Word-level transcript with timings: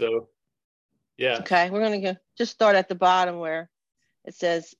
So, 0.00 0.28
yeah. 1.18 1.38
Okay, 1.40 1.68
we're 1.68 1.80
going 1.80 2.00
to 2.00 2.12
go 2.12 2.18
just 2.38 2.52
start 2.52 2.74
at 2.74 2.88
the 2.88 2.94
bottom 2.94 3.38
where 3.38 3.68
it 4.24 4.34
says 4.34 4.74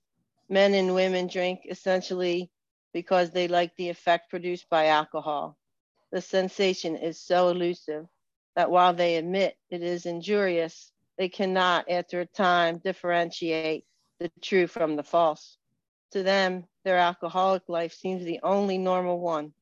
men 0.49 0.73
and 0.73 0.95
women 0.95 1.27
drink 1.27 1.61
essentially 1.69 2.51
because 2.95 3.31
they 3.31 3.47
like 3.47 3.77
the 3.77 3.91
effect 3.91 4.31
produced 4.31 4.69
by 4.71 4.87
alcohol. 4.87 5.59
The 6.11 6.23
sensation 6.23 6.97
is 6.97 7.21
so 7.21 7.51
elusive 7.51 8.07
that 8.57 8.71
while 8.71 8.95
they 8.95 9.17
admit 9.17 9.57
it 9.69 9.83
is 9.83 10.07
injurious, 10.07 10.91
they 11.19 11.29
cannot, 11.29 11.91
after 11.91 12.21
a 12.21 12.27
time, 12.27 12.79
differentiate 12.79 13.85
the 14.19 14.31
true 14.41 14.67
from 14.67 14.97
the 14.97 15.03
false. 15.03 15.59
To 16.13 16.23
them, 16.23 16.65
their 16.85 16.97
alcoholic 16.97 17.69
life 17.69 17.93
seems 17.93 18.25
the 18.25 18.41
only 18.43 18.79
normal 18.79 19.21
one. 19.21 19.53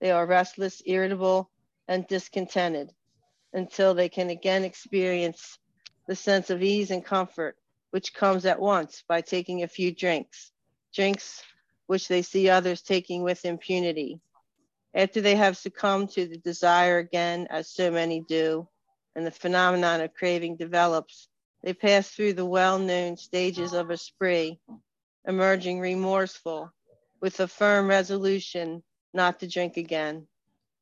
They 0.00 0.12
are 0.12 0.24
restless, 0.24 0.82
irritable, 0.86 1.50
and 1.88 2.06
discontented 2.06 2.92
until 3.54 3.94
they 3.94 4.08
can 4.08 4.30
again 4.30 4.64
experience 4.64 5.58
the 6.06 6.16
sense 6.16 6.50
of 6.50 6.62
ease 6.62 6.90
and 6.90 7.04
comfort, 7.04 7.56
which 7.90 8.12
comes 8.12 8.44
at 8.44 8.60
once 8.60 9.04
by 9.08 9.20
taking 9.20 9.62
a 9.62 9.68
few 9.68 9.94
drinks, 9.94 10.52
drinks 10.92 11.42
which 11.86 12.08
they 12.08 12.20
see 12.20 12.48
others 12.48 12.82
taking 12.82 13.22
with 13.22 13.44
impunity. 13.44 14.20
After 14.92 15.20
they 15.20 15.36
have 15.36 15.56
succumbed 15.56 16.10
to 16.10 16.26
the 16.26 16.38
desire 16.38 16.98
again, 16.98 17.46
as 17.50 17.70
so 17.70 17.90
many 17.90 18.20
do, 18.20 18.68
and 19.14 19.26
the 19.26 19.30
phenomenon 19.30 20.00
of 20.00 20.14
craving 20.14 20.56
develops, 20.56 21.28
they 21.62 21.72
pass 21.72 22.10
through 22.10 22.34
the 22.34 22.44
well 22.44 22.78
known 22.78 23.16
stages 23.16 23.72
of 23.72 23.90
a 23.90 23.96
spree, 23.96 24.60
emerging 25.26 25.80
remorseful 25.80 26.72
with 27.20 27.40
a 27.40 27.48
firm 27.48 27.88
resolution 27.88 28.82
not 29.12 29.40
to 29.40 29.48
drink 29.48 29.76
again. 29.76 30.26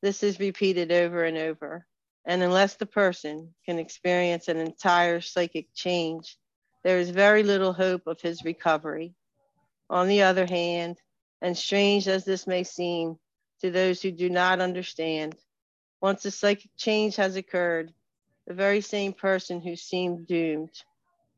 This 0.01 0.23
is 0.23 0.39
repeated 0.39 0.91
over 0.91 1.23
and 1.23 1.37
over. 1.37 1.85
And 2.25 2.41
unless 2.41 2.75
the 2.75 2.85
person 2.85 3.53
can 3.65 3.79
experience 3.79 4.47
an 4.47 4.57
entire 4.57 5.19
psychic 5.19 5.67
change, 5.73 6.37
there 6.83 6.99
is 6.99 7.09
very 7.09 7.43
little 7.43 7.73
hope 7.73 8.07
of 8.07 8.21
his 8.21 8.45
recovery. 8.45 9.13
On 9.89 10.07
the 10.07 10.21
other 10.23 10.45
hand, 10.45 10.97
and 11.41 11.57
strange 11.57 12.07
as 12.07 12.23
this 12.23 12.47
may 12.47 12.63
seem 12.63 13.19
to 13.61 13.71
those 13.71 14.01
who 14.01 14.11
do 14.11 14.29
not 14.29 14.61
understand, 14.61 15.35
once 16.01 16.23
a 16.25 16.31
psychic 16.31 16.71
change 16.77 17.17
has 17.17 17.35
occurred, 17.35 17.93
the 18.47 18.53
very 18.53 18.81
same 18.81 19.13
person 19.13 19.61
who 19.61 19.75
seemed 19.75 20.27
doomed, 20.27 20.83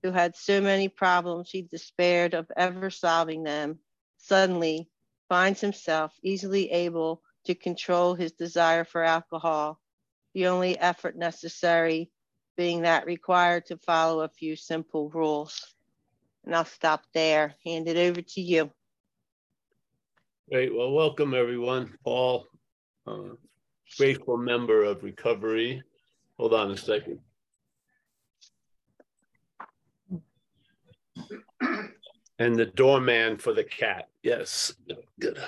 who 0.03 0.11
had 0.11 0.35
so 0.35 0.61
many 0.61 0.87
problems 0.87 1.49
he 1.49 1.63
despaired 1.63 2.33
of 2.33 2.51
ever 2.55 2.89
solving 2.89 3.43
them, 3.43 3.79
suddenly 4.17 4.89
finds 5.29 5.61
himself 5.61 6.13
easily 6.23 6.71
able 6.71 7.21
to 7.45 7.55
control 7.55 8.13
his 8.15 8.31
desire 8.31 8.83
for 8.83 9.03
alcohol, 9.03 9.79
the 10.35 10.47
only 10.47 10.77
effort 10.77 11.17
necessary 11.17 12.11
being 12.57 12.81
that 12.81 13.05
required 13.05 13.65
to 13.65 13.77
follow 13.77 14.21
a 14.21 14.29
few 14.29 14.55
simple 14.55 15.09
rules. 15.09 15.75
And 16.45 16.53
I'll 16.53 16.65
stop 16.65 17.03
there, 17.13 17.55
hand 17.65 17.87
it 17.87 17.97
over 17.97 18.21
to 18.21 18.41
you. 18.41 18.69
Great. 20.51 20.75
Well, 20.75 20.91
welcome 20.91 21.33
everyone. 21.33 21.97
Paul, 22.03 22.47
uh, 23.07 23.29
grateful 23.97 24.37
member 24.37 24.83
of 24.83 25.03
recovery. 25.03 25.81
Hold 26.37 26.53
on 26.53 26.71
a 26.71 26.77
second. 26.77 27.19
And 32.37 32.55
the 32.57 32.65
doorman 32.65 33.37
for 33.37 33.53
the 33.53 33.63
cat. 33.63 34.09
Yes, 34.21 34.73
good. 35.19 35.39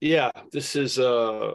Yeah, 0.00 0.30
this 0.52 0.76
is 0.76 0.98
uh 0.98 1.54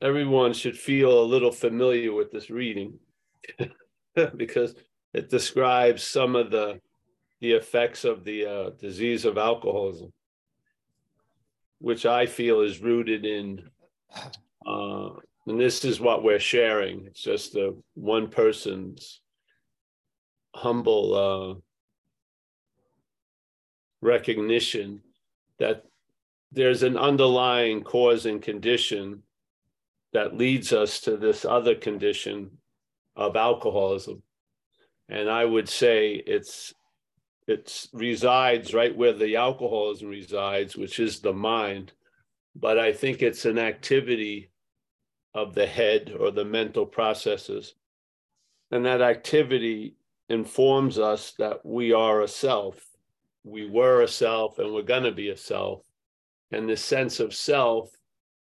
everyone 0.00 0.52
should 0.52 0.76
feel 0.78 1.22
a 1.22 1.24
little 1.24 1.52
familiar 1.52 2.12
with 2.12 2.30
this 2.32 2.50
reading 2.50 2.98
because 4.36 4.74
it 5.14 5.30
describes 5.30 6.02
some 6.02 6.34
of 6.36 6.50
the 6.50 6.80
the 7.40 7.52
effects 7.52 8.04
of 8.04 8.24
the 8.24 8.46
uh, 8.46 8.70
disease 8.80 9.24
of 9.24 9.36
alcoholism 9.36 10.12
which 11.82 12.06
I 12.06 12.26
feel 12.26 12.60
is 12.60 12.80
rooted 12.80 13.26
in, 13.26 13.60
uh, 14.64 15.08
and 15.48 15.58
this 15.60 15.84
is 15.84 16.00
what 16.00 16.22
we're 16.22 16.38
sharing. 16.38 17.06
It's 17.06 17.20
just 17.22 17.56
a 17.56 17.74
one 17.94 18.28
person's 18.28 19.20
humble 20.54 21.14
uh, 21.14 21.60
recognition 24.02 25.00
that 25.58 25.84
there's 26.50 26.82
an 26.82 26.98
underlying 26.98 27.82
cause 27.82 28.26
and 28.26 28.42
condition 28.42 29.22
that 30.12 30.36
leads 30.36 30.72
us 30.72 31.00
to 31.00 31.16
this 31.16 31.46
other 31.46 31.74
condition 31.74 32.50
of 33.16 33.36
alcoholism. 33.36 34.22
And 35.08 35.30
I 35.30 35.44
would 35.46 35.68
say 35.68 36.22
it's 36.26 36.74
it 37.48 37.88
resides 37.92 38.72
right 38.72 38.96
where 38.96 39.12
the 39.12 39.36
alcoholism 39.36 40.08
resides, 40.08 40.76
which 40.76 41.00
is 41.00 41.20
the 41.20 41.32
mind. 41.32 41.92
But 42.54 42.78
I 42.78 42.92
think 42.92 43.20
it's 43.20 43.44
an 43.46 43.58
activity 43.58 44.50
of 45.34 45.54
the 45.54 45.66
head 45.66 46.14
or 46.18 46.30
the 46.30 46.44
mental 46.44 46.86
processes. 46.86 47.74
And 48.70 48.84
that 48.86 49.00
activity 49.00 49.96
informs 50.28 50.98
us 50.98 51.32
that 51.38 51.64
we 51.64 51.92
are 51.92 52.22
a 52.22 52.28
self. 52.28 52.91
We 53.44 53.68
were 53.68 54.02
a 54.02 54.08
self 54.08 54.58
and 54.58 54.72
we're 54.72 54.82
going 54.82 55.04
to 55.04 55.12
be 55.12 55.30
a 55.30 55.36
self. 55.36 55.82
And 56.50 56.68
the 56.68 56.76
sense 56.76 57.20
of 57.20 57.34
self 57.34 57.90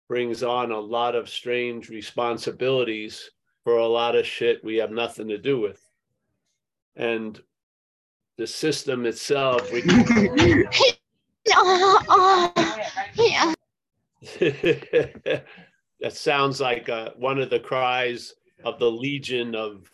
brings 0.08 0.44
on 0.44 0.72
a 0.72 0.80
lot 0.80 1.16
of 1.16 1.30
strange 1.30 1.90
responsibilities 1.90 3.32
for 3.64 3.78
a 3.78 3.88
lot 3.88 4.16
of 4.16 4.26
shit 4.26 4.64
we 4.64 4.78
have 4.78 4.92
nothing 4.92 5.28
to 5.28 5.38
do 5.38 5.60
with. 5.60 5.82
And 6.96 7.40
the 8.38 8.48
system 8.48 9.06
itself. 9.06 9.72
We... 9.72 9.82
that 14.40 15.44
sounds 16.12 16.62
like 16.62 16.90
uh, 16.90 17.12
one 17.18 17.40
of 17.40 17.50
the 17.50 17.60
cries 17.60 18.34
of 18.64 18.80
the 18.80 18.90
legion 18.90 19.56
of 19.56 19.90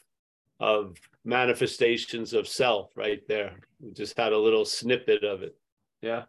of 0.59 0.97
manifestations 1.25 2.33
of 2.33 2.47
self 2.47 2.95
right 2.95 3.21
there. 3.27 3.55
We 3.83 3.91
just 3.91 4.17
had 4.17 4.31
a 4.31 4.37
little 4.37 4.63
snippet 4.63 5.25
of 5.25 5.43
it. 5.43 5.57
Yeah. 6.01 6.23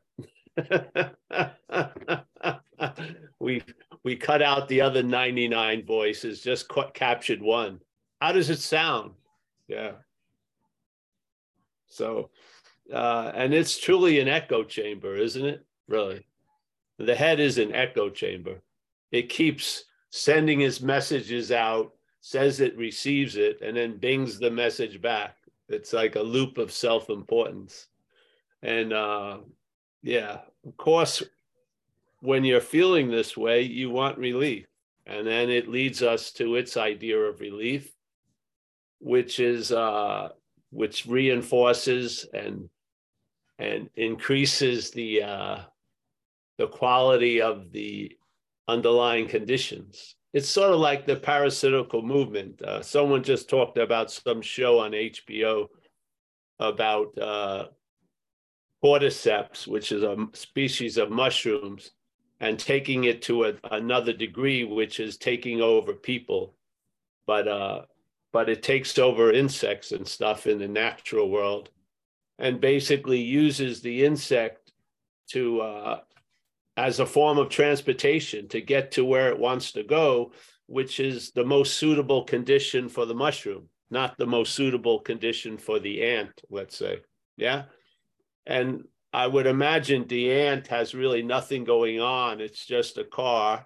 we 3.38 3.62
we 4.02 4.16
cut 4.16 4.42
out 4.42 4.68
the 4.68 4.80
other 4.80 5.04
99 5.04 5.86
voices, 5.86 6.40
just 6.40 6.68
captured 6.94 7.40
one. 7.40 7.80
How 8.20 8.32
does 8.32 8.50
it 8.50 8.58
sound? 8.58 9.12
Yeah. 9.68 9.92
So, 11.86 12.30
uh, 12.92 13.30
and 13.34 13.54
it's 13.54 13.78
truly 13.78 14.18
an 14.18 14.28
echo 14.28 14.64
chamber, 14.64 15.16
isn't 15.16 15.44
it? 15.44 15.64
Really. 15.86 16.26
The 16.98 17.14
head 17.14 17.38
is 17.38 17.58
an 17.58 17.72
echo 17.72 18.10
chamber. 18.10 18.62
It 19.12 19.28
keeps 19.28 19.84
sending 20.10 20.62
its 20.62 20.80
messages 20.80 21.52
out, 21.52 21.92
says 22.20 22.58
it 22.58 22.76
receives 22.76 23.36
it, 23.36 23.60
and 23.62 23.76
then 23.76 23.98
bings 23.98 24.40
the 24.40 24.50
message 24.50 25.00
back. 25.00 25.36
It's 25.68 25.92
like 25.92 26.16
a 26.16 26.22
loop 26.22 26.58
of 26.58 26.72
self 26.72 27.10
importance. 27.10 27.88
And 28.62 28.92
uh, 28.92 29.38
yeah, 30.02 30.40
of 30.66 30.76
course, 30.76 31.22
when 32.20 32.44
you're 32.44 32.60
feeling 32.60 33.10
this 33.10 33.36
way, 33.36 33.62
you 33.62 33.90
want 33.90 34.18
relief. 34.18 34.66
And 35.06 35.26
then 35.26 35.50
it 35.50 35.68
leads 35.68 36.02
us 36.02 36.32
to 36.32 36.56
its 36.56 36.76
idea 36.76 37.18
of 37.18 37.40
relief, 37.40 37.92
which 39.00 39.38
is 39.38 39.70
uh, 39.70 40.30
which 40.70 41.06
reinforces 41.06 42.26
and 42.32 42.68
and 43.58 43.90
increases 43.96 44.90
the 44.90 45.22
uh, 45.22 45.58
the 46.56 46.66
quality 46.68 47.40
of 47.42 47.70
the 47.72 48.16
underlying 48.66 49.28
conditions. 49.28 50.16
It's 50.34 50.48
sort 50.48 50.72
of 50.72 50.80
like 50.80 51.06
the 51.06 51.14
parasitical 51.14 52.02
movement. 52.02 52.60
Uh, 52.60 52.82
someone 52.82 53.22
just 53.22 53.48
talked 53.48 53.78
about 53.78 54.10
some 54.10 54.42
show 54.42 54.80
on 54.80 54.90
HBO 54.90 55.68
about 56.58 57.16
uh, 57.16 57.66
cordyceps, 58.84 59.68
which 59.68 59.92
is 59.92 60.02
a 60.02 60.16
species 60.32 60.96
of 60.98 61.12
mushrooms, 61.12 61.92
and 62.40 62.58
taking 62.58 63.04
it 63.04 63.22
to 63.22 63.44
a, 63.44 63.54
another 63.70 64.12
degree, 64.12 64.64
which 64.64 64.98
is 64.98 65.16
taking 65.16 65.60
over 65.60 65.92
people. 65.92 66.56
But 67.28 67.46
uh, 67.46 67.82
but 68.32 68.48
it 68.48 68.64
takes 68.64 68.98
over 68.98 69.30
insects 69.30 69.92
and 69.92 70.06
stuff 70.06 70.48
in 70.48 70.58
the 70.58 70.66
natural 70.66 71.30
world 71.30 71.70
and 72.40 72.60
basically 72.60 73.20
uses 73.20 73.80
the 73.80 74.04
insect 74.04 74.72
to 75.28 75.60
uh, 75.60 76.00
as 76.76 76.98
a 77.00 77.06
form 77.06 77.38
of 77.38 77.48
transportation 77.48 78.48
to 78.48 78.60
get 78.60 78.92
to 78.92 79.04
where 79.04 79.28
it 79.28 79.38
wants 79.38 79.72
to 79.72 79.82
go 79.82 80.32
which 80.66 80.98
is 80.98 81.30
the 81.32 81.44
most 81.44 81.74
suitable 81.74 82.24
condition 82.24 82.88
for 82.88 83.06
the 83.06 83.14
mushroom 83.14 83.68
not 83.90 84.16
the 84.18 84.26
most 84.26 84.54
suitable 84.54 85.00
condition 85.00 85.58
for 85.58 85.78
the 85.78 86.02
ant 86.02 86.42
let's 86.50 86.76
say 86.76 87.00
yeah 87.36 87.64
and 88.46 88.84
I 89.14 89.28
would 89.28 89.46
imagine 89.46 90.08
the 90.08 90.32
ant 90.32 90.66
has 90.66 90.92
really 90.92 91.22
nothing 91.22 91.62
going 91.62 92.00
on. 92.00 92.40
It's 92.40 92.66
just 92.66 92.98
a 92.98 93.04
car 93.04 93.64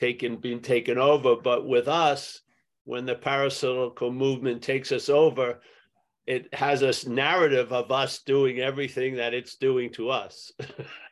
taken 0.00 0.36
being 0.36 0.62
taken 0.62 0.96
over. 0.96 1.36
But 1.36 1.66
with 1.66 1.88
us, 1.88 2.40
when 2.84 3.04
the 3.04 3.14
parasitical 3.14 4.10
movement 4.10 4.62
takes 4.62 4.90
us 4.90 5.10
over, 5.10 5.60
it 6.26 6.52
has 6.54 6.80
a 6.80 7.10
narrative 7.10 7.70
of 7.70 7.92
us 7.92 8.22
doing 8.22 8.60
everything 8.60 9.16
that 9.16 9.34
it's 9.34 9.56
doing 9.56 9.92
to 9.92 10.08
us. 10.08 10.52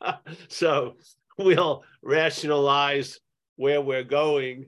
so 0.48 0.94
we'll 1.38 1.84
rationalize 2.02 3.20
where 3.56 3.80
we're 3.80 4.04
going 4.04 4.66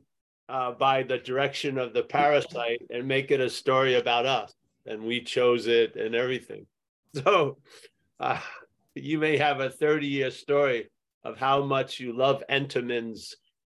uh, 0.49 0.73
by 0.73 1.03
the 1.03 1.19
direction 1.19 1.79
of 1.79 1.95
the 1.95 2.03
parasite 2.03 2.83
and 2.91 3.07
make 3.07 3.31
it 3.31 3.41
a 3.41 3.49
story 3.49 3.95
about 3.95 4.27
us. 4.27 4.53
And 4.87 5.05
we 5.05 5.21
chose 5.21 5.67
it 5.67 5.97
and 5.97 6.15
everything. 6.15 6.67
So 7.13 7.59
uh, 8.21 8.39
you 8.95 9.19
may 9.19 9.37
have 9.37 9.59
a 9.59 9.69
30 9.69 10.07
year 10.07 10.31
story 10.31 10.91
of 11.25 11.37
how 11.37 11.65
much 11.65 11.99
you 11.99 12.17
love 12.17 12.45
Entenmann's 12.49 13.35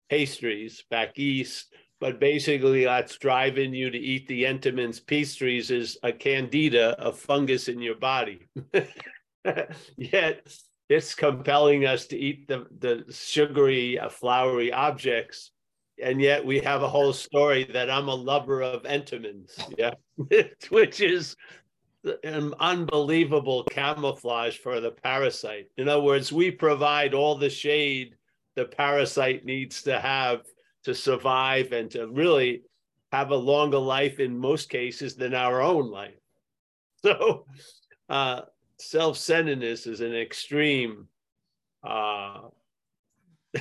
pastries 0.07 0.83
back 0.91 1.17
east. 1.17 1.73
But 1.99 2.19
basically, 2.19 2.83
that's 2.83 3.17
driving 3.17 3.73
you 3.73 3.89
to 3.89 3.97
eat 3.97 4.27
the 4.27 4.43
Entenmann's 4.43 4.99
pastries 4.99 5.71
is 5.71 5.97
a 6.03 6.11
candida, 6.11 6.95
a 6.99 7.11
fungus 7.11 7.69
in 7.69 7.81
your 7.81 7.95
body. 7.95 8.47
Yet 9.97 10.55
it's 10.89 11.15
compelling 11.15 11.85
us 11.85 12.07
to 12.07 12.17
eat 12.17 12.47
the, 12.47 12.65
the 12.79 13.05
sugary, 13.11 13.99
uh, 13.99 14.09
objects. 14.73 15.51
And 16.01 16.21
yet 16.21 16.45
we 16.45 16.59
have 16.59 16.83
a 16.83 16.89
whole 16.89 17.13
story 17.13 17.65
that 17.71 17.89
I'm 17.89 18.07
a 18.07 18.15
lover 18.15 18.61
of 18.61 18.83
Entenmann's, 18.83 19.57
yeah, 19.77 19.93
which 20.69 21.01
is 21.01 21.35
an 22.23 22.53
unbelievable 22.59 23.63
camouflage 23.65 24.57
for 24.57 24.79
the 24.79 24.91
parasite. 24.91 25.67
In 25.77 25.87
other 25.87 26.01
words, 26.01 26.31
we 26.31 26.51
provide 26.51 27.13
all 27.13 27.37
the 27.37 27.49
shade 27.49 28.15
the 28.55 28.65
parasite 28.65 29.45
needs 29.45 29.83
to 29.83 29.99
have 29.99 30.41
to 30.83 30.93
survive 30.93 31.71
and 31.71 31.89
to 31.91 32.07
really 32.07 32.61
have 33.11 33.31
a 33.31 33.35
longer 33.35 33.79
life 33.79 34.19
in 34.19 34.37
most 34.37 34.69
cases 34.69 35.15
than 35.15 35.33
our 35.33 35.61
own 35.61 35.89
life. 35.89 36.15
So, 37.05 37.45
uh, 38.07 38.43
self 38.79 39.17
centeredness 39.17 39.87
is 39.87 40.01
an 40.01 40.15
extreme. 40.15 41.07
Uh, 41.83 42.41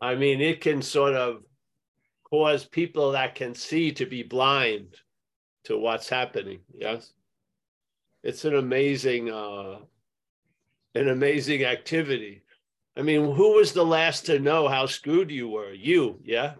I 0.00 0.14
mean, 0.14 0.40
it 0.40 0.60
can 0.60 0.82
sort 0.82 1.14
of 1.14 1.42
cause 2.24 2.64
people 2.64 3.12
that 3.12 3.34
can 3.34 3.54
see 3.54 3.92
to 3.92 4.06
be 4.06 4.22
blind 4.22 4.96
to 5.64 5.78
what's 5.78 6.08
happening. 6.08 6.60
Yes, 6.74 7.12
it's 8.22 8.44
an 8.44 8.56
amazing, 8.56 9.30
uh, 9.30 9.78
an 10.94 11.08
amazing 11.08 11.64
activity. 11.64 12.42
I 12.96 13.02
mean, 13.02 13.32
who 13.32 13.54
was 13.54 13.72
the 13.72 13.84
last 13.84 14.26
to 14.26 14.38
know 14.38 14.68
how 14.68 14.86
screwed 14.86 15.30
you 15.30 15.48
were? 15.48 15.72
You, 15.72 16.20
yeah. 16.24 16.54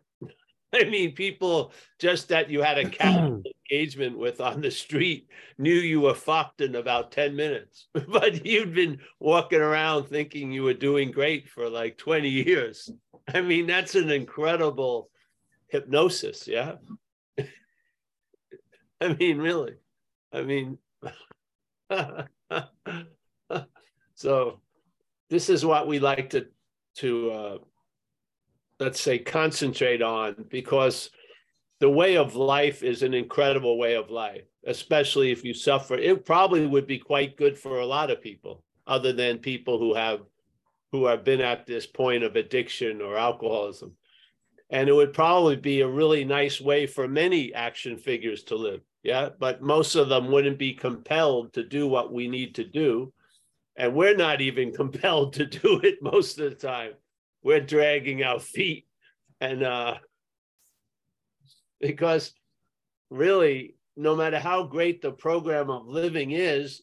I 0.75 0.85
mean, 0.85 1.13
people 1.13 1.73
just 1.99 2.29
that 2.29 2.51
you 2.51 2.63
had 2.63 2.79
a 2.79 2.89
casual 2.89 3.43
engagement 3.71 4.19
with 4.19 4.41
on 4.41 4.61
the 4.61 4.71
street 4.71 5.29
knew 5.59 5.75
you 5.75 6.01
were 6.01 6.15
fucked 6.15 6.61
in 6.61 6.77
about 6.77 7.13
10 7.13 7.37
minutes, 7.37 7.89
but 8.09 8.45
you'd 8.47 8.75
been 8.75 8.99
walking 9.21 9.61
around 9.61 10.05
thinking 10.05 10.51
you 10.51 10.63
were 10.63 10.75
doing 10.75 11.11
great 11.11 11.49
for 11.49 11.69
like 11.69 11.99
20 11.99 12.29
years. 12.29 12.91
I 13.33 13.41
mean, 13.43 13.67
that's 13.67 13.95
an 13.95 14.11
incredible 14.11 15.11
hypnosis. 15.69 16.49
Yeah. 16.49 16.77
I 19.01 19.15
mean, 19.15 19.39
really. 19.39 19.75
I 20.33 20.43
mean, 20.43 20.79
so 24.15 24.61
this 25.29 25.51
is 25.51 25.65
what 25.65 25.87
we 25.87 25.99
like 25.99 26.31
to, 26.31 26.47
to, 26.97 27.31
uh, 27.31 27.59
let's 28.83 29.01
say, 29.01 29.19
concentrate 29.19 30.03
on 30.03 30.45
because 30.49 31.11
the 31.79 31.89
way 31.89 32.17
of 32.17 32.35
life 32.35 32.83
is 32.83 33.03
an 33.03 33.15
incredible 33.15 33.79
way 33.79 33.95
of 33.95 34.11
life, 34.11 34.43
especially 34.67 35.31
if 35.31 35.45
you 35.45 35.55
suffer. 35.55 35.95
It 35.95 36.27
probably 36.27 36.67
would 36.67 36.87
be 36.87 36.99
quite 36.99 37.37
good 37.37 37.57
for 37.57 37.79
a 37.79 37.87
lot 37.87 38.11
of 38.11 38.21
people, 38.21 38.65
other 38.87 39.13
than 39.13 39.39
people 39.39 39.79
who 39.79 39.95
have 39.95 40.21
who 40.91 41.07
have 41.07 41.25
been 41.25 41.41
at 41.41 41.65
this 41.65 41.87
point 41.87 42.23
of 42.23 42.37
addiction 42.37 43.01
or 43.01 43.17
alcoholism. 43.17 43.97
And 44.69 44.89
it 44.89 44.93
would 44.93 45.15
probably 45.15 45.57
be 45.57 45.81
a 45.81 45.89
really 45.89 46.25
nice 46.25 46.61
way 46.61 46.87
for 46.87 47.09
many 47.09 47.55
action 47.55 47.97
figures 47.97 48.43
to 48.45 48.57
live. 48.57 48.81
Yeah. 49.03 49.31
But 49.39 49.63
most 49.63 49.95
of 49.95 50.11
them 50.11 50.31
wouldn't 50.31 50.59
be 50.59 50.75
compelled 50.75 51.55
to 51.55 51.63
do 51.63 51.87
what 51.87 52.13
we 52.13 52.29
need 52.29 52.57
to 52.57 52.65
do. 52.65 53.13
And 53.75 53.95
we're 53.95 54.17
not 54.17 54.43
even 54.43 54.73
compelled 54.83 55.33
to 55.35 55.47
do 55.47 55.81
it 55.83 56.03
most 56.03 56.39
of 56.39 56.51
the 56.51 56.57
time 56.57 56.93
we're 57.43 57.61
dragging 57.61 58.23
our 58.23 58.41
feet. 58.41 58.87
And 59.41 59.63
uh 59.63 59.97
because 61.81 62.33
really 63.11 63.75
no 63.97 64.17
matter 64.17 64.39
how 64.39 64.63
great 64.63 65.03
the 65.03 65.11
program 65.11 65.69
of 65.69 65.87
living 65.87 66.31
is 66.31 66.83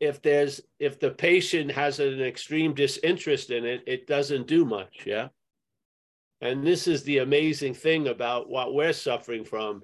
if 0.00 0.22
there's 0.22 0.62
if 0.78 0.98
the 0.98 1.10
patient 1.10 1.70
has 1.70 2.00
an 2.00 2.22
extreme 2.22 2.74
disinterest 2.74 3.50
in 3.50 3.64
it 3.64 3.82
it 3.86 4.06
doesn't 4.06 4.46
do 4.46 4.64
much 4.64 5.02
yeah? 5.06 5.28
And 6.40 6.66
this 6.66 6.88
is 6.88 7.02
the 7.02 7.18
amazing 7.18 7.74
thing 7.74 8.08
about 8.08 8.48
what 8.48 8.72
we're 8.72 8.94
suffering 8.94 9.44
from. 9.44 9.82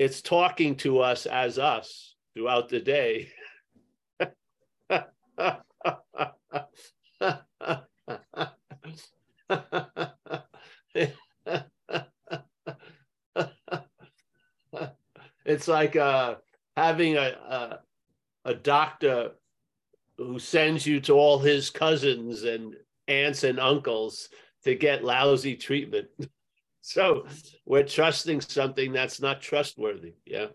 It's 0.00 0.20
talking 0.20 0.74
to 0.78 0.98
us 0.98 1.26
as 1.26 1.60
us 1.60 2.16
throughout 2.34 2.68
the 2.68 2.80
day 2.80 3.28
it's 15.44 15.68
like 15.68 15.96
uh, 15.96 16.36
having 16.76 17.16
a, 17.16 17.20
a, 17.48 17.80
a 18.44 18.54
doctor 18.54 19.32
who 20.18 20.38
sends 20.38 20.86
you 20.86 21.00
to 21.00 21.14
all 21.14 21.38
his 21.38 21.70
cousins 21.70 22.44
and 22.44 22.74
aunts 23.08 23.44
and 23.44 23.58
uncles 23.58 24.28
to 24.64 24.74
get 24.74 25.04
lousy 25.04 25.56
treatment. 25.56 26.08
so 26.80 27.26
we're 27.66 27.82
trusting 27.82 28.40
something 28.40 28.92
that's 28.92 29.20
not 29.20 29.40
trustworthy. 29.40 30.14
Yeah. 30.24 30.46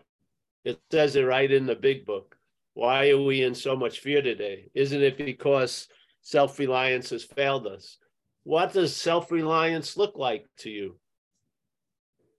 It 0.64 0.80
says 0.90 1.16
it 1.16 1.22
right 1.22 1.50
in 1.50 1.66
the 1.66 1.74
big 1.74 2.04
book. 2.04 2.36
Why 2.74 3.10
are 3.10 3.22
we 3.22 3.42
in 3.42 3.54
so 3.54 3.74
much 3.76 4.00
fear 4.00 4.22
today? 4.22 4.70
Isn't 4.74 5.02
it 5.02 5.18
because 5.18 5.88
self 6.22 6.58
reliance 6.58 7.10
has 7.10 7.24
failed 7.24 7.66
us? 7.66 7.98
What 8.48 8.72
does 8.72 8.96
self-reliance 8.96 9.98
look 9.98 10.16
like 10.16 10.46
to 10.56 10.70
you? 10.70 10.98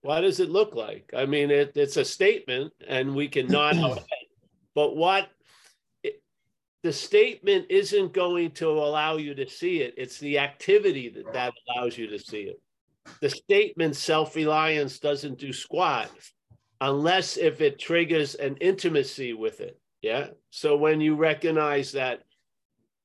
What 0.01 0.21
does 0.21 0.39
it 0.39 0.49
look 0.49 0.73
like? 0.73 1.11
I 1.15 1.27
mean, 1.27 1.51
it, 1.51 1.73
it's 1.75 1.97
a 1.97 2.03
statement 2.03 2.73
and 2.87 3.13
we 3.13 3.27
can 3.27 3.45
nod 3.57 4.03
but 4.73 4.95
what 4.95 5.29
it, 6.01 6.19
the 6.81 6.91
statement 6.91 7.67
isn't 7.69 8.11
going 8.11 8.49
to 8.53 8.69
allow 8.69 9.17
you 9.17 9.35
to 9.35 9.47
see 9.47 9.81
it. 9.81 9.93
It's 9.97 10.17
the 10.17 10.39
activity 10.39 11.09
that, 11.09 11.31
that 11.33 11.53
allows 11.75 11.95
you 11.95 12.07
to 12.07 12.17
see 12.17 12.41
it. 12.41 12.59
The 13.21 13.29
statement 13.29 13.95
self-reliance 13.95 14.97
doesn't 14.97 15.37
do 15.37 15.53
squat 15.53 16.09
unless 16.81 17.37
if 17.37 17.61
it 17.61 17.77
triggers 17.77 18.33
an 18.33 18.57
intimacy 18.57 19.33
with 19.33 19.61
it. 19.61 19.79
Yeah. 20.01 20.29
So 20.49 20.75
when 20.75 21.01
you 21.01 21.15
recognize 21.15 21.91
that 21.91 22.23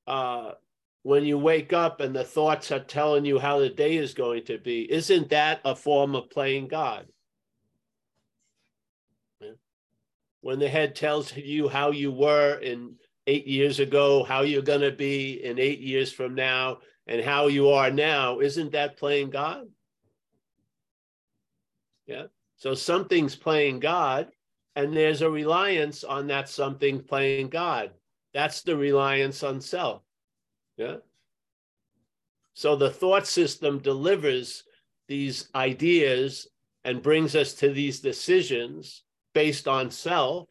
uh, 0.07 0.53
when 1.05 1.23
you 1.23 1.37
wake 1.37 1.71
up 1.71 2.01
and 2.01 2.15
the 2.15 2.23
thoughts 2.23 2.71
are 2.71 2.79
telling 2.79 3.25
you 3.25 3.37
how 3.37 3.59
the 3.59 3.69
day 3.69 3.95
is 3.95 4.15
going 4.15 4.43
to 4.43 4.57
be, 4.57 4.91
isn't 4.91 5.29
that 5.29 5.61
a 5.63 5.75
form 5.75 6.15
of 6.15 6.31
playing 6.31 6.67
God? 6.67 7.05
When 10.41 10.57
the 10.57 10.67
head 10.67 10.95
tells 10.95 11.37
you 11.37 11.69
how 11.69 11.91
you 11.91 12.11
were 12.11 12.57
in 12.57 12.95
eight 13.27 13.45
years 13.45 13.79
ago, 13.79 14.23
how 14.23 14.41
you're 14.41 14.63
going 14.63 14.81
to 14.81 14.91
be 14.91 15.43
in 15.43 15.59
eight 15.59 15.79
years 15.79 16.11
from 16.11 16.33
now, 16.33 16.79
and 17.05 17.23
how 17.23 17.49
you 17.49 17.69
are 17.69 17.91
now, 17.91 18.39
isn't 18.39 18.71
that 18.71 18.97
playing 18.97 19.29
God? 19.29 19.67
Yeah. 22.07 22.25
So 22.55 22.73
something's 22.73 23.35
playing 23.35 23.79
God, 23.79 24.29
and 24.75 24.97
there's 24.97 25.21
a 25.21 25.29
reliance 25.29 26.03
on 26.03 26.25
that 26.27 26.49
something 26.49 27.03
playing 27.03 27.49
God. 27.49 27.91
That's 28.33 28.63
the 28.63 28.75
reliance 28.75 29.43
on 29.43 29.61
self. 29.61 30.01
Yeah. 30.77 30.97
So 32.53 32.75
the 32.75 32.89
thought 32.89 33.27
system 33.27 33.79
delivers 33.79 34.63
these 35.07 35.49
ideas 35.55 36.47
and 36.83 37.01
brings 37.01 37.35
us 37.35 37.53
to 37.55 37.69
these 37.71 37.99
decisions 37.99 39.03
based 39.33 39.67
on 39.67 39.91
self 39.91 40.47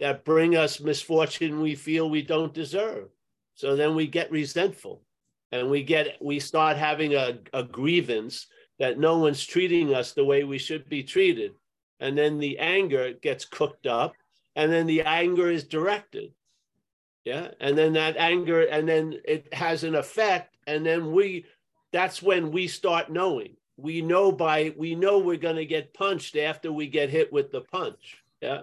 that 0.00 0.24
bring 0.24 0.56
us 0.56 0.80
misfortune 0.80 1.60
we 1.60 1.74
feel 1.74 2.08
we 2.10 2.22
don't 2.22 2.54
deserve. 2.54 3.08
So 3.54 3.76
then 3.76 3.94
we 3.94 4.06
get 4.06 4.30
resentful 4.30 5.02
and 5.50 5.70
we 5.70 5.82
get 5.82 6.16
we 6.20 6.38
start 6.38 6.76
having 6.76 7.14
a, 7.14 7.38
a 7.52 7.62
grievance 7.62 8.46
that 8.78 8.98
no 8.98 9.18
one's 9.18 9.44
treating 9.44 9.94
us 9.94 10.12
the 10.12 10.24
way 10.24 10.44
we 10.44 10.58
should 10.58 10.88
be 10.88 11.02
treated. 11.02 11.52
and 12.00 12.16
then 12.16 12.38
the 12.38 12.58
anger 12.58 13.12
gets 13.12 13.44
cooked 13.44 13.86
up, 13.86 14.14
and 14.54 14.70
then 14.72 14.86
the 14.86 15.02
anger 15.02 15.50
is 15.50 15.64
directed. 15.64 16.32
Yeah. 17.28 17.48
And 17.60 17.76
then 17.76 17.92
that 17.92 18.16
anger, 18.16 18.62
and 18.62 18.88
then 18.88 19.20
it 19.22 19.52
has 19.52 19.84
an 19.84 19.94
effect. 19.94 20.56
And 20.66 20.86
then 20.86 21.12
we, 21.12 21.44
that's 21.92 22.22
when 22.22 22.50
we 22.50 22.68
start 22.68 23.10
knowing. 23.10 23.56
We 23.76 24.00
know 24.00 24.32
by, 24.32 24.72
we 24.78 24.94
know 24.94 25.18
we're 25.18 25.36
going 25.36 25.56
to 25.56 25.66
get 25.66 25.92
punched 25.92 26.38
after 26.38 26.72
we 26.72 26.86
get 26.86 27.10
hit 27.10 27.30
with 27.30 27.52
the 27.52 27.60
punch. 27.60 28.24
Yeah. 28.40 28.62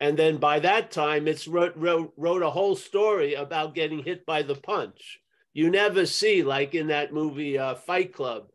And 0.00 0.18
then 0.18 0.36
by 0.36 0.60
that 0.60 0.90
time, 0.90 1.26
it's 1.26 1.48
wrote, 1.48 1.72
wrote, 1.76 2.12
wrote 2.18 2.42
a 2.42 2.50
whole 2.50 2.76
story 2.76 3.32
about 3.32 3.74
getting 3.74 4.02
hit 4.02 4.26
by 4.26 4.42
the 4.42 4.54
punch. 4.54 5.20
You 5.54 5.70
never 5.70 6.04
see, 6.04 6.42
like 6.42 6.74
in 6.74 6.88
that 6.88 7.14
movie 7.14 7.56
uh, 7.56 7.74
Fight 7.74 8.12
Club, 8.12 8.50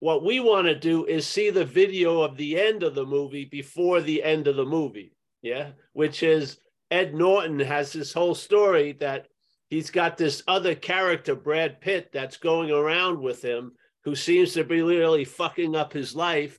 what 0.00 0.22
we 0.22 0.40
want 0.40 0.66
to 0.66 0.78
do 0.78 1.06
is 1.06 1.26
see 1.26 1.48
the 1.48 1.64
video 1.64 2.20
of 2.20 2.36
the 2.36 2.60
end 2.60 2.82
of 2.82 2.94
the 2.94 3.06
movie 3.06 3.46
before 3.46 4.02
the 4.02 4.22
end 4.22 4.46
of 4.46 4.56
the 4.56 4.66
movie. 4.66 5.16
Yeah. 5.40 5.70
Which 5.94 6.22
is 6.22 6.58
Ed 6.90 7.14
Norton 7.14 7.58
has 7.60 7.92
this 7.92 8.12
whole 8.12 8.34
story 8.34 8.92
that 9.00 9.28
he's 9.68 9.90
got 9.90 10.16
this 10.16 10.42
other 10.46 10.74
character, 10.74 11.34
Brad 11.34 11.80
Pitt, 11.80 12.10
that's 12.12 12.36
going 12.36 12.70
around 12.70 13.20
with 13.20 13.42
him 13.42 13.72
who 14.04 14.14
seems 14.14 14.52
to 14.52 14.64
be 14.64 14.82
really 14.82 15.24
fucking 15.24 15.74
up 15.74 15.92
his 15.92 16.14
life. 16.14 16.58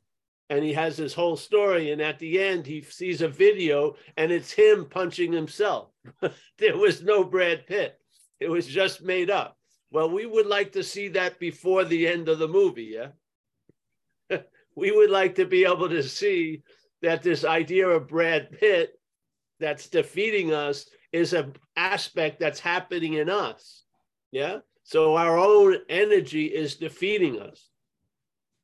And 0.49 0.63
he 0.63 0.73
has 0.73 0.97
this 0.97 1.13
whole 1.13 1.37
story. 1.37 1.91
And 1.91 2.01
at 2.01 2.19
the 2.19 2.39
end, 2.39 2.65
he 2.65 2.81
sees 2.81 3.21
a 3.21 3.27
video 3.27 3.95
and 4.17 4.31
it's 4.31 4.51
him 4.51 4.87
punching 4.89 5.31
himself. 5.31 5.89
there 6.57 6.77
was 6.77 7.03
no 7.03 7.23
Brad 7.23 7.65
Pitt, 7.67 7.97
it 8.39 8.49
was 8.49 8.67
just 8.67 9.03
made 9.03 9.29
up. 9.29 9.57
Well, 9.91 10.09
we 10.09 10.25
would 10.25 10.47
like 10.47 10.73
to 10.73 10.83
see 10.83 11.07
that 11.09 11.39
before 11.39 11.85
the 11.85 12.07
end 12.07 12.29
of 12.29 12.39
the 12.39 12.47
movie. 12.47 12.95
Yeah 12.95 13.09
we 14.75 14.91
would 14.91 15.09
like 15.09 15.35
to 15.35 15.45
be 15.45 15.65
able 15.65 15.89
to 15.89 16.03
see 16.03 16.61
that 17.01 17.23
this 17.23 17.43
idea 17.43 17.87
of 17.87 18.07
Brad 18.07 18.51
Pitt 18.51 18.99
that's 19.59 19.87
defeating 19.87 20.53
us 20.53 20.89
is 21.11 21.33
an 21.33 21.53
aspect 21.75 22.39
that's 22.39 22.59
happening 22.59 23.13
in 23.13 23.29
us. 23.29 23.83
Yeah. 24.31 24.59
So 24.83 25.15
our 25.15 25.37
own 25.37 25.77
energy 25.89 26.45
is 26.45 26.75
defeating 26.75 27.39
us. 27.39 27.69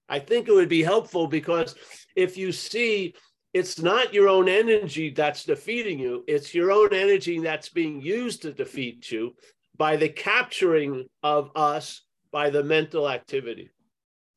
I 0.10 0.20
think 0.20 0.48
it 0.48 0.54
would 0.54 0.70
be 0.70 0.84
helpful 0.84 1.28
because 1.28 1.76
if 2.16 2.38
you 2.38 2.52
see 2.52 3.16
it's 3.54 3.82
not 3.82 4.14
your 4.14 4.30
own 4.30 4.48
energy 4.48 5.10
that's 5.10 5.44
defeating 5.46 6.00
you, 6.00 6.24
it's 6.28 6.54
your 6.54 6.72
own 6.72 6.94
energy 6.94 7.40
that's 7.40 7.70
being 7.70 8.02
used 8.02 8.42
to 8.42 8.54
defeat 8.54 9.12
you 9.12 9.36
by 9.78 9.96
the 9.96 10.10
capturing 10.10 11.06
of 11.24 11.52
us 11.56 12.02
by 12.32 12.50
the 12.50 12.64
mental 12.64 13.10
activity 13.10 13.72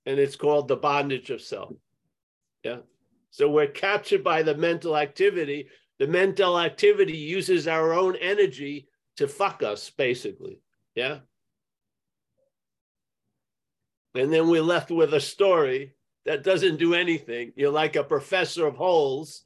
and 0.06 0.18
it's 0.18 0.36
called 0.36 0.68
the 0.68 0.76
bondage 0.76 1.30
of 1.30 1.40
self. 1.40 1.72
Yeah. 2.62 2.78
So 3.30 3.50
we're 3.50 3.66
captured 3.66 4.22
by 4.22 4.42
the 4.42 4.54
mental 4.54 4.96
activity. 4.96 5.68
The 5.98 6.06
mental 6.06 6.58
activity 6.58 7.16
uses 7.16 7.68
our 7.68 7.92
own 7.92 8.16
energy 8.16 8.88
to 9.16 9.28
fuck 9.28 9.62
us, 9.62 9.90
basically. 9.90 10.60
Yeah. 10.94 11.18
And 14.14 14.32
then 14.32 14.48
we're 14.48 14.62
left 14.62 14.90
with 14.90 15.14
a 15.14 15.20
story 15.20 15.94
that 16.24 16.44
doesn't 16.44 16.78
do 16.78 16.94
anything. 16.94 17.52
You're 17.56 17.70
like 17.70 17.96
a 17.96 18.04
professor 18.04 18.66
of 18.66 18.76
holes 18.76 19.44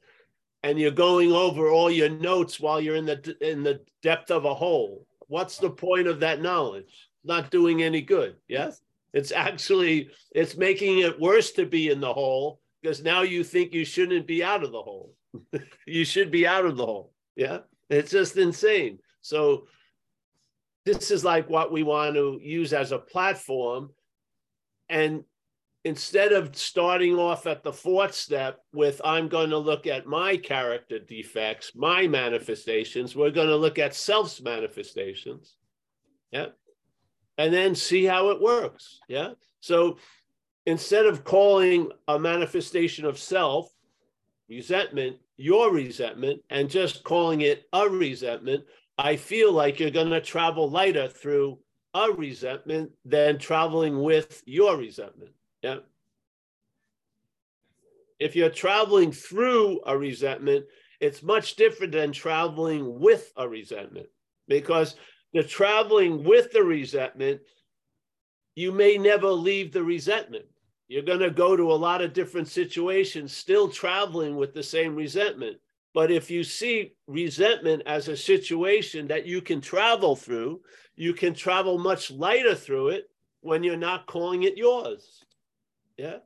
and 0.63 0.79
you're 0.79 0.91
going 0.91 1.31
over 1.31 1.69
all 1.69 1.89
your 1.89 2.09
notes 2.09 2.59
while 2.59 2.79
you're 2.81 2.95
in 2.95 3.05
the 3.05 3.35
in 3.41 3.63
the 3.63 3.81
depth 4.03 4.31
of 4.31 4.45
a 4.45 4.53
hole. 4.53 5.05
What's 5.27 5.57
the 5.57 5.69
point 5.69 6.07
of 6.07 6.19
that 6.21 6.41
knowledge? 6.41 7.09
Not 7.23 7.51
doing 7.51 7.83
any 7.83 8.01
good. 8.01 8.35
Yes. 8.47 8.81
It's 9.13 9.31
actually 9.31 10.09
it's 10.31 10.55
making 10.55 10.99
it 10.99 11.19
worse 11.19 11.51
to 11.53 11.65
be 11.65 11.89
in 11.89 11.99
the 11.99 12.13
hole 12.13 12.59
because 12.81 13.03
now 13.03 13.21
you 13.21 13.43
think 13.43 13.73
you 13.73 13.85
shouldn't 13.85 14.27
be 14.27 14.43
out 14.43 14.63
of 14.63 14.71
the 14.71 14.81
hole. 14.81 15.13
You 15.85 16.05
should 16.05 16.31
be 16.31 16.47
out 16.47 16.65
of 16.65 16.77
the 16.77 16.85
hole. 16.85 17.13
Yeah. 17.35 17.59
It's 17.89 18.11
just 18.11 18.37
insane. 18.37 18.99
So 19.21 19.67
this 20.85 21.11
is 21.11 21.23
like 21.23 21.49
what 21.49 21.71
we 21.71 21.83
want 21.83 22.15
to 22.15 22.39
use 22.41 22.73
as 22.73 22.91
a 22.91 22.99
platform. 22.99 23.89
And 24.89 25.23
instead 25.83 26.31
of 26.31 26.55
starting 26.55 27.15
off 27.15 27.47
at 27.47 27.63
the 27.63 27.73
fourth 27.73 28.13
step 28.13 28.59
with, 28.73 29.01
I'm 29.03 29.27
going 29.27 29.49
to 29.51 29.57
look 29.57 29.87
at 29.87 30.05
my 30.05 30.37
character 30.37 30.99
defects, 30.99 31.71
my 31.75 32.07
manifestations, 32.07 33.15
we're 33.15 33.31
going 33.31 33.47
to 33.47 33.55
look 33.55 33.79
at 33.79 33.95
self's 33.95 34.41
manifestations. 34.41 35.55
Yeah 36.31 36.47
and 37.39 37.53
then 37.53 37.73
see 37.73 38.03
how 38.03 38.29
it 38.29 38.41
works. 38.41 38.99
Yeah. 39.07 39.29
So 39.61 39.97
instead 40.65 41.05
of 41.05 41.23
calling 41.23 41.89
a 42.07 42.19
manifestation 42.19 43.05
of 43.05 43.17
self 43.17 43.71
resentment, 44.49 45.17
your 45.37 45.71
resentment, 45.71 46.41
and 46.49 46.69
just 46.69 47.03
calling 47.03 47.41
it 47.41 47.65
a 47.71 47.87
resentment, 47.87 48.63
I 48.97 49.15
feel 49.15 49.53
like 49.53 49.79
you're 49.79 49.91
going 49.91 50.09
to 50.09 50.21
travel 50.21 50.69
lighter 50.69 51.07
through 51.07 51.59
a 51.93 52.11
resentment 52.11 52.91
than 53.05 53.37
traveling 53.37 54.01
with 54.01 54.43
your 54.45 54.77
resentment. 54.77 55.31
Yeah. 55.61 55.77
If 58.19 58.35
you're 58.35 58.49
traveling 58.49 59.11
through 59.11 59.81
a 59.85 59.97
resentment, 59.97 60.65
it's 60.99 61.23
much 61.23 61.55
different 61.55 61.93
than 61.93 62.11
traveling 62.11 62.99
with 62.99 63.31
a 63.37 63.47
resentment 63.47 64.07
because 64.47 64.95
the 65.33 65.43
traveling 65.43 66.23
with 66.23 66.51
the 66.51 66.63
resentment, 66.63 67.39
you 68.55 68.71
may 68.71 68.97
never 68.97 69.29
leave 69.29 69.71
the 69.71 69.83
resentment. 69.83 70.45
You're 70.89 71.03
going 71.03 71.19
to 71.19 71.29
go 71.29 71.55
to 71.55 71.71
a 71.71 71.73
lot 71.73 72.01
of 72.01 72.13
different 72.13 72.47
situations 72.47 73.31
still 73.31 73.69
traveling 73.69 74.35
with 74.35 74.55
the 74.55 74.63
same 74.63 74.95
resentment. 74.95 75.57
But 75.93 76.11
if 76.11 76.31
you 76.31 76.43
see 76.43 76.93
resentment 77.07 77.83
as 77.85 78.07
a 78.07 78.17
situation 78.17 79.07
that 79.07 79.27
you 79.27 79.41
can 79.41 79.61
travel 79.61 80.15
through, 80.15 80.61
you 80.95 81.13
can 81.13 81.35
travel 81.35 81.77
much 81.77 82.09
lighter 82.09 82.55
through 82.55 82.89
it 82.89 83.09
when 83.41 83.63
you're 83.63 83.77
not 83.77 84.07
calling 84.07 84.43
it 84.43 84.57
yours. 84.57 85.23
Yeah. 85.95 86.17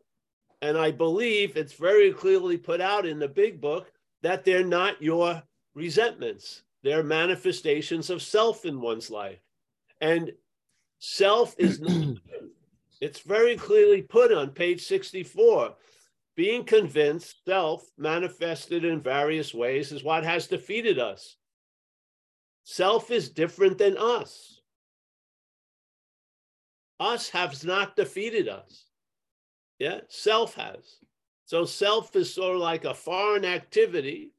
And 0.62 0.78
I 0.78 0.92
believe 0.92 1.58
it's 1.58 1.74
very 1.74 2.14
clearly 2.14 2.58
put 2.58 2.80
out 2.80 3.06
in 3.06 3.20
the 3.20 3.28
big 3.28 3.60
book 3.60 3.92
that 4.22 4.46
they're 4.46 4.64
not 4.64 5.02
your 5.02 5.44
resentments. 5.76 6.64
They're 6.84 7.04
manifestations 7.04 8.10
of 8.10 8.22
self 8.22 8.64
in 8.64 8.80
one's 8.80 9.10
life. 9.10 9.40
And 10.00 10.32
self 11.00 11.54
is 11.58 11.82
not, 11.82 12.18
it's 13.04 13.20
very 13.20 13.58
clearly 13.58 14.02
put 14.02 14.32
on 14.32 14.52
page 14.52 14.86
64. 14.86 15.76
Being 16.38 16.64
convinced 16.64 17.36
self 17.46 17.86
manifested 17.98 18.86
in 18.86 19.02
various 19.02 19.54
ways 19.54 19.92
is 19.92 20.06
what 20.06 20.24
has 20.24 20.48
defeated 20.48 21.00
us. 21.00 21.36
Self 22.64 23.12
is 23.12 23.28
different 23.28 23.78
than 23.78 23.98
us. 23.98 24.62
Us 26.98 27.28
has 27.32 27.66
not 27.66 27.98
defeated 27.98 28.48
us. 28.48 28.86
Yeah, 29.80 30.00
self 30.08 30.56
has. 30.56 31.00
So 31.44 31.66
self 31.66 32.16
is 32.16 32.34
sort 32.34 32.56
of 32.56 32.62
like 32.62 32.86
a 32.86 32.94
foreign 32.94 33.44
activity 33.44 34.32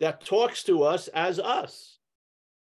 that 0.00 0.24
talks 0.24 0.62
to 0.64 0.84
us 0.84 1.08
as 1.08 1.38
us. 1.38 1.98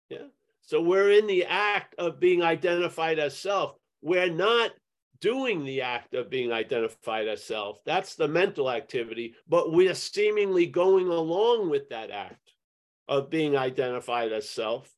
Yeah. 0.09 0.29
So 0.61 0.81
we're 0.81 1.11
in 1.11 1.27
the 1.27 1.45
act 1.45 1.93
of 1.99 2.19
being 2.19 2.41
identified 2.41 3.19
as 3.19 3.37
self. 3.37 3.75
We're 4.01 4.31
not 4.31 4.71
doing 5.21 5.65
the 5.65 5.81
act 5.81 6.13
of 6.13 6.29
being 6.29 6.51
identified 6.51 7.27
as 7.27 7.43
self. 7.43 7.79
That's 7.85 8.15
the 8.15 8.27
mental 8.27 8.69
activity, 8.69 9.35
but 9.47 9.71
we're 9.71 9.95
seemingly 9.95 10.65
going 10.65 11.07
along 11.07 11.69
with 11.69 11.89
that 11.89 12.11
act 12.11 12.53
of 13.07 13.29
being 13.29 13.57
identified 13.57 14.31
as 14.31 14.49
self. 14.49 14.89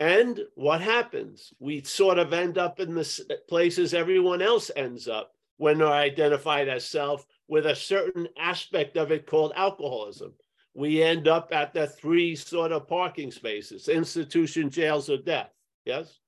And 0.00 0.40
what 0.54 0.80
happens? 0.80 1.52
We 1.58 1.82
sort 1.82 2.18
of 2.18 2.32
end 2.32 2.58
up 2.58 2.78
in 2.78 2.94
the 2.94 3.38
places 3.48 3.94
everyone 3.94 4.42
else 4.42 4.70
ends 4.76 5.08
up 5.08 5.32
when 5.56 5.78
they're 5.78 5.88
identified 5.88 6.68
as 6.68 6.84
self 6.84 7.26
with 7.48 7.66
a 7.66 7.74
certain 7.74 8.28
aspect 8.38 8.96
of 8.96 9.10
it 9.10 9.26
called 9.26 9.52
alcoholism 9.56 10.34
we 10.78 11.02
end 11.02 11.26
up 11.26 11.48
at 11.52 11.74
the 11.74 11.88
three 11.88 12.36
sort 12.36 12.70
of 12.70 12.86
parking 12.86 13.32
spaces 13.32 13.88
institution, 13.88 14.70
jails, 14.70 15.10
or 15.10 15.16
death. 15.16 15.50
Yes. 15.84 16.20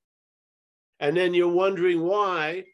And 0.98 1.16
then 1.16 1.34
you're 1.34 1.48
wondering 1.48 2.02
why 2.02 2.64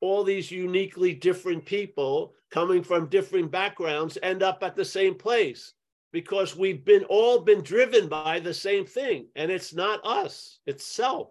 all 0.00 0.24
these 0.24 0.50
uniquely 0.50 1.14
different 1.14 1.64
people 1.64 2.34
coming 2.50 2.82
from 2.82 3.06
different 3.08 3.50
backgrounds 3.50 4.18
end 4.22 4.42
up 4.42 4.62
at 4.62 4.76
the 4.76 4.84
same 4.84 5.14
place 5.14 5.74
because 6.12 6.56
we've 6.56 6.84
been 6.84 7.04
all 7.04 7.40
been 7.40 7.62
driven 7.62 8.08
by 8.08 8.38
the 8.38 8.54
same 8.54 8.84
thing 8.84 9.26
and 9.36 9.50
it's 9.50 9.74
not 9.74 10.04
us 10.04 10.60
it's 10.66 10.86
self 10.86 11.30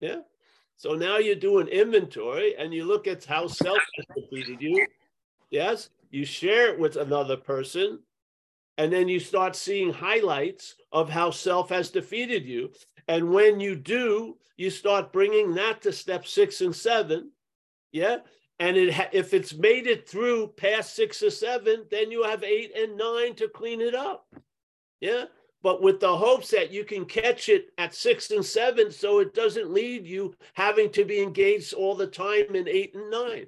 yeah 0.00 0.20
so 0.76 0.94
now 0.94 1.18
you 1.18 1.34
do 1.34 1.58
an 1.58 1.68
inventory 1.68 2.54
and 2.56 2.72
you 2.74 2.84
look 2.84 3.06
at 3.06 3.24
how 3.24 3.46
self 3.46 3.78
has 3.96 4.06
defeated 4.14 4.60
you 4.60 4.86
yes 5.50 5.88
you 6.10 6.24
share 6.24 6.72
it 6.72 6.78
with 6.78 6.96
another 6.96 7.36
person 7.36 7.98
and 8.76 8.92
then 8.92 9.08
you 9.08 9.20
start 9.20 9.54
seeing 9.54 9.92
highlights 9.92 10.74
of 10.92 11.08
how 11.08 11.30
self 11.30 11.68
has 11.68 11.90
defeated 11.90 12.44
you. 12.44 12.72
And 13.06 13.30
when 13.30 13.60
you 13.60 13.76
do, 13.76 14.36
you 14.56 14.70
start 14.70 15.12
bringing 15.12 15.54
that 15.54 15.82
to 15.82 15.92
step 15.92 16.26
six 16.26 16.60
and 16.60 16.74
seven. 16.74 17.30
Yeah. 17.94 18.18
And 18.58 18.76
it 18.76 18.92
ha- 18.92 19.08
if 19.12 19.32
it's 19.32 19.54
made 19.54 19.86
it 19.86 20.08
through 20.08 20.48
past 20.48 20.96
six 20.96 21.22
or 21.22 21.30
seven, 21.30 21.84
then 21.92 22.10
you 22.10 22.24
have 22.24 22.42
eight 22.42 22.76
and 22.76 22.96
nine 22.96 23.36
to 23.36 23.48
clean 23.48 23.80
it 23.80 23.94
up. 23.94 24.26
Yeah. 25.00 25.26
But 25.62 25.80
with 25.80 26.00
the 26.00 26.14
hopes 26.14 26.50
that 26.50 26.72
you 26.72 26.84
can 26.84 27.04
catch 27.04 27.48
it 27.48 27.68
at 27.78 27.94
six 27.94 28.32
and 28.32 28.44
seven 28.44 28.90
so 28.90 29.20
it 29.20 29.32
doesn't 29.32 29.72
lead 29.72 30.06
you 30.06 30.34
having 30.54 30.90
to 30.90 31.04
be 31.04 31.22
engaged 31.22 31.72
all 31.72 31.94
the 31.94 32.08
time 32.08 32.54
in 32.54 32.68
eight 32.68 32.96
and 32.96 33.10
nine. 33.10 33.46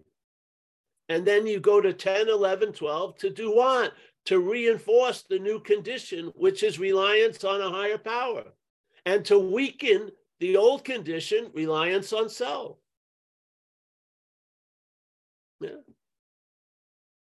And 1.09 1.26
then 1.26 1.47
you 1.47 1.59
go 1.59 1.81
to 1.81 1.93
10, 1.93 2.29
11, 2.29 2.73
12 2.73 3.19
to 3.19 3.31
do 3.31 3.55
what? 3.55 3.95
To 4.26 4.38
reinforce 4.38 5.23
the 5.23 5.41
new 5.41 5.59
condition, 5.59 6.33
which 6.37 6.62
is 6.62 6.79
reliance 6.79 7.43
on 7.43 7.61
a 7.61 7.71
higher 7.71 7.99
power, 7.99 8.45
and 9.05 9.25
to 9.25 9.38
weaken 9.38 10.11
the 10.38 10.57
old 10.57 10.85
condition, 10.85 11.50
reliance 11.53 12.12
on 12.12 12.29
self. 12.29 12.79
Yeah. 15.61 15.71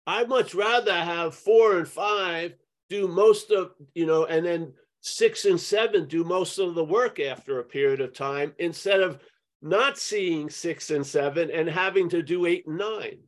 I'd 0.06 0.28
much 0.28 0.54
rather 0.54 0.92
have 0.92 1.34
four 1.34 1.78
and 1.78 1.88
five 1.88 2.54
do 2.88 3.08
most 3.08 3.50
of, 3.50 3.72
you 3.94 4.06
know, 4.06 4.24
and 4.24 4.44
then 4.46 4.72
six 5.00 5.44
and 5.44 5.60
seven 5.60 6.06
do 6.06 6.24
most 6.24 6.58
of 6.58 6.74
the 6.74 6.84
work 6.84 7.20
after 7.20 7.58
a 7.58 7.64
period 7.64 8.00
of 8.00 8.14
time 8.14 8.54
instead 8.58 9.00
of 9.00 9.18
not 9.60 9.98
seeing 9.98 10.48
six 10.48 10.90
and 10.90 11.06
seven 11.06 11.50
and 11.50 11.68
having 11.68 12.08
to 12.08 12.22
do 12.22 12.46
eight 12.46 12.66
and 12.66 12.78
nine. 12.78 13.18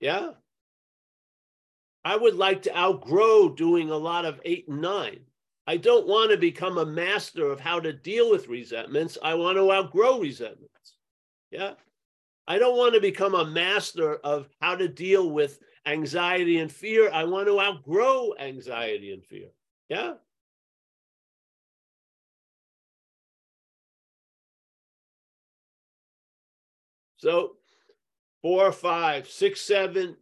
Yeah. 0.00 0.30
I 2.04 2.16
would 2.16 2.34
like 2.34 2.62
to 2.62 2.76
outgrow 2.76 3.48
doing 3.48 3.90
a 3.90 3.96
lot 3.96 4.24
of 4.24 4.40
eight 4.44 4.68
and 4.68 4.80
nine. 4.80 5.20
I 5.66 5.76
don't 5.76 6.06
want 6.06 6.30
to 6.30 6.36
become 6.36 6.78
a 6.78 6.86
master 6.86 7.50
of 7.50 7.58
how 7.58 7.80
to 7.80 7.92
deal 7.92 8.30
with 8.30 8.48
resentments. 8.48 9.18
I 9.22 9.34
want 9.34 9.56
to 9.56 9.72
outgrow 9.72 10.20
resentments. 10.20 10.94
Yeah. 11.50 11.72
I 12.48 12.58
don't 12.58 12.76
want 12.76 12.94
to 12.94 13.00
become 13.00 13.34
a 13.34 13.44
master 13.44 14.16
of 14.16 14.48
how 14.60 14.76
to 14.76 14.88
deal 14.88 15.30
with 15.30 15.58
anxiety 15.86 16.58
and 16.58 16.70
fear. 16.70 17.10
I 17.12 17.24
want 17.24 17.48
to 17.48 17.60
outgrow 17.60 18.34
anxiety 18.38 19.12
and 19.12 19.24
fear. 19.24 19.48
Yeah. 19.88 20.14
So 27.18 27.56
four, 28.42 28.70
five, 28.70 29.28
six, 29.28 29.60
seven, 29.60 30.16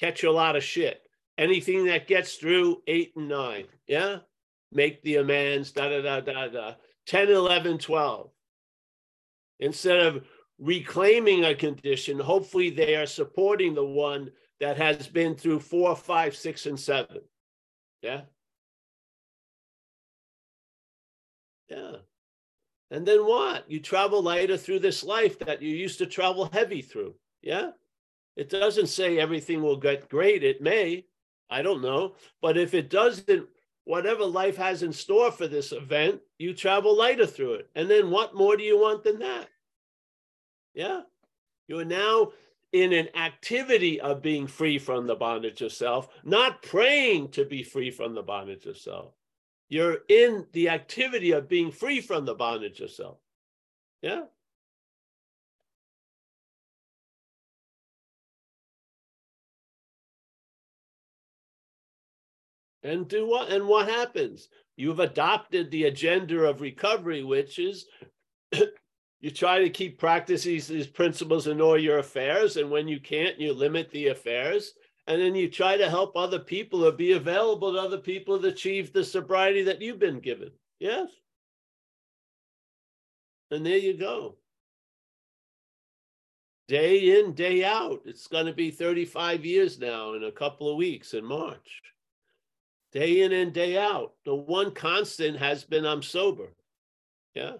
catch 0.00 0.24
a 0.24 0.32
lot 0.32 0.56
of 0.56 0.64
shit. 0.64 1.02
Anything 1.38 1.86
that 1.86 2.08
gets 2.08 2.34
through 2.34 2.82
eight 2.86 3.12
and 3.16 3.28
nine, 3.28 3.66
yeah, 3.86 4.18
make 4.72 5.02
the 5.02 5.16
amends, 5.16 5.72
da 5.72 5.88
da 5.88 6.00
da 6.00 6.20
da 6.20 6.48
da. 6.48 6.74
10, 7.06 7.28
11, 7.28 7.78
12. 7.78 8.30
Instead 9.60 10.00
of 10.00 10.24
reclaiming 10.58 11.44
a 11.44 11.54
condition, 11.54 12.18
hopefully 12.18 12.70
they 12.70 12.94
are 12.96 13.06
supporting 13.06 13.74
the 13.74 13.84
one 13.84 14.30
that 14.60 14.76
has 14.76 15.06
been 15.06 15.34
through 15.34 15.60
four, 15.60 15.94
five, 15.96 16.36
six, 16.36 16.66
and 16.66 16.78
seven. 16.78 17.20
Yeah. 18.02 18.22
Yeah. 21.68 21.96
And 22.90 23.06
then 23.06 23.26
what? 23.26 23.68
You 23.68 23.80
travel 23.80 24.22
lighter 24.22 24.56
through 24.56 24.80
this 24.80 25.02
life 25.02 25.38
that 25.40 25.62
you 25.62 25.74
used 25.74 25.98
to 25.98 26.06
travel 26.06 26.48
heavy 26.52 26.82
through. 26.82 27.14
Yeah. 27.42 27.70
It 28.36 28.50
doesn't 28.50 28.88
say 28.88 29.18
everything 29.18 29.62
will 29.62 29.76
get 29.76 30.08
great. 30.08 30.44
It 30.44 30.62
may. 30.62 31.06
I 31.50 31.62
don't 31.62 31.82
know. 31.82 32.14
But 32.40 32.56
if 32.56 32.74
it 32.74 32.90
doesn't, 32.90 33.48
whatever 33.84 34.24
life 34.24 34.56
has 34.56 34.82
in 34.82 34.92
store 34.92 35.30
for 35.30 35.46
this 35.48 35.72
event, 35.72 36.20
you 36.38 36.54
travel 36.54 36.96
lighter 36.96 37.26
through 37.26 37.54
it. 37.54 37.70
And 37.74 37.88
then 37.88 38.10
what 38.10 38.34
more 38.34 38.56
do 38.56 38.64
you 38.64 38.78
want 38.78 39.04
than 39.04 39.18
that? 39.20 39.48
Yeah. 40.74 41.02
You 41.68 41.78
are 41.78 41.84
now 41.84 42.32
in 42.72 42.92
an 42.92 43.08
activity 43.16 44.00
of 44.00 44.20
being 44.20 44.46
free 44.46 44.78
from 44.78 45.06
the 45.06 45.14
bondage 45.14 45.62
of 45.62 45.72
self, 45.72 46.08
not 46.24 46.62
praying 46.62 47.30
to 47.30 47.44
be 47.44 47.62
free 47.62 47.90
from 47.90 48.14
the 48.14 48.22
bondage 48.22 48.66
of 48.66 48.76
self. 48.76 49.14
You're 49.68 49.98
in 50.08 50.46
the 50.52 50.68
activity 50.68 51.30
of 51.32 51.48
being 51.48 51.70
free 51.70 52.00
from 52.00 52.24
the 52.24 52.34
bondage 52.34 52.80
of 52.80 52.90
self. 52.90 53.18
Yeah. 54.02 54.24
And 62.82 63.08
do 63.08 63.26
what? 63.26 63.50
And 63.50 63.66
what 63.66 63.88
happens? 63.88 64.48
You've 64.76 65.00
adopted 65.00 65.70
the 65.70 65.84
agenda 65.84 66.44
of 66.44 66.60
recovery, 66.60 67.22
which 67.22 67.58
is 67.58 67.86
you 69.24 69.30
try 69.30 69.58
to 69.58 69.70
keep 69.70 69.98
practicing 69.98 70.52
these 70.52 70.86
principles 70.86 71.46
in 71.46 71.58
all 71.58 71.78
your 71.78 71.98
affairs. 71.98 72.58
And 72.58 72.70
when 72.70 72.86
you 72.86 73.00
can't, 73.00 73.40
you 73.40 73.54
limit 73.54 73.90
the 73.90 74.08
affairs. 74.08 74.74
And 75.06 75.18
then 75.18 75.34
you 75.34 75.48
try 75.48 75.78
to 75.78 75.88
help 75.88 76.14
other 76.14 76.38
people 76.38 76.84
or 76.84 76.92
be 76.92 77.12
available 77.12 77.72
to 77.72 77.78
other 77.78 77.96
people 77.96 78.38
to 78.38 78.48
achieve 78.48 78.92
the 78.92 79.02
sobriety 79.02 79.62
that 79.62 79.80
you've 79.80 79.98
been 79.98 80.20
given. 80.20 80.50
Yes. 80.78 81.08
And 83.50 83.64
there 83.64 83.78
you 83.78 83.94
go. 83.94 84.36
Day 86.68 87.18
in, 87.18 87.32
day 87.32 87.64
out. 87.64 88.02
It's 88.04 88.26
going 88.26 88.44
to 88.44 88.52
be 88.52 88.70
35 88.70 89.46
years 89.46 89.78
now 89.78 90.12
in 90.12 90.24
a 90.24 90.32
couple 90.32 90.70
of 90.70 90.76
weeks 90.76 91.14
in 91.14 91.24
March 91.24 91.80
day 92.92 93.22
in 93.22 93.32
and 93.32 93.52
day 93.52 93.76
out. 93.76 94.12
The 94.24 94.34
one 94.34 94.70
constant 94.72 95.38
has 95.38 95.64
been 95.64 95.84
I'm 95.84 96.02
sober. 96.02 96.54
Yeah. 97.34 97.54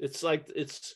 It's 0.00 0.22
like 0.22 0.50
it's 0.56 0.94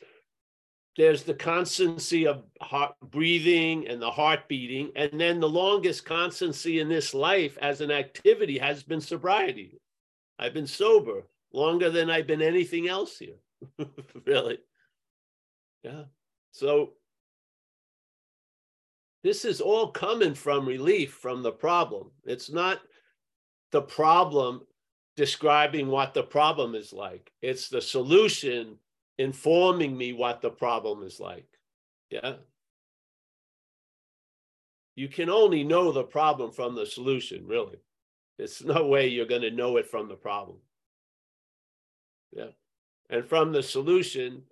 there's 0.96 1.24
the 1.24 1.34
constancy 1.34 2.26
of 2.26 2.44
heart 2.60 2.94
breathing 3.02 3.88
and 3.88 4.00
the 4.00 4.10
heart 4.10 4.48
beating. 4.48 4.92
And 4.96 5.20
then 5.20 5.40
the 5.40 5.48
longest 5.48 6.04
constancy 6.04 6.78
in 6.78 6.88
this 6.88 7.14
life 7.14 7.58
as 7.60 7.80
an 7.80 7.90
activity 7.90 8.58
has 8.58 8.82
been 8.82 9.00
sobriety. 9.00 9.80
I've 10.38 10.54
been 10.54 10.68
sober 10.68 11.26
longer 11.52 11.90
than 11.90 12.10
I've 12.10 12.28
been 12.28 12.42
anything 12.42 12.88
else 12.88 13.18
here. 13.18 13.36
really. 14.26 14.58
Yeah. 15.82 16.04
So 16.52 16.92
this 19.24 19.44
is 19.44 19.60
all 19.60 19.90
coming 19.90 20.34
from 20.34 20.66
relief 20.66 21.14
from 21.14 21.42
the 21.42 21.52
problem. 21.52 22.12
It's 22.24 22.50
not 22.50 22.80
the 23.72 23.82
problem 23.82 24.62
describing 25.16 25.88
what 25.88 26.14
the 26.14 26.22
problem 26.22 26.74
is 26.74 26.92
like, 26.92 27.30
it's 27.40 27.68
the 27.68 27.80
solution 27.80 28.78
informing 29.18 29.96
me 29.96 30.12
what 30.12 30.40
the 30.40 30.50
problem 30.50 31.02
is 31.02 31.20
like. 31.20 31.46
Yeah. 32.10 32.34
You 34.96 35.08
can 35.08 35.28
only 35.28 35.64
know 35.64 35.92
the 35.92 36.04
problem 36.04 36.52
from 36.52 36.74
the 36.74 36.86
solution, 36.86 37.46
really. 37.46 37.78
There's 38.38 38.64
no 38.64 38.86
way 38.86 39.08
you're 39.08 39.26
going 39.26 39.42
to 39.42 39.50
know 39.50 39.76
it 39.76 39.88
from 39.88 40.08
the 40.08 40.14
problem. 40.14 40.58
Yeah. 42.32 42.50
And 43.10 43.24
from 43.26 43.52
the 43.52 43.62
solution, 43.62 44.42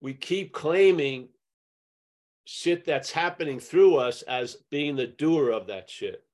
we 0.00 0.14
keep 0.14 0.52
claiming 0.52 1.28
shit 2.44 2.84
that's 2.84 3.10
happening 3.10 3.60
through 3.60 3.96
us 3.96 4.22
as 4.22 4.56
being 4.70 4.96
the 4.96 5.06
doer 5.06 5.50
of 5.50 5.68
that 5.68 5.88
shit. 5.88 6.24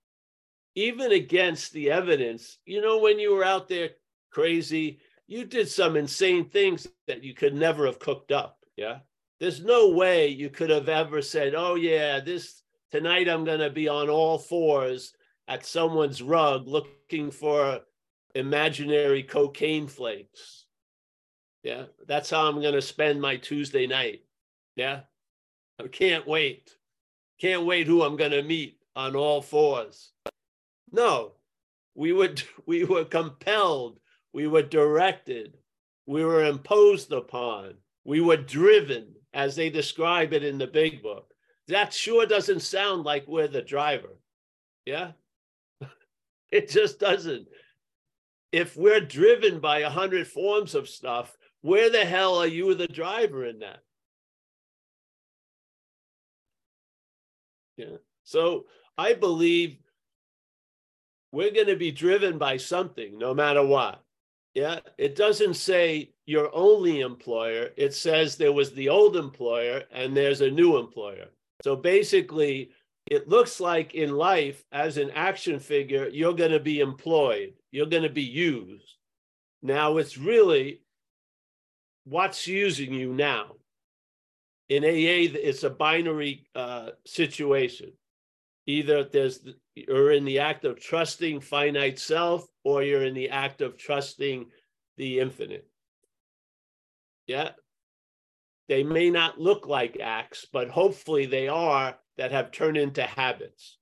Even 0.74 1.12
against 1.12 1.72
the 1.72 1.90
evidence, 1.90 2.58
you 2.64 2.80
know, 2.80 2.98
when 2.98 3.18
you 3.18 3.34
were 3.34 3.44
out 3.44 3.68
there 3.68 3.90
crazy, 4.30 5.00
you 5.28 5.44
did 5.44 5.68
some 5.68 5.96
insane 5.96 6.48
things 6.48 6.88
that 7.06 7.22
you 7.22 7.34
could 7.34 7.54
never 7.54 7.86
have 7.86 7.98
cooked 7.98 8.32
up. 8.32 8.58
Yeah. 8.76 9.00
There's 9.38 9.62
no 9.62 9.90
way 9.90 10.28
you 10.28 10.48
could 10.48 10.70
have 10.70 10.88
ever 10.88 11.22
said, 11.22 11.54
oh, 11.54 11.76
yeah, 11.76 12.18
this 12.18 12.62
tonight 12.90 13.28
I'm 13.28 13.44
going 13.44 13.60
to 13.60 13.70
be 13.70 13.88
on 13.88 14.08
all 14.08 14.38
fours 14.38 15.12
at 15.46 15.66
someone's 15.66 16.22
rug 16.22 16.66
looking 16.66 17.30
for 17.30 17.80
imaginary 18.34 19.22
cocaine 19.22 19.86
flakes. 19.86 20.64
Yeah. 21.62 21.84
That's 22.06 22.30
how 22.30 22.48
I'm 22.48 22.60
going 22.60 22.74
to 22.74 22.82
spend 22.82 23.20
my 23.20 23.36
Tuesday 23.36 23.86
night. 23.86 24.22
Yeah. 24.76 25.00
I 25.78 25.88
can't 25.88 26.26
wait. 26.26 26.70
Can't 27.38 27.66
wait 27.66 27.86
who 27.86 28.02
I'm 28.02 28.16
going 28.16 28.32
to 28.32 28.42
meet 28.42 28.78
on 28.96 29.14
all 29.14 29.42
fours. 29.42 30.10
No, 30.90 31.32
we 31.94 32.12
were, 32.12 32.34
we 32.66 32.84
were 32.84 33.04
compelled, 33.04 34.00
we 34.32 34.46
were 34.46 34.62
directed, 34.62 35.56
we 36.06 36.24
were 36.24 36.44
imposed 36.44 37.12
upon, 37.12 37.74
we 38.04 38.20
were 38.20 38.36
driven, 38.36 39.14
as 39.34 39.54
they 39.54 39.70
describe 39.70 40.32
it 40.32 40.42
in 40.42 40.58
the 40.58 40.66
big 40.66 41.02
book. 41.02 41.32
That 41.68 41.92
sure 41.92 42.26
doesn't 42.26 42.60
sound 42.60 43.04
like 43.04 43.28
we're 43.28 43.48
the 43.48 43.62
driver. 43.62 44.18
Yeah? 44.86 45.12
it 46.50 46.70
just 46.70 46.98
doesn't. 46.98 47.46
If 48.52 48.76
we're 48.76 49.00
driven 49.00 49.60
by 49.60 49.80
a 49.80 49.90
hundred 49.90 50.26
forms 50.26 50.74
of 50.74 50.88
stuff, 50.88 51.36
where 51.60 51.90
the 51.90 52.04
hell 52.04 52.36
are 52.38 52.46
you 52.46 52.74
the 52.74 52.88
driver 52.88 53.44
in 53.44 53.58
that? 53.58 53.80
Yeah. 57.76 57.96
So 58.24 58.64
I 58.96 59.12
believe 59.12 59.78
we're 61.32 61.52
going 61.52 61.66
to 61.66 61.76
be 61.76 61.90
driven 61.90 62.38
by 62.38 62.56
something 62.56 63.18
no 63.18 63.34
matter 63.34 63.64
what. 63.64 64.02
Yeah, 64.58 64.80
it 64.98 65.14
doesn't 65.14 65.54
say 65.54 66.10
your 66.26 66.50
only 66.52 67.00
employer. 67.00 67.70
It 67.76 67.94
says 67.94 68.34
there 68.34 68.52
was 68.52 68.72
the 68.72 68.88
old 68.88 69.16
employer 69.16 69.84
and 69.92 70.16
there's 70.16 70.40
a 70.40 70.50
new 70.50 70.78
employer. 70.78 71.26
So 71.62 71.76
basically, 71.76 72.72
it 73.08 73.28
looks 73.28 73.60
like 73.60 73.94
in 73.94 74.10
life, 74.16 74.64
as 74.72 74.96
an 74.96 75.12
action 75.12 75.60
figure, 75.60 76.08
you're 76.08 76.34
going 76.34 76.50
to 76.50 76.58
be 76.58 76.80
employed, 76.80 77.52
you're 77.70 77.86
going 77.86 78.02
to 78.02 78.08
be 78.08 78.24
used. 78.24 78.96
Now 79.62 79.98
it's 79.98 80.18
really 80.18 80.82
what's 82.02 82.48
using 82.48 82.92
you 82.92 83.12
now. 83.14 83.52
In 84.70 84.82
AA, 84.82 85.30
it's 85.38 85.62
a 85.62 85.70
binary 85.70 86.48
uh, 86.56 86.90
situation. 87.06 87.92
Either 88.66 89.04
there's 89.04 89.38
you're 89.76 90.10
in 90.10 90.24
the 90.24 90.40
act 90.40 90.64
of 90.64 90.80
trusting 90.80 91.40
finite 91.42 92.00
self, 92.00 92.48
or 92.68 92.82
you're 92.82 93.04
in 93.04 93.14
the 93.14 93.30
act 93.30 93.60
of 93.60 93.76
trusting 93.76 94.46
the 94.96 95.20
infinite. 95.20 95.66
Yeah. 97.26 97.50
They 98.68 98.82
may 98.82 99.10
not 99.10 99.40
look 99.40 99.66
like 99.66 99.98
acts, 100.00 100.46
but 100.52 100.68
hopefully 100.68 101.26
they 101.26 101.48
are 101.48 101.98
that 102.18 102.32
have 102.32 102.50
turned 102.50 102.76
into 102.76 103.02
habits 103.02 103.78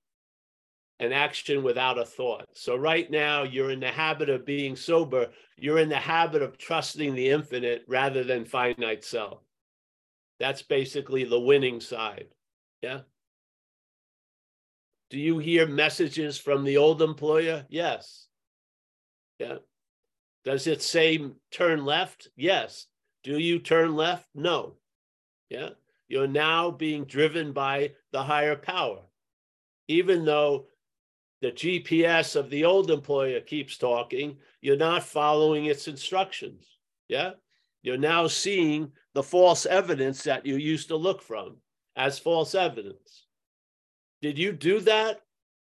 an 0.99 1.11
action 1.13 1.63
without 1.63 1.99
a 1.99 2.05
thought. 2.05 2.47
So 2.53 2.75
right 2.75 3.09
now 3.09 3.43
you're 3.43 3.71
in 3.71 3.79
the 3.79 3.91
habit 3.91 4.29
of 4.29 4.45
being 4.45 4.75
sober. 4.75 5.27
You're 5.55 5.79
in 5.79 5.89
the 5.89 5.95
habit 5.95 6.41
of 6.41 6.57
trusting 6.57 7.13
the 7.13 7.29
infinite 7.29 7.83
rather 7.87 8.23
than 8.23 8.45
finite 8.45 9.03
self. 9.03 9.41
That's 10.39 10.63
basically 10.63 11.23
the 11.23 11.39
winning 11.39 11.81
side. 11.81 12.27
Yeah. 12.81 13.01
Do 15.09 15.19
you 15.19 15.37
hear 15.37 15.67
messages 15.67 16.37
from 16.37 16.63
the 16.63 16.77
old 16.77 17.01
employer? 17.01 17.65
Yes. 17.69 18.26
Yeah. 19.39 19.57
Does 20.43 20.67
it 20.67 20.81
say 20.81 21.19
turn 21.51 21.85
left? 21.85 22.29
Yes. 22.35 22.87
Do 23.23 23.37
you 23.37 23.59
turn 23.59 23.95
left? 23.95 24.27
No. 24.33 24.75
Yeah. 25.49 25.69
You're 26.07 26.27
now 26.27 26.71
being 26.71 27.05
driven 27.05 27.51
by 27.51 27.91
the 28.11 28.23
higher 28.23 28.55
power. 28.55 29.01
Even 29.87 30.25
though 30.25 30.67
the 31.41 31.51
GPS 31.51 32.35
of 32.35 32.49
the 32.49 32.65
old 32.65 32.89
employer 32.89 33.41
keeps 33.41 33.77
talking, 33.77 34.37
you're 34.61 34.77
not 34.77 35.03
following 35.03 35.65
its 35.65 35.87
instructions. 35.87 36.65
Yeah. 37.07 37.31
You're 37.83 37.97
now 37.97 38.27
seeing 38.27 38.91
the 39.13 39.23
false 39.23 39.65
evidence 39.65 40.23
that 40.23 40.45
you 40.45 40.55
used 40.57 40.89
to 40.89 40.95
look 40.95 41.21
from 41.21 41.57
as 41.95 42.19
false 42.19 42.55
evidence. 42.55 43.25
Did 44.21 44.37
you 44.37 44.51
do 44.51 44.79
that? 44.81 45.21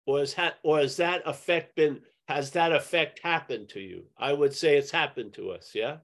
Or 0.06 0.20
has, 0.20 0.32
ha- 0.32 0.54
or 0.62 0.78
has 0.78 0.96
that 0.96 1.22
effect 1.26 1.76
been, 1.76 2.00
has 2.28 2.50
that 2.50 2.72
effect 2.72 3.20
happened 3.20 3.70
to 3.70 3.80
you? 3.80 4.04
I 4.18 4.34
would 4.34 4.54
say 4.54 4.76
it's 4.76 4.90
happened 4.90 5.32
to 5.34 5.50
us. 5.50 5.70
Yeah. 5.74 5.96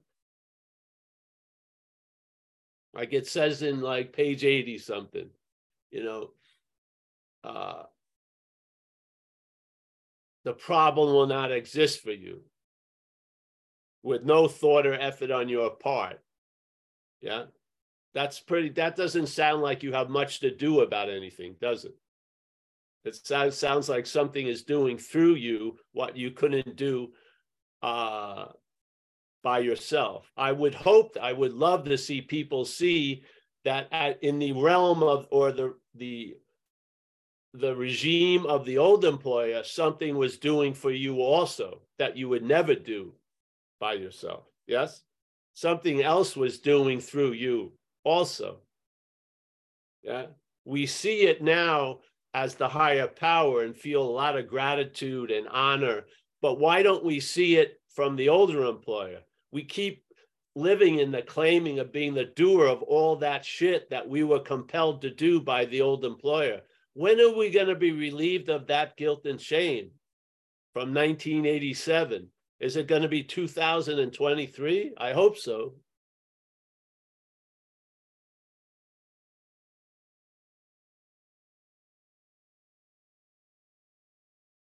Like 2.95 3.13
it 3.13 3.27
says 3.27 3.61
in 3.61 3.79
like 3.79 4.11
page 4.11 4.43
80 4.43 4.79
something, 4.79 5.29
you 5.91 6.03
know, 6.03 6.31
uh, 7.43 7.83
the 10.45 10.53
problem 10.53 11.13
will 11.13 11.27
not 11.27 11.51
exist 11.51 12.01
for 12.01 12.11
you 12.11 12.41
with 14.01 14.23
no 14.23 14.47
thought 14.47 14.87
or 14.87 14.95
effort 14.95 15.29
on 15.29 15.47
your 15.47 15.69
part. 15.69 16.19
Yeah. 17.21 17.43
That's 18.15 18.39
pretty, 18.39 18.69
that 18.69 18.95
doesn't 18.95 19.27
sound 19.27 19.61
like 19.61 19.83
you 19.83 19.93
have 19.93 20.09
much 20.09 20.39
to 20.39 20.49
do 20.49 20.79
about 20.79 21.09
anything, 21.09 21.55
does 21.61 21.85
it? 21.85 21.93
It 23.05 23.15
sounds, 23.15 23.55
sounds 23.55 23.87
like 23.87 24.07
something 24.07 24.47
is 24.47 24.63
doing 24.63 24.97
through 24.97 25.35
you 25.35 25.77
what 25.93 26.17
you 26.17 26.31
couldn't 26.31 26.75
do 26.75 27.13
uh, 27.83 28.47
by 29.43 29.59
yourself. 29.59 30.31
I 30.35 30.51
would 30.51 30.73
hope, 30.73 31.15
I 31.21 31.31
would 31.31 31.53
love 31.53 31.85
to 31.85 31.97
see 31.97 32.21
people 32.21 32.65
see 32.65 33.23
that 33.63 33.87
at, 33.91 34.23
in 34.23 34.39
the 34.39 34.53
realm 34.53 35.03
of, 35.03 35.27
or 35.31 35.51
the, 35.51 35.75
the 35.93 36.35
the 37.57 37.75
regime 37.75 38.45
of 38.47 38.65
the 38.65 38.77
old 38.77 39.05
employer 39.05 39.63
something 39.63 40.17
was 40.17 40.37
doing 40.37 40.73
for 40.73 40.91
you 40.91 41.21
also 41.21 41.79
that 41.97 42.17
you 42.17 42.27
would 42.27 42.43
never 42.43 42.75
do 42.75 43.13
by 43.79 43.93
yourself. 43.93 44.43
Yes? 44.67 45.03
Something 45.53 46.01
else 46.01 46.35
was 46.35 46.59
doing 46.59 46.99
through 46.99 47.31
you 47.31 47.71
also. 48.03 48.57
Yeah. 50.03 50.25
We 50.65 50.85
see 50.85 51.21
it 51.21 51.41
now 51.41 51.99
as 52.35 52.55
the 52.55 52.67
higher 52.67 53.07
power 53.07 53.63
and 53.63 53.77
feel 53.77 54.03
a 54.03 54.17
lot 54.21 54.37
of 54.37 54.49
gratitude 54.49 55.31
and 55.31 55.47
honor. 55.47 56.03
But 56.41 56.59
why 56.59 56.83
don't 56.83 57.05
we 57.05 57.21
see 57.21 57.55
it 57.55 57.79
from 57.95 58.17
the 58.17 58.27
older 58.27 58.65
employer? 58.65 59.19
We 59.53 59.63
keep 59.63 60.03
living 60.53 60.99
in 60.99 61.11
the 61.11 61.21
claiming 61.21 61.79
of 61.79 61.93
being 61.93 62.13
the 62.13 62.25
doer 62.25 62.65
of 62.65 62.83
all 62.83 63.15
that 63.15 63.45
shit 63.45 63.89
that 63.89 64.09
we 64.09 64.25
were 64.25 64.41
compelled 64.41 65.01
to 65.03 65.11
do 65.11 65.39
by 65.39 65.63
the 65.63 65.79
old 65.79 66.03
employer. 66.03 66.59
When 66.93 67.21
are 67.21 67.33
we 67.33 67.51
going 67.51 67.67
to 67.67 67.75
be 67.75 67.93
relieved 67.93 68.49
of 68.49 68.67
that 68.67 68.97
guilt 68.97 69.25
and 69.25 69.39
shame 69.39 69.91
from 70.73 70.93
1987? 70.93 72.27
Is 72.59 72.75
it 72.75 72.87
going 72.87 73.03
to 73.03 73.07
be 73.07 73.23
2023? 73.23 74.93
I 74.97 75.13
hope 75.13 75.37
so. 75.37 75.75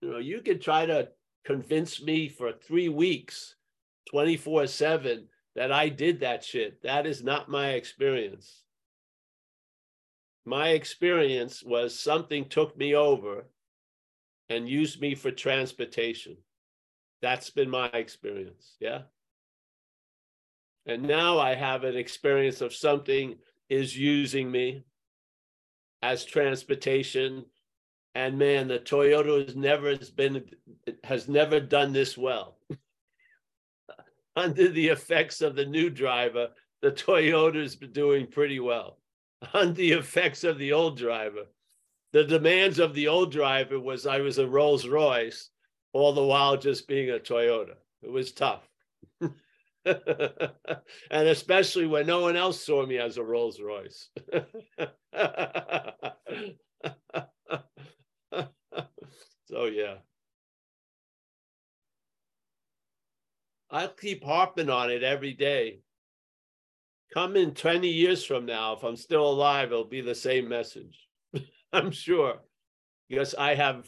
You 0.02 0.10
know, 0.10 0.18
you 0.18 0.42
could 0.42 0.60
try 0.60 0.84
to 0.84 1.08
convince 1.44 2.02
me 2.02 2.28
for 2.28 2.52
three 2.52 2.90
weeks, 2.90 3.54
24 4.10 4.66
7, 4.66 5.28
that 5.54 5.72
I 5.72 5.88
did 5.88 6.20
that 6.20 6.44
shit. 6.44 6.82
That 6.82 7.06
is 7.06 7.22
not 7.22 7.48
my 7.48 7.70
experience 7.70 8.62
my 10.44 10.70
experience 10.70 11.62
was 11.62 11.98
something 11.98 12.48
took 12.48 12.76
me 12.76 12.94
over 12.94 13.46
and 14.48 14.68
used 14.68 15.00
me 15.00 15.14
for 15.14 15.30
transportation. 15.30 16.36
That's 17.20 17.50
been 17.50 17.70
my 17.70 17.86
experience. 17.86 18.76
Yeah. 18.80 19.02
And 20.86 21.04
now 21.04 21.38
I 21.38 21.54
have 21.54 21.84
an 21.84 21.96
experience 21.96 22.60
of 22.60 22.74
something 22.74 23.36
is 23.68 23.96
using 23.96 24.50
me 24.50 24.84
as 26.02 26.24
transportation. 26.24 27.44
And 28.14 28.38
man, 28.38 28.68
the 28.68 28.79
Toyota 28.79 29.46
has 29.46 29.57
never 29.57 29.90
has 29.96 30.11
been 30.11 30.44
has 31.05 31.29
never 31.29 31.61
done 31.61 31.92
this 31.92 32.18
well. 32.18 32.59
Under 34.37 34.68
the 34.68 34.88
effects 34.88 35.40
of 35.40 35.57
the 35.57 35.66
new 35.66 35.90
driver, 35.90 36.48
the 36.81 36.90
Toyota's 36.90 37.77
been 37.77 37.92
doing 37.92 38.27
pretty 38.27 38.61
well 38.61 38.98
Under 39.55 39.72
the 39.72 39.92
effects 39.92 40.44
of 40.44 40.59
the 40.59 40.72
old 40.72 40.96
driver. 40.96 41.46
The 42.12 42.25
demands 42.25 42.79
of 42.79 42.94
the 42.94 43.09
old 43.09 43.33
driver 43.33 43.81
was 43.81 44.07
I 44.07 44.20
was 44.20 44.38
a 44.38 44.46
Rolls 44.46 44.87
Royce, 44.87 45.48
all 45.92 46.12
the 46.12 46.25
while 46.25 46.57
just 46.57 46.87
being 46.87 47.11
a 47.11 47.18
Toyota. 47.18 47.77
It 48.03 48.11
was 48.11 48.33
tough. 48.33 48.68
and 49.20 49.33
especially 51.11 51.87
when 51.87 52.07
no 52.07 52.20
one 52.20 52.37
else 52.37 52.64
saw 52.64 52.85
me 52.85 52.98
as 52.98 53.16
a 53.16 53.25
Rolls 53.25 53.61
Royce. 53.61 54.11
So, 59.52 59.66
yeah. 59.66 59.96
I'll 63.70 63.88
keep 63.88 64.24
harping 64.24 64.70
on 64.70 64.90
it 64.90 65.02
every 65.02 65.32
day 65.32 65.80
come 67.12 67.36
in 67.36 67.52
20 67.52 67.88
years 67.88 68.24
from 68.24 68.46
now, 68.46 68.72
if 68.74 68.82
I'm 68.82 68.96
still 68.96 69.28
alive, 69.28 69.70
it'll 69.70 69.84
be 69.84 70.00
the 70.00 70.14
same 70.14 70.48
message. 70.48 71.08
I'm 71.72 71.90
sure. 71.90 72.40
Because 73.08 73.34
I 73.34 73.54
have, 73.54 73.86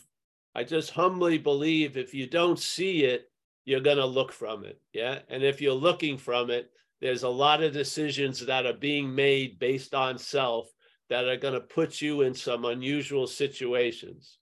I 0.54 0.64
just 0.64 0.90
humbly 0.90 1.38
believe 1.38 1.96
if 1.96 2.12
you 2.12 2.26
don't 2.26 2.58
see 2.58 3.04
it, 3.04 3.30
you're 3.64 3.80
going 3.80 3.96
to 3.96 4.06
look 4.06 4.32
from 4.32 4.64
it. 4.64 4.80
Yeah. 4.92 5.20
And 5.28 5.42
if 5.42 5.60
you're 5.60 5.72
looking 5.72 6.18
from 6.18 6.50
it, 6.50 6.70
there's 7.00 7.22
a 7.22 7.28
lot 7.28 7.62
of 7.62 7.72
decisions 7.72 8.44
that 8.44 8.66
are 8.66 8.74
being 8.74 9.14
made 9.14 9.58
based 9.58 9.94
on 9.94 10.18
self 10.18 10.68
that 11.08 11.24
are 11.26 11.36
going 11.36 11.54
to 11.54 11.60
put 11.60 12.00
you 12.00 12.22
in 12.22 12.34
some 12.34 12.64
unusual 12.64 13.26
situations. 13.26 14.38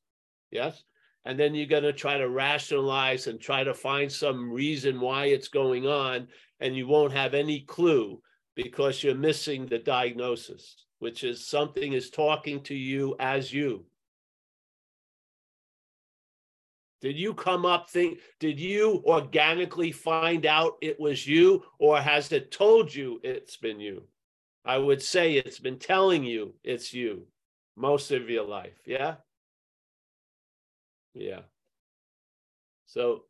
Yes. 0.50 0.82
And 1.24 1.38
then 1.38 1.54
you're 1.54 1.66
going 1.66 1.85
to 1.85 1.92
try 1.92 2.18
to 2.18 2.28
rationalize 2.28 3.26
and 3.26 3.40
try 3.40 3.62
to 3.62 3.74
find 3.74 4.11
some 4.11 4.50
reason 4.50 5.00
why 5.00 5.26
it's 5.26 5.48
going 5.48 5.87
on. 5.87 6.28
And 6.61 6.76
you 6.76 6.87
won't 6.87 7.12
have 7.12 7.35
any 7.35 7.61
clue 7.61 8.20
because 8.54 9.02
you're 9.02 9.14
missing 9.14 9.66
the 9.66 9.78
diagnosis, 9.78 10.85
which 10.98 11.24
is 11.24 11.46
something 11.46 11.92
is 11.92 12.11
talking 12.11 12.62
to 12.64 12.74
you 12.74 13.16
as 13.20 13.52
you. 13.52 13.85
Did 17.02 17.18
you 17.18 17.35
come 17.35 17.66
up 17.66 17.90
think 17.90 18.20
did 18.38 18.61
you 18.61 19.02
organically 19.04 19.90
find 19.90 20.46
out 20.46 20.74
it 20.80 21.00
was 21.00 21.26
you 21.26 21.64
or 21.80 22.00
has 22.00 22.30
it 22.30 22.52
told 22.52 22.94
you 22.94 23.20
it's 23.24 23.56
been 23.56 23.80
you? 23.80 24.04
I 24.64 24.78
would 24.78 25.02
say 25.02 25.32
it's 25.35 25.58
been 25.58 25.80
telling 25.80 26.22
you 26.22 26.54
it's 26.62 26.94
you 26.94 27.26
most 27.76 28.12
of 28.12 28.30
your 28.30 28.46
life, 28.46 28.78
yeah? 28.87 29.16
Yeah. 31.14 31.40
So 32.87 33.25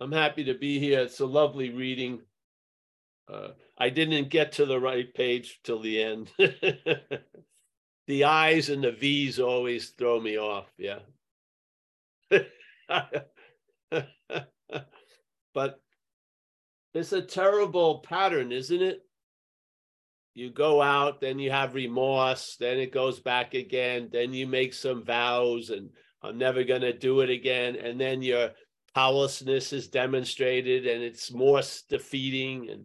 I'm 0.00 0.12
happy 0.12 0.44
to 0.44 0.54
be 0.54 0.78
here. 0.78 1.00
It's 1.00 1.20
a 1.20 1.26
lovely 1.26 1.70
reading. 1.70 2.20
Uh, 3.32 3.48
I 3.78 3.90
didn't 3.90 4.30
get 4.30 4.52
to 4.52 4.66
the 4.66 4.80
right 4.80 5.12
page 5.14 5.60
till 5.62 5.80
the 5.80 6.02
end. 6.02 6.30
the 8.06 8.24
I's 8.24 8.68
and 8.68 8.84
the 8.84 8.92
V's 8.92 9.38
always 9.38 9.90
throw 9.90 10.20
me 10.20 10.38
off. 10.38 10.66
Yeah. 10.76 11.00
but 15.54 15.80
it's 16.94 17.12
a 17.12 17.22
terrible 17.22 18.00
pattern, 18.00 18.52
isn't 18.52 18.82
it? 18.82 19.02
You 20.34 20.50
go 20.50 20.80
out, 20.80 21.20
then 21.20 21.38
you 21.38 21.50
have 21.50 21.74
remorse, 21.74 22.56
then 22.58 22.78
it 22.78 22.90
goes 22.92 23.20
back 23.20 23.52
again, 23.52 24.08
then 24.10 24.32
you 24.32 24.46
make 24.46 24.72
some 24.72 25.04
vows 25.04 25.68
and 25.68 25.90
I'm 26.22 26.38
never 26.38 26.64
going 26.64 26.82
to 26.82 26.92
do 26.92 27.20
it 27.20 27.30
again. 27.30 27.76
And 27.76 28.00
then 28.00 28.22
your 28.22 28.50
powerlessness 28.94 29.72
is 29.72 29.88
demonstrated 29.88 30.86
and 30.86 31.02
it's 31.02 31.32
more 31.32 31.62
defeating 31.88 32.68
and 32.70 32.84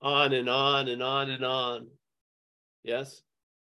on 0.00 0.32
and 0.32 0.48
on 0.48 0.88
and 0.88 1.02
on 1.02 1.30
and 1.30 1.44
on. 1.44 1.88
Yes. 2.84 3.22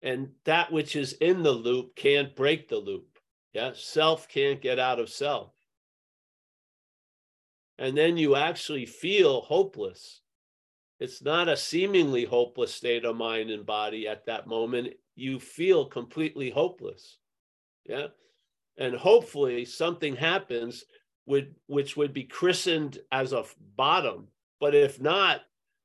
And 0.02 0.30
that 0.44 0.72
which 0.72 0.96
is 0.96 1.12
in 1.14 1.42
the 1.42 1.52
loop 1.52 1.94
can't 1.94 2.34
break 2.34 2.68
the 2.68 2.78
loop. 2.78 3.06
Yeah. 3.52 3.72
Self 3.74 4.28
can't 4.28 4.60
get 4.60 4.78
out 4.78 4.98
of 4.98 5.08
self. 5.08 5.52
And 7.78 7.96
then 7.96 8.16
you 8.16 8.36
actually 8.36 8.86
feel 8.86 9.42
hopeless. 9.42 10.22
It's 10.98 11.22
not 11.22 11.48
a 11.48 11.56
seemingly 11.56 12.24
hopeless 12.24 12.74
state 12.74 13.04
of 13.04 13.16
mind 13.16 13.50
and 13.50 13.66
body 13.66 14.08
at 14.08 14.26
that 14.26 14.46
moment. 14.46 14.94
You 15.14 15.38
feel 15.38 15.84
completely 15.84 16.50
hopeless. 16.50 17.18
Yeah. 17.84 18.08
And 18.78 18.94
hopefully 18.94 19.64
something 19.64 20.16
happens 20.16 20.84
which 21.24 21.96
would 21.96 22.12
be 22.12 22.24
christened 22.24 22.98
as 23.10 23.32
a 23.32 23.44
bottom. 23.76 24.28
But 24.60 24.74
if 24.74 25.00
not, 25.00 25.40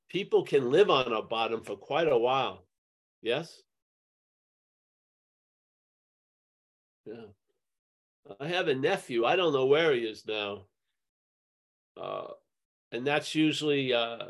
people 0.09 0.43
can 0.43 0.69
live 0.69 0.89
on 0.89 1.11
a 1.11 1.21
bottom 1.21 1.63
for 1.63 1.75
quite 1.75 2.07
a 2.07 2.17
while. 2.17 2.63
Yes? 3.21 3.61
Yeah. 7.05 7.25
I 8.39 8.47
have 8.47 8.67
a 8.67 8.75
nephew. 8.75 9.25
I 9.25 9.35
don't 9.35 9.53
know 9.53 9.65
where 9.65 9.93
he 9.93 10.01
is 10.01 10.25
now. 10.27 10.65
Uh, 11.99 12.27
and 12.91 13.05
that's 13.05 13.33
usually 13.35 13.93
uh, 13.93 14.29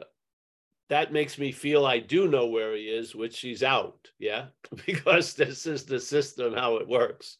that 0.90 1.14
makes 1.14 1.38
me 1.38 1.52
feel 1.52 1.86
I 1.86 2.00
do 2.00 2.28
know 2.28 2.48
where 2.48 2.76
he 2.76 2.84
is, 2.84 3.16
which 3.16 3.40
he's 3.40 3.64
out. 3.64 4.10
Yeah, 4.20 4.48
because 4.86 5.34
this 5.34 5.66
is 5.66 5.86
the 5.86 6.00
system 6.00 6.54
how 6.54 6.78
it 6.78 6.88
works. 6.88 7.38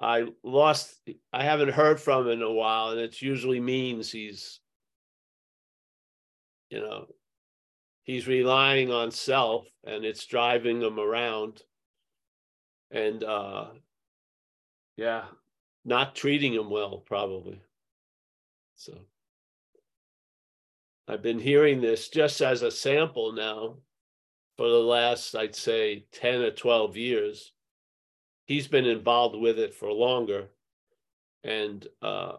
I 0.00 0.26
lost. 0.42 1.00
I 1.32 1.44
haven't 1.44 1.70
heard 1.70 2.00
from 2.00 2.26
him 2.26 2.32
in 2.32 2.42
a 2.42 2.52
while, 2.52 2.90
and 2.90 3.00
it 3.00 3.22
usually 3.22 3.60
means 3.60 4.10
he's, 4.10 4.60
you 6.70 6.80
know, 6.80 7.06
he's 8.02 8.26
relying 8.26 8.90
on 8.90 9.10
self, 9.10 9.66
and 9.84 10.04
it's 10.04 10.26
driving 10.26 10.82
him 10.82 10.98
around. 10.98 11.62
And 12.90 13.24
uh, 13.24 13.66
yeah, 14.96 15.24
not 15.84 16.14
treating 16.14 16.54
him 16.54 16.70
well, 16.70 16.98
probably. 16.98 17.60
So. 18.76 18.98
I've 21.06 21.22
been 21.22 21.38
hearing 21.38 21.80
this 21.82 22.08
just 22.08 22.40
as 22.40 22.62
a 22.62 22.70
sample 22.70 23.32
now 23.32 23.76
for 24.56 24.68
the 24.68 24.78
last, 24.78 25.34
I'd 25.34 25.54
say, 25.54 26.06
10 26.12 26.40
or 26.40 26.50
12 26.50 26.96
years. 26.96 27.52
He's 28.46 28.68
been 28.68 28.86
involved 28.86 29.36
with 29.36 29.58
it 29.58 29.74
for 29.74 29.90
longer. 29.90 30.48
And 31.42 31.86
uh, 32.02 32.36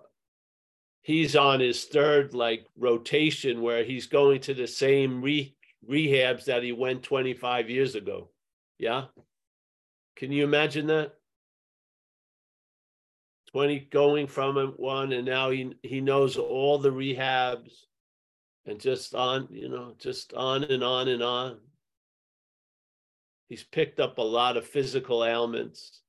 he's 1.02 1.36
on 1.36 1.60
his 1.60 1.86
third 1.86 2.34
like 2.34 2.66
rotation 2.78 3.62
where 3.62 3.84
he's 3.84 4.08
going 4.08 4.42
to 4.42 4.54
the 4.54 4.68
same 4.68 5.22
re- 5.22 5.56
rehabs 5.88 6.46
that 6.46 6.64
he 6.64 6.72
went 6.72 7.04
25 7.04 7.70
years 7.70 7.96
ago. 7.96 8.30
Yeah. 8.78 9.06
Can 10.16 10.32
you 10.32 10.44
imagine 10.44 10.88
that? 10.88 11.14
20 13.52 13.88
going 13.92 14.28
from 14.28 14.58
one 14.76 15.14
and 15.14 15.26
now 15.26 15.50
he 15.50 15.74
he 15.82 16.02
knows 16.02 16.36
all 16.36 16.78
the 16.78 16.90
rehabs 16.90 17.72
and 18.66 18.80
just 18.80 19.16
on, 19.16 19.48
you 19.50 19.70
know, 19.70 19.94
just 19.98 20.34
on 20.34 20.64
and 20.66 20.84
on 20.84 21.08
and 21.08 21.24
on. 21.24 21.58
He's 23.48 23.64
picked 23.64 24.00
up 24.00 24.18
a 24.18 24.24
lot 24.24 24.58
of 24.58 24.68
physical 24.68 25.24
ailments. 25.24 26.02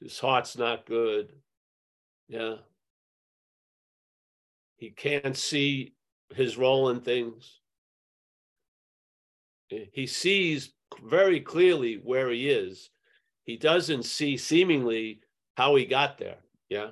His 0.00 0.18
heart's 0.18 0.56
not 0.56 0.86
good. 0.86 1.32
Yeah. 2.28 2.56
He 4.76 4.90
can't 4.90 5.36
see 5.36 5.94
his 6.34 6.56
role 6.56 6.90
in 6.90 7.00
things. 7.00 7.60
He 9.68 10.06
sees 10.06 10.72
very 11.02 11.40
clearly 11.40 12.00
where 12.04 12.30
he 12.30 12.48
is. 12.48 12.90
He 13.44 13.56
doesn't 13.56 14.04
see 14.04 14.36
seemingly 14.36 15.20
how 15.56 15.74
he 15.74 15.84
got 15.84 16.18
there. 16.18 16.38
Yeah. 16.68 16.90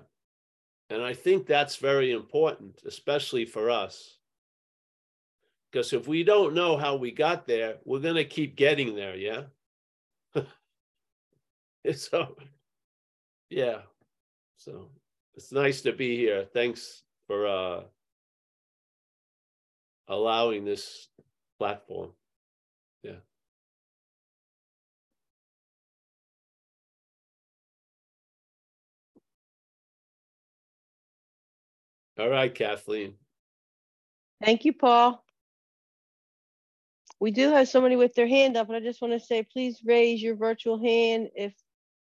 And 0.91 1.03
I 1.03 1.15
think 1.15 1.47
that's 1.47 1.77
very 1.77 2.13
important, 2.13 2.81
especially 2.87 3.45
for 3.45 3.71
us. 3.71 4.19
Because 5.75 5.93
if 5.93 6.07
we 6.07 6.23
don't 6.23 6.55
know 6.55 6.77
how 6.77 6.95
we 6.95 7.11
got 7.11 7.49
there, 7.49 7.79
we're 7.85 7.99
going 7.99 8.15
to 8.15 8.25
keep 8.25 8.55
getting 8.55 8.95
there. 8.95 9.17
Yeah. 9.17 9.43
so, 11.97 12.37
yeah. 13.51 13.79
So 14.57 14.91
it's 15.35 15.51
nice 15.51 15.81
to 15.81 15.93
be 15.93 16.17
here. 16.17 16.45
Thanks 16.55 17.03
for 17.27 17.49
uh, 17.49 17.81
allowing 20.07 20.65
this 20.65 21.09
platform. 21.59 22.13
Yeah. 23.03 23.17
All 32.17 32.29
right, 32.29 32.55
Kathleen. 32.55 33.15
Thank 34.41 34.65
you, 34.65 34.73
Paul. 34.73 35.24
We 37.25 37.31
do 37.31 37.49
have 37.53 37.71
somebody 37.71 37.97
with 37.97 38.15
their 38.15 38.29
hand 38.29 38.55
up, 38.55 38.69
and 38.69 38.77
I 38.77 38.81
just 38.81 39.01
want 39.01 39.15
to 39.15 39.19
say, 39.19 39.43
please 39.43 39.81
raise 39.83 40.23
your 40.23 40.37
virtual 40.37 40.79
hand 40.79 41.31
if 41.35 41.55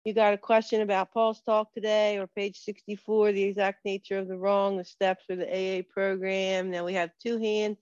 you 0.06 0.12
got 0.12 0.34
a 0.34 0.40
question 0.40 0.82
about 0.82 1.14
Paul's 1.14 1.40
talk 1.42 1.72
today 1.72 2.18
or 2.18 2.26
page 2.26 2.58
64, 2.62 3.32
the 3.32 3.44
exact 3.44 3.86
nature 3.86 4.18
of 4.18 4.28
the 4.28 4.36
wrong, 4.36 4.76
the 4.76 4.84
steps 4.84 5.24
for 5.28 5.36
the 5.36 5.46
AA 5.46 5.84
program. 5.88 6.72
Now 6.72 6.84
we 6.84 6.96
have 6.96 7.12
two 7.22 7.38
hands. 7.38 7.78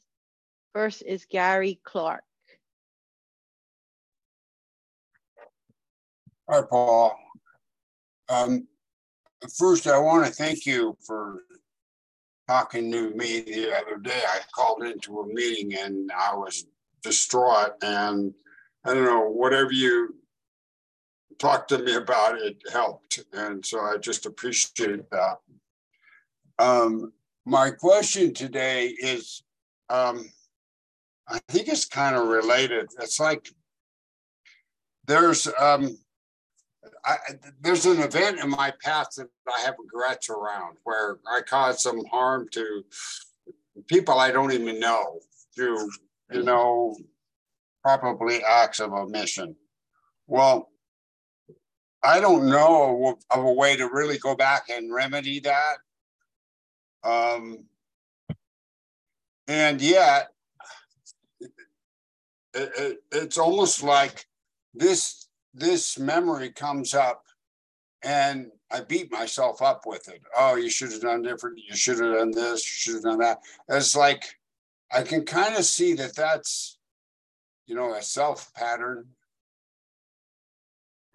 First 0.73 1.03
is 1.03 1.23
Gary 1.23 1.79
Clark. 1.85 2.21
Hi, 6.49 6.63
Paul. 6.69 7.17
Um, 8.27 8.67
first, 9.57 9.87
I 9.87 9.97
want 9.99 10.25
to 10.25 10.33
thank 10.33 10.65
you 10.65 10.97
for 11.07 11.43
talking 12.49 12.91
to 12.91 13.11
me 13.11 13.39
the 13.39 13.73
other 13.73 13.99
day. 13.99 14.21
I 14.21 14.41
called 14.53 14.83
into 14.83 15.21
a 15.21 15.27
meeting 15.27 15.79
and 15.79 16.11
I 16.11 16.35
was 16.35 16.65
distraught. 17.03 17.73
And 17.81 18.33
I 18.85 18.93
don't 18.93 19.05
know, 19.05 19.29
whatever 19.29 19.71
you 19.71 20.15
talked 21.39 21.69
to 21.69 21.79
me 21.79 21.95
about, 21.95 22.39
it 22.39 22.61
helped. 22.71 23.19
And 23.33 23.65
so 23.65 23.79
I 23.81 23.97
just 23.97 24.25
appreciate 24.25 25.09
that. 25.09 25.37
Um, 26.59 27.13
my 27.45 27.71
question 27.71 28.33
today 28.33 28.87
is 28.87 29.43
um, 29.89 30.29
I 31.27 31.39
think 31.49 31.67
it's 31.67 31.85
kind 31.85 32.15
of 32.15 32.27
related. 32.27 32.89
It's 32.99 33.19
like 33.19 33.49
there's 35.07 35.47
um, 35.59 35.97
I, 37.05 37.17
there's 37.61 37.85
an 37.85 37.99
event 37.99 38.39
in 38.39 38.49
my 38.49 38.73
past 38.83 39.17
that 39.17 39.27
I 39.47 39.61
have 39.61 39.75
regrets 39.79 40.29
around 40.29 40.77
where 40.83 41.17
I 41.29 41.41
caused 41.41 41.79
some 41.79 42.03
harm 42.05 42.47
to 42.51 42.83
people 43.87 44.19
I 44.19 44.31
don't 44.31 44.53
even 44.53 44.79
know 44.79 45.19
through 45.55 45.89
you 46.31 46.43
know, 46.43 46.95
probably 47.83 48.43
acts 48.43 48.79
of 48.79 48.93
omission. 48.93 49.55
Well, 50.27 50.69
I 52.03 52.19
don't 52.19 52.47
know 52.49 53.17
of 53.29 53.43
a 53.43 53.53
way 53.53 53.75
to 53.77 53.89
really 53.89 54.17
go 54.17 54.35
back 54.35 54.69
and 54.69 54.93
remedy 54.93 55.39
that. 55.41 55.77
Um, 57.03 57.65
and 59.47 59.81
yet, 59.81 60.29
it, 62.53 62.71
it, 62.77 62.97
it's 63.11 63.37
almost 63.37 63.83
like 63.83 64.25
this 64.73 65.27
this 65.53 65.99
memory 65.99 66.51
comes 66.51 66.93
up, 66.93 67.23
and 68.03 68.47
I 68.71 68.81
beat 68.81 69.11
myself 69.11 69.61
up 69.61 69.83
with 69.85 70.07
it. 70.07 70.21
Oh, 70.37 70.55
you 70.55 70.69
should 70.69 70.91
have 70.91 71.01
done 71.01 71.21
different. 71.21 71.59
You 71.59 71.75
should 71.75 71.99
have 71.99 72.15
done 72.15 72.31
this. 72.31 72.65
You 72.65 72.93
should 72.93 72.93
have 72.95 73.03
done 73.03 73.19
that. 73.19 73.39
It's 73.69 73.95
like 73.95 74.23
I 74.93 75.03
can 75.03 75.25
kind 75.25 75.55
of 75.55 75.65
see 75.65 75.93
that 75.93 76.15
that's, 76.15 76.77
you 77.65 77.75
know, 77.75 77.93
a 77.93 78.01
self 78.01 78.53
pattern, 78.53 79.05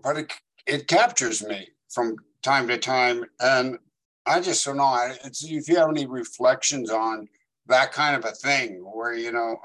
but 0.03 0.17
it, 0.17 0.33
it 0.67 0.89
captures 0.89 1.47
me 1.47 1.69
from 1.91 2.17
time 2.43 2.69
to 2.69 2.79
time. 2.79 3.25
And 3.41 3.79
I 4.25 4.41
just 4.41 4.65
don't 4.65 4.79
know. 4.79 4.85
I- 4.85 5.19
It's, 5.25 5.45
if 5.45 5.69
you 5.69 5.77
have 5.77 5.91
any 5.91 6.07
reflections 6.07 6.91
on 6.91 7.29
that 7.67 7.93
kind 7.93 8.17
of 8.17 8.25
a 8.25 8.35
thing 8.35 8.79
where, 8.81 9.13
you 9.15 9.33
know, 9.33 9.57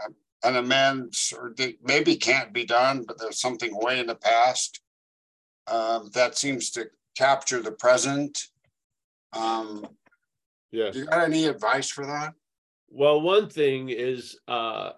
an 0.44 0.56
amends 0.56 1.34
or 1.38 1.54
maybe 1.84 2.16
can't 2.16 2.52
be 2.52 2.66
done, 2.66 3.04
but 3.04 3.20
there's 3.20 3.40
something 3.40 3.72
way 3.76 4.00
in 4.00 4.08
the 4.08 4.16
past. 4.16 4.82
Um, 5.68 6.10
that 6.14 6.38
seems 6.38 6.72
to 6.72 6.90
capture 7.16 7.62
the 7.62 7.72
present. 7.72 8.48
Um, 9.34 9.86
Yes. 10.72 10.94
do 10.94 11.00
you 11.00 11.06
got 11.06 11.24
any 11.26 11.46
advice 11.46 11.90
for 11.90 12.06
that? 12.06 12.34
Well, 12.94 13.22
one 13.22 13.50
thing 13.50 13.90
is 13.90 14.38
uh, 14.50 14.92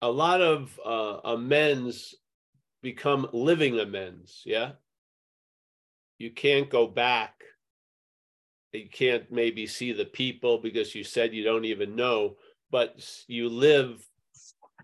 a 0.00 0.10
lot 0.10 0.40
of 0.40 0.78
uh, 0.84 1.20
amends 1.24 2.14
become 2.80 3.28
living 3.32 3.78
amends. 3.80 4.42
Yeah. 4.46 4.72
You 6.18 6.30
can't 6.30 6.70
go 6.70 6.86
back. 6.86 7.42
You 8.72 8.88
can't 8.88 9.30
maybe 9.32 9.66
see 9.66 9.92
the 9.92 10.04
people 10.04 10.58
because 10.58 10.94
you 10.94 11.02
said 11.02 11.34
you 11.34 11.42
don't 11.42 11.64
even 11.64 11.96
know, 11.96 12.36
but 12.70 13.04
you 13.26 13.48
live. 13.48 14.06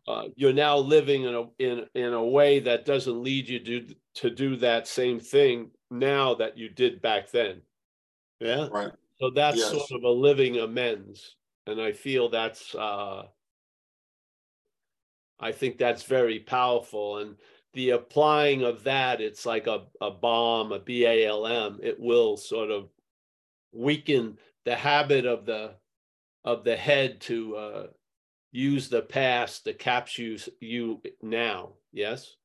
Uh, 0.09 0.29
you're 0.37 0.53
now 0.53 0.77
living 0.77 1.23
in 1.23 1.35
a 1.35 1.45
in 1.59 1.87
in 1.95 2.13
a 2.13 2.25
way 2.25 2.59
that 2.61 2.85
doesn't 2.85 3.23
lead 3.23 3.49
you 3.49 3.61
to 3.61 3.95
to 4.15 4.31
do 4.31 4.57
that 4.57 4.89
same 4.89 5.21
thing 5.21 5.71
now 5.91 6.35
that 6.35 6.59
you 6.59 6.69
did 6.69 7.01
back 7.01 7.31
then. 7.31 7.63
Yeah. 8.41 8.69
Right. 8.71 8.93
So 9.21 9.31
that's 9.31 9.59
Yes. 9.59 9.71
sort 9.71 9.91
of 9.93 10.03
a 10.03 10.11
living 10.11 10.59
amends. 10.59 11.37
And 11.67 11.81
I 11.81 11.93
feel 11.93 12.29
that's 12.29 12.75
uh 12.75 13.29
I 15.41 15.53
think 15.53 15.79
that's 15.79 16.05
very 16.05 16.41
powerful. 16.41 17.19
And 17.19 17.37
the 17.73 17.91
applying 17.91 18.63
of 18.63 18.85
that, 18.85 19.21
it's 19.21 19.45
like 19.45 19.67
a, 19.67 19.87
a 20.01 20.11
bomb, 20.11 20.73
a 20.73 20.79
B-A-L-M, 20.79 21.81
it 21.83 21.99
will 21.99 22.37
sort 22.37 22.71
of 22.71 22.89
weaken 23.73 24.39
the 24.65 24.77
habit 24.77 25.27
of 25.27 25.45
the 25.45 25.75
of 26.45 26.63
the 26.65 26.77
head 26.77 27.21
to 27.23 27.57
uh 27.57 27.87
use 28.53 28.89
the 28.89 29.03
past 29.03 29.65
to 29.65 29.75
capture 29.75 30.37
you, 30.61 31.03
now. 31.23 31.73
Yes? 31.93 32.37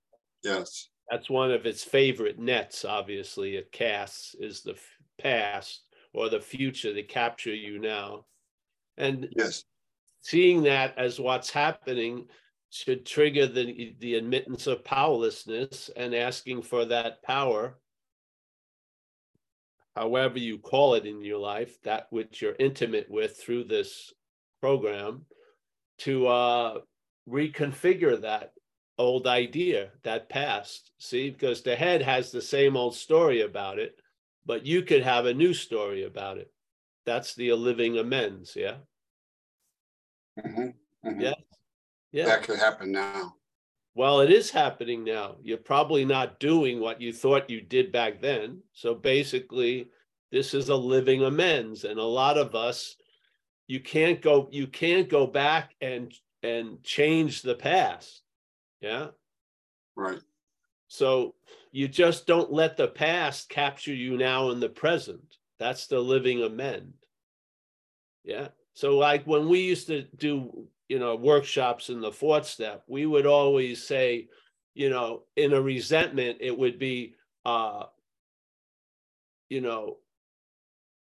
Yes. 0.43 0.89
That's 1.11 1.29
one 1.29 1.51
of 1.51 1.65
its 1.65 1.83
favorite 1.83 2.39
nets, 2.39 2.85
obviously, 2.85 3.55
it 3.55 3.71
casts 3.71 4.35
is 4.39 4.61
the 4.61 4.79
past 5.19 5.81
or 6.13 6.29
the 6.29 6.39
future 6.39 6.93
to 6.93 7.03
capture 7.03 7.53
you 7.53 7.79
now. 7.79 8.25
And 8.99 9.29
Yes. 9.35 9.63
seeing 10.21 10.63
that 10.63 10.97
as 10.97 11.19
what's 11.19 11.49
happening 11.49 12.27
should 12.69 13.05
trigger 13.05 13.47
the, 13.47 13.95
the 13.99 14.15
admittance 14.15 14.67
of 14.67 14.83
powerlessness 14.83 15.89
and 15.95 16.13
asking 16.13 16.61
for 16.61 16.85
that 16.85 17.23
power, 17.23 17.79
however 19.95 20.37
you 20.37 20.59
call 20.59 20.93
it 20.93 21.05
in 21.05 21.21
your 21.21 21.39
life, 21.39 21.81
that 21.81 22.07
which 22.11 22.41
you're 22.41 22.55
intimate 22.59 23.09
with 23.09 23.37
through 23.37 23.63
this 23.63 24.13
program, 24.61 25.25
to 25.99 26.27
uh, 26.27 26.79
reconfigure 27.27 28.21
that 28.21 28.53
old 28.97 29.25
idea, 29.25 29.91
that 30.03 30.29
past. 30.29 30.91
See, 30.99 31.29
because 31.29 31.61
the 31.61 31.75
head 31.75 32.01
has 32.01 32.31
the 32.31 32.41
same 32.41 32.77
old 32.77 32.95
story 32.95 33.41
about 33.41 33.79
it, 33.79 33.99
but 34.45 34.65
you 34.65 34.83
could 34.83 35.03
have 35.03 35.25
a 35.25 35.33
new 35.33 35.53
story 35.53 36.03
about 36.03 36.37
it. 36.37 36.51
That's 37.09 37.33
the 37.33 37.51
living 37.53 37.97
amends. 37.97 38.55
Yeah. 38.55 38.75
Mhm, 40.37 40.75
mhm. 41.03 41.21
Yeah. 41.21 41.33
Yeah. 42.11 42.25
That 42.25 42.43
could 42.43 42.59
happen 42.59 42.91
now. 42.91 43.33
Well, 43.95 44.19
it 44.19 44.29
is 44.29 44.51
happening 44.51 45.03
now. 45.03 45.37
You're 45.41 45.57
probably 45.57 46.05
not 46.05 46.39
doing 46.39 46.79
what 46.79 47.01
you 47.01 47.11
thought 47.11 47.49
you 47.49 47.61
did 47.61 47.91
back 47.91 48.21
then. 48.21 48.61
So 48.73 48.93
basically, 48.93 49.89
this 50.31 50.53
is 50.53 50.69
a 50.69 50.75
living 50.75 51.23
amends. 51.23 51.83
And 51.83 51.99
a 51.99 52.03
lot 52.03 52.37
of 52.37 52.53
us, 52.53 52.95
you 53.65 53.79
can't 53.79 54.21
go, 54.21 54.47
you 54.51 54.67
can't 54.67 55.09
go 55.09 55.25
back 55.25 55.73
and 55.81 56.13
and 56.43 56.83
change 56.83 57.41
the 57.41 57.55
past. 57.55 58.21
Yeah. 58.81 59.07
Right. 59.95 60.21
So 60.89 61.33
you 61.71 61.87
just 61.87 62.27
don't 62.27 62.53
let 62.53 62.77
the 62.77 62.87
past 62.87 63.49
capture 63.49 63.95
you 63.95 64.15
now 64.15 64.51
in 64.51 64.59
the 64.59 64.69
present. 64.69 65.38
That's 65.59 65.87
the 65.87 65.99
living 65.99 66.41
amend. 66.43 66.93
Yeah. 68.23 68.49
So 68.73 68.97
like 68.97 69.25
when 69.25 69.49
we 69.49 69.59
used 69.59 69.87
to 69.87 70.03
do, 70.17 70.67
you 70.87 70.99
know, 70.99 71.15
workshops 71.15 71.89
in 71.89 72.01
the 72.01 72.11
fourth 72.11 72.45
step, 72.45 72.83
we 72.87 73.05
would 73.05 73.25
always 73.25 73.85
say, 73.85 74.29
you 74.73 74.89
know, 74.89 75.23
in 75.35 75.53
a 75.53 75.61
resentment, 75.61 76.37
it 76.39 76.57
would 76.57 76.79
be 76.79 77.15
uh, 77.45 77.83
you 79.49 79.61
know, 79.61 79.97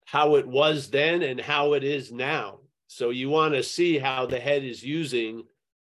how 0.06 0.36
it 0.36 0.46
was 0.46 0.88
then 0.88 1.22
and 1.22 1.40
how 1.40 1.74
it 1.74 1.84
is 1.84 2.12
now. 2.12 2.60
So 2.86 3.10
you 3.10 3.28
want 3.28 3.54
to 3.54 3.62
see 3.62 3.98
how 3.98 4.24
the 4.24 4.40
head 4.40 4.64
is 4.64 4.82
using 4.82 5.44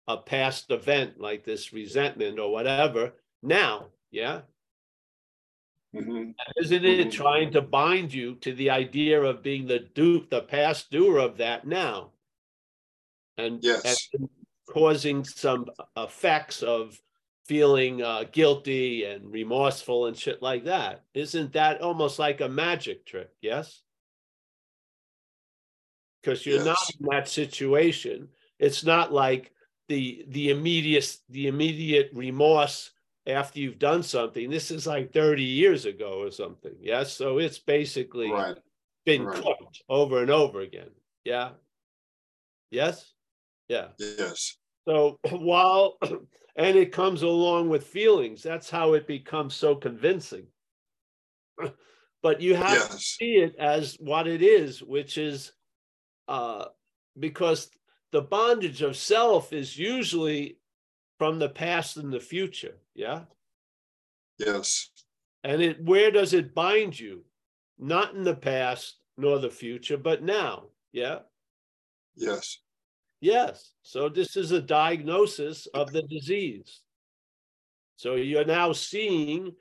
a 0.07 0.15
past 0.15 0.71
event 0.71 1.19
like 1.19 1.43
this 1.43 1.73
resentment 1.73 2.39
or 2.39 2.51
whatever 2.51 3.13
now. 3.43 3.87
Yeah. 4.11 4.41
Mhm. 5.95 6.35
Isn't 6.57 6.85
it 6.85 7.07
Mhm. 7.07 7.11
trying 7.11 7.51
to 7.53 7.61
bind 7.61 8.13
you 8.13 8.35
to 8.37 8.53
the 8.53 8.69
idea 8.69 9.21
of 9.21 9.41
being 9.41 9.67
the 9.67 9.79
do 9.79 10.25
the 10.27 10.41
past 10.41 10.91
doer 10.91 11.19
of 11.19 11.37
that 11.37 11.65
now? 11.65 12.13
And, 13.37 13.63
Yes. 13.63 14.09
and 14.13 14.29
causing 14.67 15.23
some 15.23 15.69
effects 15.95 16.63
of 16.63 17.01
feeling 17.45 18.01
uh, 18.01 18.23
guilty 18.25 19.03
and 19.05 19.31
remorseful 19.31 20.07
and 20.07 20.17
shit 20.17 20.41
like 20.41 20.63
that. 20.65 21.05
Isn't 21.13 21.53
that 21.53 21.81
almost 21.81 22.17
like 22.19 22.41
a 22.41 22.49
magic 22.49 23.05
trick? 23.05 23.31
Yes. 23.41 23.83
Because 26.21 26.45
you're 26.45 26.65
not 26.65 26.77
in 26.99 27.05
that 27.11 27.27
situation. 27.29 28.29
It's 28.59 28.83
not 28.83 29.13
like 29.13 29.53
the 29.87 30.25
the 30.29 30.49
immediate 30.49 31.17
the 31.29 31.47
immediate 31.47 32.09
remorse 32.13 32.91
after 33.27 33.59
you've 33.59 33.79
done 33.79 34.03
something. 34.03 34.49
This 34.49 34.71
is 34.71 34.85
like 34.85 35.11
30 35.11 35.43
years 35.43 35.85
ago 35.85 36.21
or 36.21 36.31
something. 36.31 36.75
Yes. 36.79 37.13
So 37.13 37.39
it's 37.39 37.59
basically 37.59 38.31
Right. 38.31 38.57
been 39.05 39.25
right. 39.25 39.41
cooked 39.41 39.81
over 39.89 40.21
and 40.21 40.29
over 40.29 40.61
again. 40.61 40.91
Yeah. 41.23 41.51
Yes. 42.71 43.13
Yeah. 43.67 43.89
Yes. 43.97 44.57
So 44.87 45.19
while, 45.31 45.97
and 46.55 46.77
it 46.77 46.91
comes 46.91 47.23
along 47.23 47.69
with 47.69 47.87
feelings, 47.87 48.43
that's 48.43 48.69
how 48.69 48.93
it 48.93 49.07
becomes 49.07 49.55
so 49.55 49.75
convincing. 49.75 50.47
But 52.23 52.41
you 52.41 52.55
have 52.55 52.89
to 52.89 52.97
see 52.97 53.35
it 53.35 53.55
as 53.59 53.97
what 53.99 54.25
it 54.27 54.41
is, 54.41 54.81
which 54.81 55.19
is 55.19 55.51
uh, 56.27 56.65
because 57.19 57.69
the 58.11 58.23
bondage 58.23 58.81
of 58.81 58.97
self 58.97 59.53
is 59.53 59.77
usually 59.77 60.57
from 61.17 61.39
the 61.39 61.49
past 61.49 61.97
and 61.97 62.11
the 62.11 62.19
future. 62.19 62.77
Yeah. 62.93 63.21
Yes. 64.37 64.89
And 65.43 65.61
it 65.61 65.83
where 65.83 66.11
does 66.11 66.33
it 66.33 66.55
bind 66.55 66.99
you? 66.99 67.23
Not 67.77 68.15
in 68.15 68.23
the 68.23 68.35
past 68.35 68.97
nor 69.17 69.39
the 69.39 69.49
future, 69.49 69.97
but 69.97 70.23
now. 70.23 70.65
Yeah. 70.91 71.19
Yes. 72.15 72.59
Yes. 73.21 73.71
So 73.81 74.09
this 74.09 74.35
is 74.35 74.51
a 74.51 74.61
diagnosis 74.61 75.67
of 75.67 75.91
the 75.91 76.03
disease. 76.03 76.81
So 77.97 78.15
you're 78.15 78.45
now 78.45 78.73
seeing 78.73 79.53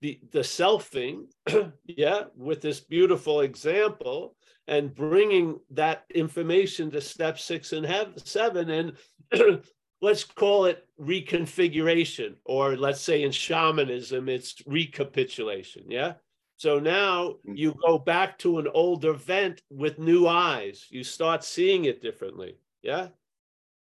the 0.00 0.20
the 0.32 0.40
selfing, 0.40 1.26
yeah, 1.86 2.24
with 2.36 2.60
this 2.60 2.80
beautiful 2.80 3.40
example 3.40 4.36
and 4.68 4.94
bringing 4.94 5.58
that 5.70 6.04
information 6.14 6.90
to 6.90 7.00
step 7.00 7.38
six 7.38 7.72
and 7.72 7.86
have 7.86 8.12
seven 8.16 8.70
and 8.70 8.92
let's 10.00 10.24
call 10.24 10.66
it 10.66 10.86
reconfiguration 11.00 12.34
or 12.44 12.76
let's 12.76 13.00
say 13.00 13.22
in 13.22 13.32
shamanism 13.32 14.28
it's 14.28 14.62
recapitulation 14.66 15.84
yeah? 15.88 16.14
So 16.56 16.78
now 16.78 17.28
mm-hmm. 17.28 17.54
you 17.54 17.74
go 17.86 17.98
back 17.98 18.38
to 18.38 18.58
an 18.58 18.68
older 18.74 19.10
event 19.10 19.62
with 19.70 20.00
new 20.00 20.26
eyes. 20.26 20.86
You 20.90 21.04
start 21.04 21.44
seeing 21.44 21.84
it 21.84 22.02
differently 22.02 22.56
yeah? 22.82 23.08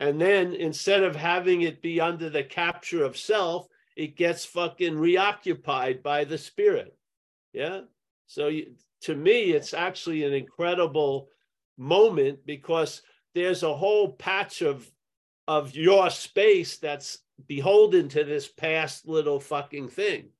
And 0.00 0.20
then 0.20 0.54
instead 0.54 1.04
of 1.04 1.14
having 1.14 1.62
it 1.62 1.80
be 1.80 2.00
under 2.00 2.28
the 2.28 2.44
capture 2.44 3.04
of 3.04 3.16
self 3.16 3.68
it 3.96 4.16
gets 4.16 4.44
fucking 4.44 4.98
reoccupied 4.98 6.02
by 6.02 6.24
the 6.24 6.38
spirit 6.38 6.96
yeah? 7.52 7.82
So 8.26 8.48
you, 8.48 8.72
to 9.02 9.14
me 9.14 9.52
it's 9.52 9.74
actually 9.74 10.24
an 10.24 10.32
incredible 10.32 11.28
moment 11.78 12.40
because 12.44 13.02
there's 13.34 13.62
a 13.62 13.74
whole 13.74 14.12
patch 14.12 14.60
of 14.60 14.90
of 15.48 15.74
your 15.74 16.10
space 16.10 16.78
that's 16.78 17.18
beholden 17.46 18.08
to 18.10 18.24
this 18.24 18.48
past 18.48 19.06
little 19.08 19.40
fucking 19.40 19.88
thing. 19.88 20.30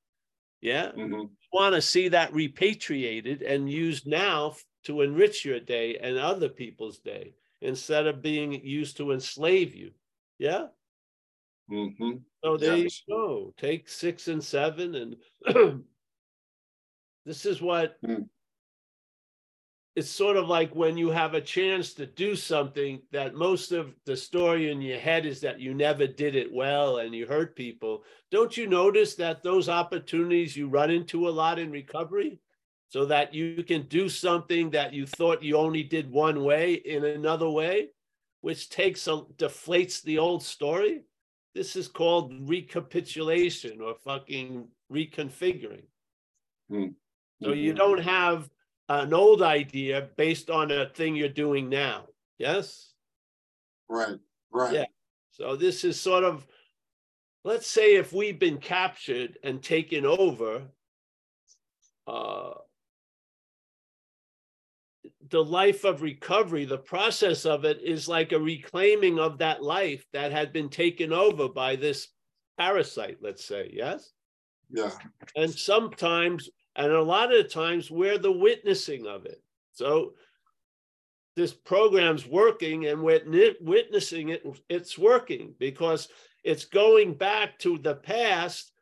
Yeah. 0.61 0.93
Mhm. 0.93 1.31
Want 1.53 1.75
to 1.75 1.83
see 1.83 2.09
that 2.09 2.33
repatriated 2.33 3.43
and 3.43 3.71
used 3.71 4.07
now 4.07 4.55
to 4.85 5.01
enrich 5.03 5.45
your 5.45 5.61
day 5.61 5.99
and 5.99 6.19
other 6.19 6.49
people's 6.49 6.99
day 7.01 7.35
instead 7.61 8.07
of 8.07 8.23
being 8.23 8.65
used 8.65 8.97
to 8.99 9.13
enslave 9.13 9.75
you. 9.75 9.93
Yeah. 10.39 10.69
Mhm. 11.71 12.25
So 12.45 12.57
there 12.57 12.77
Yes. 12.77 13.03
you 13.07 13.15
go. 13.15 13.55
Take 13.57 13.89
six 13.89 14.29
and 14.29 14.43
seven. 14.43 14.95
And 14.95 15.17
this 17.25 17.47
is 17.47 17.61
what 17.61 18.01
Mm. 18.03 18.29
It's 19.95 20.09
sort 20.11 20.37
of 20.37 20.49
like 20.49 20.75
when 20.75 20.97
you 20.97 21.11
have 21.11 21.35
a 21.35 21.41
chance 21.41 21.93
to 21.95 22.07
do 22.07 22.35
something 22.35 23.03
that 23.13 23.35
most 23.35 23.73
of 23.73 23.95
the 24.07 24.17
story 24.17 24.71
in 24.71 24.81
your 24.81 24.99
head 24.99 25.27
is 25.27 25.41
that 25.43 25.61
you 25.61 25.75
never 25.75 26.07
did 26.07 26.35
it 26.35 26.51
well 26.53 26.99
and 26.99 27.15
you 27.15 27.27
hurt 27.27 27.55
people. 27.57 28.05
Don't 28.31 28.57
you 28.57 28.67
notice 28.67 29.15
that 29.17 29.43
those 29.43 29.69
opportunities 29.69 30.57
you 30.57 30.69
run 30.69 30.91
into 30.91 31.29
a 31.29 31.31
lot 31.31 31.59
in 31.59 31.71
recovery? 31.71 32.41
So 32.89 33.07
that 33.07 33.33
you 33.35 33.65
can 33.65 33.87
do 33.89 34.09
something 34.09 34.71
that 34.71 34.93
you 34.93 35.07
thought 35.07 35.43
you 35.43 35.57
only 35.57 35.83
did 35.83 36.11
one 36.11 36.45
way 36.45 36.75
in 36.75 37.05
another 37.05 37.49
way, 37.49 37.89
which 38.43 38.69
takes 38.69 39.07
a 39.07 39.23
deflates 39.37 40.03
the 40.03 40.19
old 40.19 40.43
story. 40.43 41.05
This 41.55 41.75
is 41.77 41.89
called 41.89 42.35
recapitulation 42.49 43.81
or 43.81 43.95
fucking 43.95 44.69
reconfiguring. 44.91 45.87
Hmm. 46.69 46.95
So 47.43 47.53
you 47.53 47.73
Mhm. 47.73 47.77
don't 47.77 47.99
have 48.01 48.51
an 49.01 49.15
old 49.15 49.43
idea 49.43 50.09
based 50.17 50.51
on 50.51 50.71
a 50.71 50.89
thing 50.91 51.17
you're 51.17 51.29
doing 51.29 51.69
now. 51.69 52.05
Yes. 52.39 52.93
Right, 53.89 54.19
right. 54.53 54.75
Yeah. 54.75 54.85
So 55.31 55.57
this 55.57 55.85
is 55.85 55.99
sort 55.99 56.25
of, 56.25 56.47
let's 57.45 57.67
say, 57.67 57.97
if 57.97 58.13
we've 58.13 58.39
been 58.39 58.59
captured 58.59 59.39
and 59.43 59.63
taken 59.63 60.05
over, 60.05 60.65
uh, 62.07 62.51
the 65.31 65.43
life 65.43 65.85
of 65.85 66.03
recovery, 66.03 66.67
the 66.67 66.79
process 66.79 67.47
of 67.47 67.65
it 67.65 67.81
is 67.83 68.09
like 68.09 68.33
a 68.33 68.39
reclaiming 68.39 69.19
of 69.19 69.39
that 69.39 69.63
life 69.63 70.05
that 70.13 70.33
had 70.33 70.53
been 70.53 70.69
taken 70.69 71.13
over 71.13 71.49
by 71.49 71.77
this 71.77 72.09
parasite, 72.59 73.19
let's 73.23 73.45
say. 73.45 73.71
Yes. 73.73 74.13
Yeah, 74.71 74.91
and 75.37 75.51
sometimes 75.51 76.49
and 76.77 76.93
a 76.93 77.03
lot 77.03 77.33
of 77.33 77.43
the 77.43 77.49
times 77.49 77.91
we're 77.91 78.19
the 78.19 78.33
witnessing 78.33 79.07
of 79.07 79.27
it. 79.27 79.43
So 79.73 80.15
this 81.37 81.53
program's 81.53 82.27
working 82.27 82.87
and 82.87 83.03
we're 83.03 83.55
witnessing 83.61 84.31
it 84.31 84.45
it's 84.69 84.99
working 84.99 85.55
because 85.59 86.09
it's 86.45 86.65
going 86.65 87.15
back 87.15 87.59
to 87.61 87.79
the 87.79 87.95
past 87.95 88.73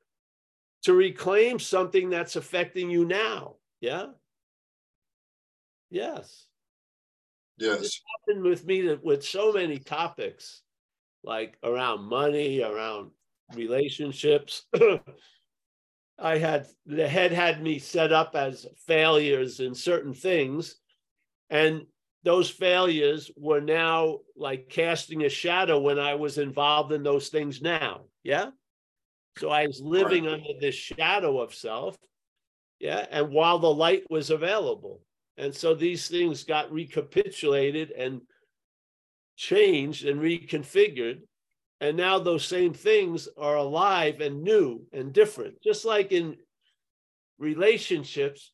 to 0.82 0.94
reclaim 0.94 1.58
something 1.58 2.10
that's 2.10 2.36
affecting 2.36 2.90
you 2.90 3.04
now. 3.04 3.56
Yeah? 3.80 4.06
Yes. 5.90 6.46
Yes, 7.58 8.00
happened 8.26 8.44
with 8.44 8.64
me 8.64 8.80
that 8.82 9.04
with 9.04 9.22
so 9.22 9.52
many 9.52 9.78
topics 9.78 10.62
like 11.22 11.58
around 11.62 12.02
money 12.02 12.62
around 12.62 13.10
relationships 13.54 14.64
i 16.20 16.38
had 16.38 16.66
the 16.86 17.08
head 17.08 17.32
had 17.32 17.62
me 17.62 17.78
set 17.78 18.12
up 18.12 18.34
as 18.34 18.66
failures 18.86 19.60
in 19.60 19.74
certain 19.74 20.14
things. 20.14 20.76
And 21.48 21.82
those 22.22 22.50
failures 22.50 23.30
were 23.36 23.60
now 23.60 24.18
like 24.36 24.68
casting 24.68 25.24
a 25.24 25.28
shadow 25.28 25.80
when 25.80 25.98
i 25.98 26.14
was 26.14 26.38
involved 26.38 26.92
in 26.92 27.02
those 27.02 27.28
things 27.28 27.62
now. 27.62 28.02
Yeah. 28.22 28.50
So 29.38 29.50
i 29.50 29.66
was 29.66 29.80
living 29.82 30.26
under 30.26 30.54
this 30.60 30.74
shadow 30.74 31.40
of 31.40 31.54
self. 31.54 31.96
Yeah. 32.78 33.06
And 33.10 33.30
while 33.30 33.58
the 33.58 33.72
light 33.72 34.04
was 34.10 34.30
available. 34.30 35.00
And 35.36 35.54
so 35.54 35.74
these 35.74 36.08
things 36.08 36.44
got 36.44 36.70
recapitulated 36.70 37.92
and 37.92 38.20
changed 39.36 40.04
and 40.04 40.20
reconfigured. 40.20 41.20
And 41.80 41.96
now 41.96 42.18
those 42.18 42.44
same 42.44 42.74
things 42.74 43.28
are 43.38 43.56
alive 43.56 44.20
and 44.20 44.42
new 44.42 44.86
and 44.92 45.12
different. 45.12 45.62
Just 45.62 45.84
like 45.84 46.12
in 46.12 46.36
relationships, 47.38 48.52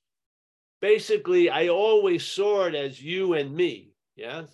basically, 0.81 1.51
I 1.51 1.69
always 1.69 2.25
saw 2.25 2.67
it 2.67 2.75
as 2.75 3.03
you 3.03 3.35
and 3.35 3.55
me. 3.55 3.91
Yes. 4.15 4.49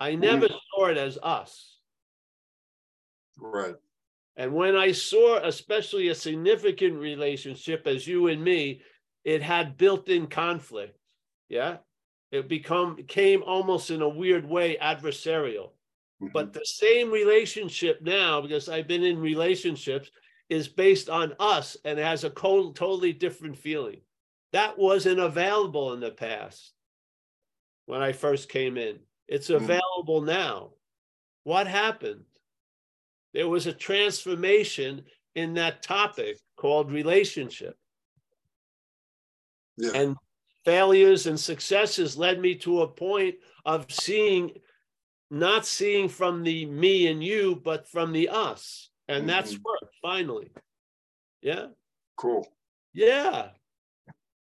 I 0.00 0.12
mm-hmm. 0.12 0.22
never 0.22 0.48
saw 0.48 0.86
it 0.86 0.96
as 0.96 1.18
us. 1.22 1.78
right. 3.38 3.74
And 4.36 4.54
when 4.54 4.74
I 4.74 4.92
saw, 4.92 5.38
especially 5.44 6.08
a 6.08 6.14
significant 6.14 6.98
relationship 6.98 7.86
as 7.86 8.06
you 8.06 8.28
and 8.28 8.42
me, 8.42 8.80
it 9.24 9.42
had 9.42 9.76
built-in 9.76 10.28
conflict. 10.28 10.96
Yeah. 11.48 11.78
It 12.32 12.48
become 12.48 12.96
became 12.96 13.42
almost 13.42 13.90
in 13.90 14.02
a 14.02 14.08
weird 14.08 14.48
way 14.48 14.78
adversarial. 14.80 15.72
Mhm. 16.20 16.32
But 16.32 16.52
the 16.52 16.64
same 16.64 17.10
relationship 17.10 18.02
now, 18.02 18.40
because 18.40 18.68
I've 18.68 18.88
been 18.88 19.04
in 19.04 19.18
relationships, 19.18 20.10
is 20.48 20.68
based 20.68 21.08
on 21.08 21.34
us 21.38 21.76
and 21.84 21.98
has 21.98 22.24
a 22.24 22.30
co- 22.30 22.72
totally 22.72 23.12
different 23.12 23.56
feeling. 23.56 24.02
That 24.52 24.76
wasn't 24.78 25.20
available 25.20 25.92
in 25.92 26.00
the 26.00 26.10
past 26.10 26.72
when 27.86 28.02
I 28.02 28.12
first 28.12 28.48
came 28.48 28.76
in. 28.76 28.98
It's 29.28 29.48
Mm. 29.48 29.56
available 29.56 30.22
now. 30.22 30.74
What 31.44 31.66
happened? 31.66 32.24
There 33.32 33.48
was 33.48 33.66
a 33.66 33.72
transformation 33.72 35.06
in 35.36 35.54
that 35.54 35.82
topic 35.82 36.38
called 36.56 36.90
relationship. 36.90 37.78
yeah, 39.76 39.92
And 39.94 40.16
failures 40.64 41.26
and 41.26 41.38
successes 41.40 42.18
led 42.18 42.40
me 42.40 42.56
to 42.56 42.82
a 42.82 42.88
point 42.88 43.36
of 43.64 43.90
seeing, 43.90 44.60
not 45.30 45.64
seeing 45.64 46.08
from 46.08 46.42
the 46.42 46.66
me 46.66 47.06
and 47.06 47.22
you, 47.22 47.56
but 47.56 47.86
from 47.88 48.12
the 48.12 48.28
us. 48.28 48.90
And 49.08 49.28
that's 49.28 49.54
Mhm. 49.54 49.62
work 49.64 49.92
finally. 50.02 50.50
Yeah. 51.42 51.68
cool. 52.16 52.46
Yeah. 52.92 53.52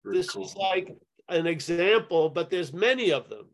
Very 0.04 0.16
this 0.18 0.30
cool. 0.32 0.46
is 0.46 0.56
like 0.56 0.96
an 1.28 1.46
example, 1.46 2.30
but 2.30 2.50
there's 2.50 2.72
many 2.72 3.12
of 3.12 3.28
them 3.30 3.54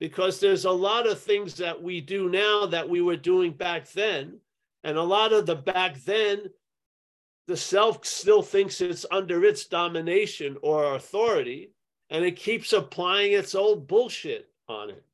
because 0.00 0.40
there's 0.40 0.64
a 0.64 0.70
lot 0.70 1.06
of 1.06 1.20
things 1.20 1.54
that 1.56 1.82
we 1.82 2.00
do 2.00 2.30
now 2.30 2.64
that 2.66 2.88
we 2.88 3.02
were 3.02 3.16
doing 3.16 3.52
back 3.52 3.90
then. 3.90 4.40
And 4.84 4.96
a 4.96 5.02
lot 5.02 5.32
of 5.34 5.44
the 5.44 5.56
back 5.56 5.96
then, 6.04 6.50
the 7.46 7.56
self 7.56 8.06
still 8.06 8.42
thinks 8.42 8.80
it's 8.80 9.04
under 9.10 9.44
its 9.44 9.66
domination 9.66 10.56
or 10.62 10.94
authority, 10.94 11.72
and 12.08 12.24
it 12.24 12.36
keeps 12.36 12.72
applying 12.72 13.32
its 13.32 13.54
old 13.54 13.86
bullshit 13.86 14.50
on 14.68 14.90
it. 14.90 15.04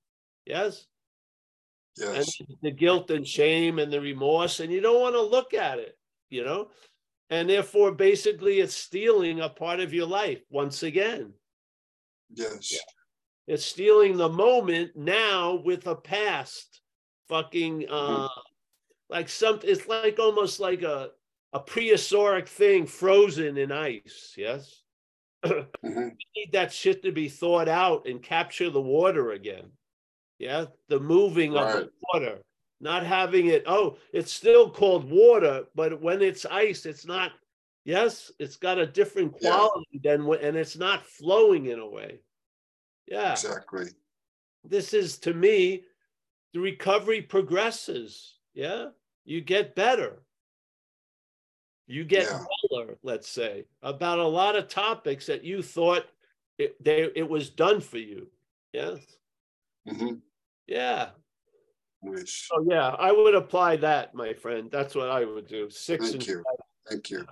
Yes. 0.47 0.87
And 2.41 2.59
the 2.63 2.71
guilt 2.71 3.11
and 3.11 3.27
shame 3.27 3.79
and 3.79 3.93
the 3.93 4.01
remorse, 4.01 4.61
and 4.61 4.73
you 4.73 4.81
don't 4.81 5.01
want 5.01 5.15
to 5.15 5.23
look 5.23 5.55
at 5.55 5.79
it, 5.79 5.99
you 6.31 6.45
know? 6.45 6.71
And 7.31 7.49
therefore, 7.49 7.93
basically, 7.93 8.61
it's 8.61 8.75
stealing 8.75 9.41
a 9.41 9.49
part 9.49 9.81
of 9.81 9.95
your 9.95 10.07
life 10.07 10.41
once 10.51 10.83
again. 10.83 11.33
yes, 12.35 12.79
It's 13.47 13.65
stealing 13.65 14.17
the 14.17 14.29
moment 14.29 14.97
now 14.97 15.55
with 15.55 15.87
a 15.87 15.97
past 15.97 16.81
fucking 17.29 17.89
uh 17.89 18.29
like 19.09 19.29
some 19.29 19.61
it's 19.63 19.89
like 19.89 20.19
almost 20.19 20.61
like 20.61 20.83
a 20.83 21.11
a 21.55 21.61
prehistoric 21.61 22.49
thing 22.49 22.87
frozen 22.87 23.57
in 23.59 23.73
ice, 23.73 24.35
yes? 24.37 24.83
Mhm. 25.45 26.17
Need 26.37 26.53
that 26.53 26.73
shit 26.73 27.03
to 27.03 27.13
be 27.13 27.29
thawed 27.29 27.69
out 27.69 28.07
and 28.07 28.23
capture 28.23 28.71
the 28.71 28.81
water 28.81 29.33
again. 29.33 29.73
Yeah, 30.43 30.65
the 30.89 30.99
moving 30.99 31.57
of 31.57 31.73
the 31.73 31.91
water, 32.13 32.43
not 32.81 33.07
having 33.07 33.47
it. 33.47 33.63
Oh, 33.65 33.97
it's 34.13 34.33
still 34.33 34.69
called 34.69 35.09
water, 35.09 35.67
but 35.77 36.03
when 36.03 36.21
it's 36.21 36.45
ice, 36.45 36.85
it's 36.85 37.07
not. 37.07 37.31
Yes, 37.85 38.33
it's 38.41 38.57
got 38.57 38.77
a 38.77 38.87
different 38.87 39.37
Yeah. 39.41 39.51
quality 39.51 40.01
than 40.03 40.27
when, 40.27 40.41
and 40.41 40.57
it's 40.57 40.77
not 40.77 41.07
flowing 41.07 41.67
in 41.67 41.79
a 41.79 41.87
way. 41.87 42.19
Yeah, 43.07 43.33
exactly. 43.33 43.87
this 44.65 44.93
is 44.93 45.19
to 45.19 45.33
me, 45.33 45.85
the 46.55 46.59
recovery 46.59 47.23
progresses. 47.23 48.35
Yeah, 48.53 48.91
you 49.25 49.43
get 49.43 49.77
better. 49.77 50.25
You 51.87 52.05
get 52.05 52.27
Yeah. 52.27 52.95
let's 53.05 53.29
say, 53.29 53.67
about 53.81 54.19
a 54.19 54.27
lot 54.27 54.57
of 54.57 54.67
topics 54.67 55.27
that 55.27 55.45
you 55.45 55.63
thought 55.63 56.05
it, 56.59 56.83
they, 56.83 57.13
it 57.15 57.29
was 57.29 57.49
done 57.49 57.81
for 57.81 57.99
you. 57.99 58.29
Yes. 58.73 58.99
hmm 59.87 60.15
Yeah. 60.67 61.11
Nice. 62.03 62.49
So 62.51 62.65
yeah, 62.69 62.89
I 62.89 63.13
would 63.13 63.35
apply 63.35 63.77
that, 63.77 64.15
my 64.15 64.33
friend. 64.35 64.69
That's 64.71 64.95
what 64.95 65.09
I 65.09 65.25
would 65.25 65.47
do. 65.47 65.71
Six 65.71 66.11
Thank 66.11 66.27
you. 66.27 66.43
Thank 66.89 67.11
you. 67.11 67.25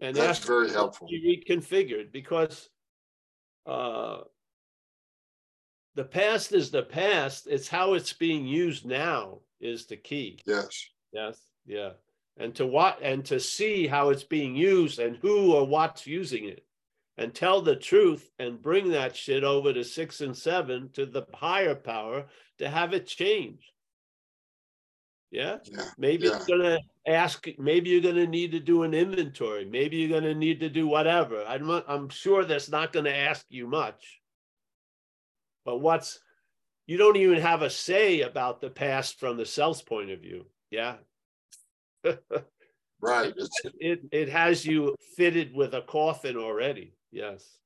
and 0.00 0.16
That's 0.16 0.38
ask 0.38 0.46
very 0.46 0.70
helpful. 0.70 1.08
be 1.08 1.44
reconfigured 1.46 2.10
because 2.10 2.70
uh, 3.66 4.20
the 5.94 6.04
past 6.04 6.52
is 6.52 6.70
the 6.70 6.82
past. 6.82 7.46
It's 7.50 7.68
how 7.68 7.94
it's 7.94 8.12
being 8.14 8.46
used 8.46 8.86
now 8.86 9.40
is 9.60 9.86
the 9.86 9.96
key. 9.96 10.40
Yes, 10.46 10.88
Yes. 11.12 11.38
Yeah. 11.66 11.90
And 12.38 12.54
to 12.56 12.66
what 12.66 12.98
and 13.02 13.24
to 13.26 13.38
see 13.38 13.86
how 13.86 14.08
it's 14.08 14.24
being 14.24 14.56
used 14.56 14.98
and 14.98 15.16
who 15.16 15.52
or 15.52 15.66
what's 15.66 16.06
using 16.06 16.46
it. 16.48 16.64
And 17.18 17.34
tell 17.34 17.60
the 17.60 17.76
truth 17.76 18.30
and 18.38 18.62
bring 18.62 18.90
that 18.92 19.14
shit 19.14 19.44
over 19.44 19.72
to 19.72 19.84
six 19.84 20.22
and 20.22 20.36
seven 20.36 20.90
to 20.94 21.04
the 21.04 21.26
higher 21.34 21.74
power 21.74 22.26
to 22.58 22.68
have 22.68 22.94
it 22.94 23.06
change. 23.06 23.72
Yeah. 25.30 25.58
yeah, 25.64 25.84
Maybe 25.98 26.26
it's 26.26 26.46
gonna 26.46 26.78
ask, 27.06 27.46
maybe 27.58 27.90
you're 27.90 28.02
gonna 28.02 28.26
need 28.26 28.52
to 28.52 28.60
do 28.60 28.82
an 28.82 28.92
inventory. 28.92 29.64
Maybe 29.64 29.96
you're 29.96 30.20
gonna 30.20 30.34
need 30.34 30.60
to 30.60 30.68
do 30.68 30.86
whatever. 30.86 31.44
I'm 31.46 31.68
I'm 31.70 32.08
sure 32.10 32.44
that's 32.44 32.70
not 32.70 32.92
gonna 32.92 33.10
ask 33.10 33.44
you 33.48 33.66
much. 33.66 34.20
But 35.64 35.78
what's 35.78 36.20
you 36.86 36.98
don't 36.98 37.16
even 37.16 37.40
have 37.40 37.62
a 37.62 37.70
say 37.70 38.20
about 38.20 38.60
the 38.60 38.70
past 38.70 39.18
from 39.18 39.36
the 39.36 39.46
self's 39.46 39.82
point 39.82 40.10
of 40.10 40.20
view. 40.20 40.46
Yeah. 40.70 40.96
right. 43.00 43.32
it 43.80 44.00
it 44.10 44.28
has 44.28 44.66
you 44.66 44.96
fitted 45.16 45.54
with 45.54 45.74
a 45.74 45.82
coffin 45.82 46.36
already. 46.36 46.92
Yes. 47.12 47.58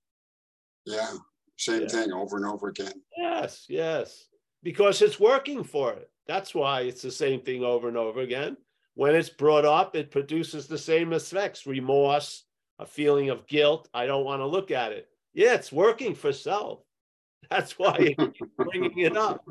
Yeah. 0.84 1.12
Same 1.56 1.82
yeah. 1.82 1.88
thing 1.88 2.12
over 2.12 2.36
and 2.36 2.44
over 2.44 2.68
again. 2.68 2.92
Yes, 3.16 3.64
yes. 3.68 4.26
Because 4.62 5.00
it's 5.00 5.18
working 5.18 5.64
for 5.64 5.92
it. 5.92 6.10
That's 6.26 6.54
why 6.54 6.82
it's 6.82 7.02
the 7.02 7.10
same 7.10 7.40
thing 7.40 7.62
over 7.62 7.88
and 7.88 7.96
over 7.96 8.20
again. 8.20 8.56
When 8.94 9.14
it's 9.14 9.28
brought 9.30 9.64
up, 9.64 9.94
it 9.94 10.10
produces 10.10 10.66
the 10.66 10.78
same 10.78 11.12
effects 11.12 11.66
remorse, 11.66 12.44
a 12.78 12.86
feeling 12.86 13.30
of 13.30 13.46
guilt. 13.46 13.88
I 13.94 14.06
don't 14.06 14.24
want 14.24 14.40
to 14.40 14.46
look 14.46 14.70
at 14.70 14.92
it. 14.92 15.08
Yeah, 15.34 15.54
it's 15.54 15.72
working 15.72 16.14
for 16.14 16.32
self. 16.32 16.80
That's 17.50 17.78
why 17.78 18.16
bringing 18.56 18.98
it 18.98 19.16
up. 19.16 19.44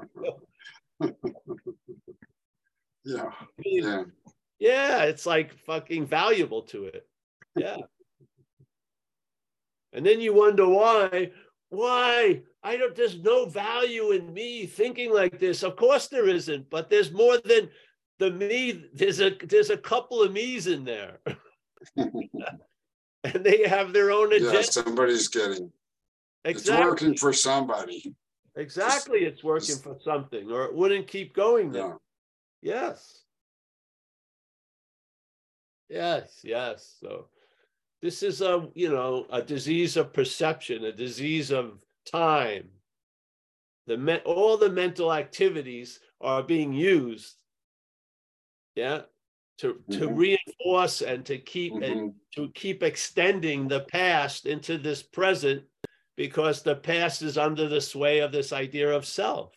yeah. 3.06 3.30
Yeah. 3.64 4.04
Yeah, 4.58 5.04
it's 5.04 5.26
like 5.26 5.54
fucking 5.66 6.06
valuable 6.08 6.64
to 6.64 6.86
it. 6.86 7.08
Yeah. 7.56 7.78
And 9.96 10.06
then 10.06 10.20
you 10.22 10.34
wonder 10.34 10.68
why, 10.68 11.32
why? 11.70 12.42
I 12.62 12.78
don't, 12.78 12.96
there's 12.96 13.20
no 13.20 13.46
value 13.46 14.12
in 14.12 14.34
me 14.34 14.66
thinking 14.66 15.12
like 15.14 15.40
this. 15.40 15.64
Of 15.64 15.76
course 15.76 16.08
there 16.08 16.28
isn't, 16.28 16.70
but 16.70 16.90
there's 16.90 17.12
more 17.12 17.38
than 17.38 17.70
the 18.20 18.30
me. 18.30 18.86
There's 18.94 19.22
a 19.22 19.32
there's 19.44 19.70
a 19.70 19.78
couple 19.78 20.22
of 20.22 20.32
me's 20.32 20.68
in 20.68 20.84
there. 20.84 21.20
and 21.96 23.44
they 23.44 23.68
have 23.68 23.94
their 23.94 24.12
own 24.12 24.34
agenda. 24.34 24.54
Yeah, 24.54 24.62
somebody's 24.62 25.28
getting 25.30 25.72
Exactly. 26.46 26.76
It's 26.76 26.86
working 26.86 27.18
for 27.18 27.34
somebody. 27.34 28.16
Exactly, 28.56 29.20
it's 29.20 29.44
working 29.44 29.76
for 29.78 29.98
something, 30.04 30.52
or 30.52 30.66
it 30.66 30.76
wouldn't 30.76 31.08
keep 31.08 31.34
going 31.34 31.72
there. 31.72 31.98
Yeah. 32.62 32.74
Yes. 32.74 33.22
Yes, 35.90 36.40
yes. 36.44 36.98
So 37.00 37.28
this 38.02 38.24
is 38.24 38.42
a 38.42 38.68
you 38.74 38.90
know 38.90 39.26
a 39.32 39.42
disease 39.42 39.98
of 39.98 40.14
perception, 40.14 40.86
a 40.86 40.92
disease 40.92 41.52
of 41.52 41.84
time. 42.06 42.70
The 43.88 43.98
me- 43.98 44.22
all 44.26 44.58
the 44.58 44.70
mental 44.70 45.14
activities 45.14 46.00
are 46.22 46.44
being 46.44 46.74
used, 46.74 47.36
yeah, 48.76 49.02
to 49.60 49.82
to 49.92 50.08
mm-hmm. 50.08 50.16
reinforce 50.16 51.02
and 51.02 51.26
to 51.26 51.38
keep 51.38 51.74
mm-hmm. 51.74 51.84
and 51.84 52.14
to 52.36 52.50
keep 52.54 52.84
extending 52.84 53.68
the 53.68 53.82
past 53.82 54.46
into 54.46 54.78
this 54.78 55.02
present 55.02 55.64
because 56.18 56.62
the 56.62 56.76
past 56.76 57.22
is 57.22 57.38
under 57.38 57.68
the 57.68 57.82
sway 57.82 58.20
of 58.20 58.32
this 58.32 58.54
idea 58.54 58.92
of 58.92 59.06
self. 59.06 59.54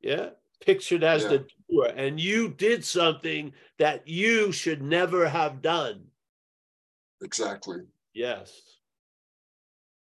Yeah, 0.00 0.30
pictured 0.60 1.04
as 1.04 1.22
yeah. 1.22 1.28
the 1.28 1.46
doer, 1.70 1.92
and 1.94 2.18
you 2.18 2.48
did 2.48 2.84
something 2.84 3.52
that 3.78 4.06
you 4.06 4.52
should 4.52 4.82
never 4.82 5.28
have 5.28 5.62
done. 5.62 6.04
Exactly. 7.22 7.82
Yes. 8.14 8.60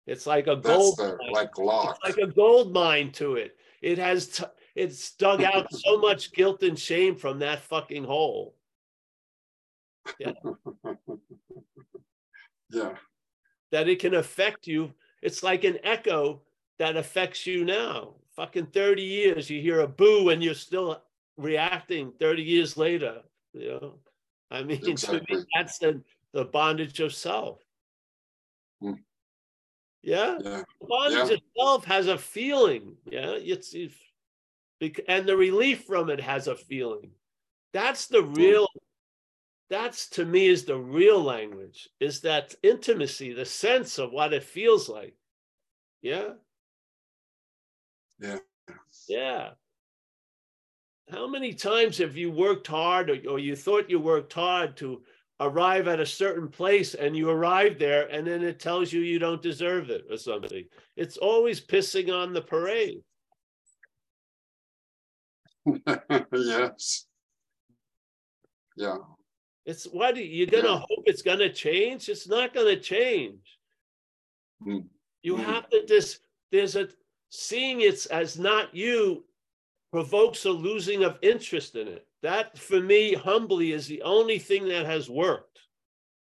It's 0.08 0.28
like 0.28 0.48
a 0.48 0.56
That's 0.56 0.68
gold 0.68 0.98
the, 0.98 1.18
mine. 1.20 1.32
like 1.32 1.58
lock. 1.58 1.98
It's 2.04 2.18
like 2.18 2.30
a 2.30 2.32
gold 2.32 2.74
mine 2.74 3.12
to 3.14 3.36
it. 3.36 3.58
It 3.82 3.98
has 3.98 4.28
t- 4.28 4.44
it's 4.76 5.16
dug 5.16 5.42
out 5.42 5.74
so 5.74 5.98
much 5.98 6.34
guilt 6.34 6.62
and 6.62 6.78
shame 6.78 7.16
from 7.16 7.40
that 7.40 7.62
fucking 7.62 8.04
hole. 8.04 8.56
Yeah. 10.20 10.34
yeah. 12.70 12.94
That 13.72 13.90
it 13.90 14.00
can 14.00 14.14
affect 14.14 14.68
you 14.68 14.94
it's 15.26 15.42
like 15.42 15.64
an 15.64 15.80
echo 15.84 16.44
that 16.78 16.96
affects 16.96 17.48
you 17.48 17.66
now. 17.66 18.14
Fucking 18.36 18.68
30 18.68 19.02
years, 19.02 19.50
you 19.50 19.60
hear 19.60 19.80
a 19.80 19.88
boo 19.88 20.30
and 20.30 20.44
you're 20.44 20.54
still 20.54 21.02
reacting 21.36 22.14
30 22.20 22.44
years 22.44 22.78
later. 22.78 23.22
You 23.54 23.70
know, 23.70 23.96
I 24.52 24.62
mean, 24.62 24.86
exactly. 24.86 25.22
to 25.22 25.36
me, 25.38 25.44
that's 25.56 25.80
the, 25.80 26.00
the 26.36 26.44
bondage 26.44 27.00
of 27.00 27.14
self. 27.14 27.62
Mm. 28.84 29.00
Yeah? 30.04 30.38
yeah? 30.44 30.64
The 30.82 30.88
bondage 30.88 31.30
yeah. 31.30 31.36
of 31.36 31.42
self 31.58 31.86
has 31.86 32.08
a 32.08 32.18
feeling. 32.18 32.98
Yeah. 33.10 33.32
It's, 33.32 33.74
it's, 33.74 33.96
and 35.08 35.26
the 35.26 35.38
relief 35.38 35.86
from 35.86 36.10
it 36.10 36.20
has 36.20 36.48
a 36.48 36.56
feeling. 36.56 37.12
That's 37.72 38.08
the 38.08 38.22
hmm. 38.22 38.34
real 38.34 38.68
that's 39.68 40.10
to 40.10 40.26
me 40.26 40.46
is 40.46 40.64
the 40.64 40.78
real 40.78 41.22
language 41.24 41.90
is 42.00 42.22
that 42.22 42.54
intimacy 42.62 43.34
the 43.34 43.44
sense 43.44 43.98
of 43.98 44.12
what 44.12 44.32
it 44.32 44.44
feels 44.44 44.88
like 44.88 45.16
yeah 46.04 46.30
yeah 48.20 48.38
yeah 49.10 49.50
how 51.10 51.28
many 51.28 51.52
times 51.52 51.98
have 51.98 52.16
you 52.16 52.30
worked 52.30 52.68
hard 52.68 53.10
or, 53.10 53.18
or 53.28 53.40
you 53.40 53.56
thought 53.56 53.90
you 53.90 54.00
worked 54.00 54.34
hard 54.34 54.78
to 54.78 55.02
arrive 55.40 55.88
at 55.88 56.00
a 56.00 56.06
certain 56.06 56.48
place 56.48 56.94
and 56.94 57.16
you 57.16 57.30
arrive 57.30 57.78
there 57.78 58.08
and 58.08 58.26
then 58.26 58.42
it 58.42 58.60
tells 58.60 58.94
you 58.94 59.02
you 59.02 59.20
don't 59.20 59.42
deserve 59.42 59.90
it 59.90 60.06
or 60.10 60.18
something 60.18 60.64
it's 60.96 61.18
always 61.18 61.60
pissing 61.60 62.14
on 62.14 62.32
the 62.32 62.42
parade 62.42 63.02
yes 66.34 67.06
yeah 68.78 68.96
it's 69.66 69.86
what 69.86 70.16
you're 70.16 70.46
gonna 70.48 70.70
yeah. 70.70 70.80
hope 70.80 71.04
it's 71.06 71.24
gonna 71.24 71.52
change. 71.52 72.08
It's 72.08 72.28
not 72.28 72.54
gonna 72.54 72.80
change. 72.80 73.58
Mm. 74.66 74.86
You 75.24 75.38
mm. 75.38 75.44
have 75.44 75.70
to 75.70 75.86
just 75.86 76.20
there's 76.52 76.76
a 76.76 76.88
seeing 77.30 77.82
it 77.82 78.06
as 78.12 78.38
not 78.38 78.76
you 78.76 79.26
provokes 79.92 80.46
a 80.46 80.52
losing 80.52 81.04
of 81.04 81.18
interest 81.22 81.76
in 81.76 81.88
it. 81.88 82.08
That 82.26 82.58
for 82.58 82.82
me, 82.82 83.14
humbly, 83.14 83.72
is 83.72 83.86
the 83.86 84.02
only 84.02 84.40
thing 84.40 84.68
that 84.70 84.88
has 84.88 85.08
worked, 85.08 85.60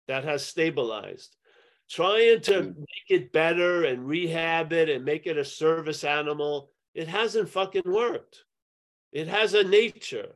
that 0.06 0.22
has 0.22 0.46
stabilized. 0.46 1.34
Trying 1.90 2.42
to 2.42 2.52
mm. 2.52 2.76
make 2.78 3.08
it 3.08 3.32
better 3.32 3.82
and 3.82 4.06
rehab 4.06 4.72
it 4.72 4.88
and 4.88 5.04
make 5.04 5.26
it 5.26 5.36
a 5.36 5.44
service 5.44 6.04
animal, 6.04 6.70
it 6.94 7.08
hasn't 7.08 7.48
fucking 7.48 7.82
worked. 7.84 8.44
It 9.10 9.26
has 9.26 9.54
a 9.54 9.64
nature. 9.64 10.28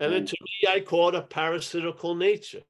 And 0.00 0.12
then 0.12 0.24
mm. 0.24 0.30
to 0.30 0.36
me, 0.40 0.72
I 0.72 0.80
call 0.80 1.10
it 1.10 1.14
a 1.14 1.22
parasitical 1.22 2.16
nature. 2.16 2.64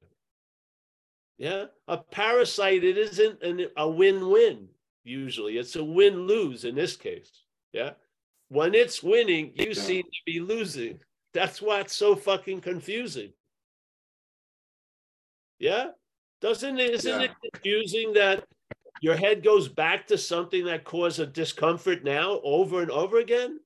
Yeah, 1.39 1.65
a 1.87 1.97
parasite, 1.97 2.83
it 2.83 2.99
isn't 2.99 3.41
an, 3.41 3.65
a 3.75 3.89
win 3.89 4.29
win 4.29 4.67
usually, 5.03 5.57
it's 5.57 5.75
a 5.75 5.83
win 5.83 6.27
lose 6.27 6.65
in 6.65 6.75
this 6.75 6.95
case. 6.95 7.31
Yeah, 7.71 7.93
when 8.49 8.75
it's 8.75 9.01
winning, 9.01 9.53
you 9.55 9.73
seem 9.73 10.03
to 10.03 10.21
be 10.27 10.39
losing. 10.39 10.99
That's 11.33 11.61
why 11.61 11.79
it's 11.79 11.95
so 11.95 12.15
fucking 12.15 12.61
confusing. 12.61 13.33
Yeah, 15.59 15.87
doesn't 16.41 16.79
it? 16.79 16.91
Isn't 16.91 17.21
yeah. 17.21 17.27
it 17.27 17.51
confusing 17.53 18.13
that 18.13 18.43
your 19.01 19.15
head 19.15 19.43
goes 19.43 19.67
back 19.67 20.07
to 20.07 20.17
something 20.17 20.65
that 20.65 20.83
caused 20.83 21.19
a 21.19 21.25
discomfort 21.25 22.03
now 22.03 22.39
over 22.43 22.81
and 22.81 22.91
over 22.91 23.19
again? 23.19 23.59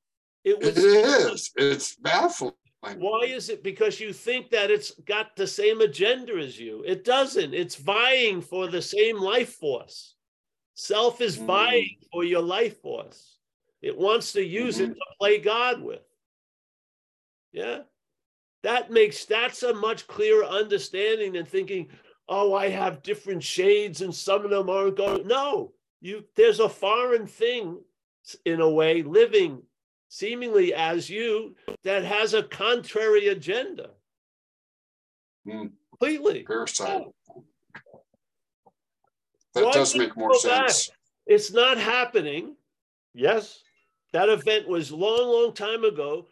It, 0.43 0.59
was, 0.59 0.77
it 0.77 0.83
is. 0.83 1.51
It's 1.57 1.95
baffling. 1.95 2.53
Why 2.81 3.25
is 3.25 3.49
it? 3.49 3.63
Because 3.63 3.99
you 3.99 4.13
think 4.13 4.51
that 4.51 4.71
it's 4.71 4.91
got 5.01 5.35
the 5.35 5.47
same 5.47 5.81
agenda 5.81 6.37
as 6.37 6.57
you. 6.59 6.83
It 6.85 7.03
doesn't. 7.03 7.53
It's 7.53 7.75
vying 7.75 8.41
for 8.41 8.67
the 8.67 8.81
same 8.81 9.17
life 9.17 9.55
force. 9.55 10.15
Self 10.75 11.19
is 11.19 11.37
mm. 11.37 11.47
vying 11.47 11.97
for 12.13 12.23
your 12.23 12.43
life 12.43 12.81
force. 12.81 13.37
It 13.81 13.97
wants 13.97 14.33
to 14.33 14.43
use 14.43 14.75
mm-hmm. 14.75 14.91
it 14.91 14.93
to 14.93 15.05
play 15.19 15.39
God 15.39 15.81
with. 15.81 16.06
Yeah. 17.51 17.79
That 18.63 18.91
makes 18.91 19.25
that's 19.25 19.63
a 19.63 19.73
much 19.73 20.07
clearer 20.07 20.45
understanding 20.45 21.33
than 21.33 21.45
thinking, 21.45 21.89
oh, 22.27 22.53
I 22.53 22.69
have 22.69 23.03
different 23.03 23.43
shades 23.43 24.01
and 24.01 24.13
some 24.13 24.43
of 24.43 24.51
them 24.51 24.69
aren't 24.69 24.97
going. 24.97 25.27
No, 25.27 25.73
you 26.01 26.25
there's 26.35 26.59
a 26.59 26.69
foreign 26.69 27.27
thing 27.27 27.79
in 28.45 28.59
a 28.59 28.69
way 28.69 29.03
living 29.03 29.61
seemingly 30.09 30.73
as 30.73 31.09
you, 31.09 31.55
that 31.83 32.03
has 32.03 32.33
a 32.33 32.43
contrary 32.43 33.27
agenda. 33.27 33.91
Mm. 35.47 35.71
Completely. 35.91 36.43
Parasite. 36.43 37.03
That 39.53 39.65
Why 39.65 39.71
does 39.71 39.95
make 39.95 40.15
more 40.15 40.35
sense. 40.35 40.87
Back? 40.87 40.97
It's 41.25 41.51
not 41.51 41.77
happening. 41.77 42.55
Yes, 43.13 43.61
that 44.13 44.29
event 44.29 44.67
was 44.67 44.91
long, 44.91 45.27
long 45.27 45.53
time 45.53 45.83
ago. 45.83 46.27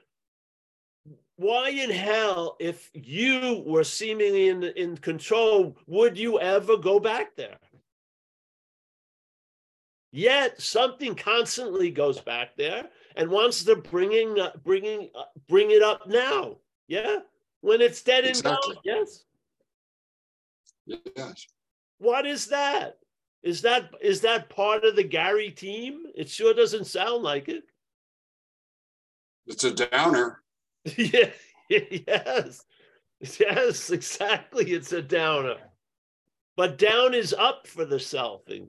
Why 1.38 1.70
in 1.70 1.90
hell, 1.90 2.56
if 2.60 2.90
you 2.94 3.64
were 3.66 3.84
seemingly 3.84 4.48
in, 4.50 4.64
in 4.64 4.98
control, 4.98 5.76
would 5.86 6.18
you 6.18 6.40
ever 6.40 6.78
go 6.78 7.00
back 7.00 7.36
there? 7.36 7.58
Yet 10.12 10.62
something 10.62 11.14
constantly 11.14 11.92
goes 11.92 12.22
back 12.22 12.56
there 12.56 12.88
and 13.18 13.30
wants 13.30 13.66
to 13.66 13.76
bringing 13.76 14.40
uh, 14.40 14.52
bringing 14.64 15.10
uh, 15.14 15.24
bring 15.50 15.72
it 15.72 15.82
up 15.82 16.08
now. 16.08 16.56
Yeah, 16.88 17.18
when 17.60 17.82
it's 17.82 18.02
dead 18.02 18.24
exactly. 18.24 18.54
and 18.54 18.76
gone. 18.76 18.82
Yes. 18.86 19.26
Yes. 21.18 21.48
What 21.98 22.26
is 22.26 22.48
that? 22.48 22.98
Is 23.44 23.62
that 23.64 23.90
is 24.02 24.22
that 24.22 24.50
part 24.50 24.86
of 24.86 24.96
the 24.96 25.04
Gary 25.04 25.52
team? 25.52 26.04
It 26.16 26.30
sure 26.30 26.54
doesn't 26.54 26.86
sound 26.86 27.22
like 27.22 27.50
it. 27.50 27.64
It's 29.48 29.66
a 29.66 29.72
downer. 29.72 30.42
yeah, 30.98 31.32
yes. 31.70 32.66
Yes, 33.40 33.90
exactly. 33.90 34.72
It's 34.72 34.92
a 34.92 35.02
downer. 35.02 35.58
But 36.56 36.78
down 36.78 37.14
is 37.14 37.34
up 37.34 37.68
for 37.68 37.86
the 37.86 37.98
selfing. 37.98 38.68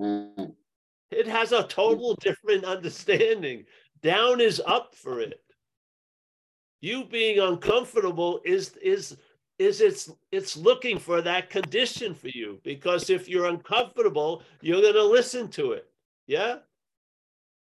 Mm, 0.00 0.54
It 1.10 1.26
has 1.26 1.52
a 1.52 1.66
total 1.66 2.14
different 2.16 2.64
understanding. 2.64 3.66
Down 4.02 4.40
is 4.40 4.60
up 4.66 4.94
for 4.94 5.20
it. 5.20 5.40
You 6.80 7.04
being 7.04 7.38
uncomfortable 7.40 8.40
is 8.44 8.76
is 8.76 9.16
is 9.58 9.80
it's 9.80 10.10
it's 10.30 10.56
looking 10.56 10.98
for 10.98 11.20
that 11.22 11.50
condition 11.50 12.14
for 12.14 12.28
you 12.28 12.60
because 12.62 13.10
if 13.10 13.28
you're 13.28 13.46
uncomfortable, 13.48 14.42
you're 14.60 14.80
going 14.80 14.94
to 14.94 15.04
listen 15.04 15.48
to 15.50 15.72
it. 15.72 15.90
Yeah? 16.26 16.58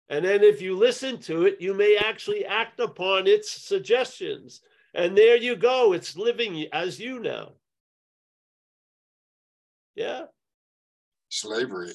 And 0.10 0.24
then 0.26 0.44
if 0.44 0.62
you 0.62 0.76
listen 0.78 1.18
to 1.22 1.46
it, 1.46 1.58
you 1.62 1.74
may 1.74 1.98
actually 1.98 2.46
act 2.46 2.80
upon 2.80 3.26
its 3.28 3.52
suggestions. 3.52 4.62
And 4.94 5.18
there 5.18 5.38
you 5.38 5.56
go. 5.56 5.94
It's 5.94 6.16
living 6.18 6.68
as 6.72 7.00
you 7.00 7.20
now. 7.20 7.54
Yeah, 9.96 10.24
slavery. 11.30 11.94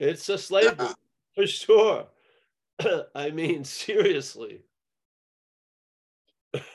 it's 0.00 0.28
a 0.28 0.36
slavery 0.36 0.74
Yeah. 0.80 0.92
for 1.34 1.46
sure. 1.46 2.06
I 3.14 3.30
mean, 3.30 3.64
seriously. 3.64 4.62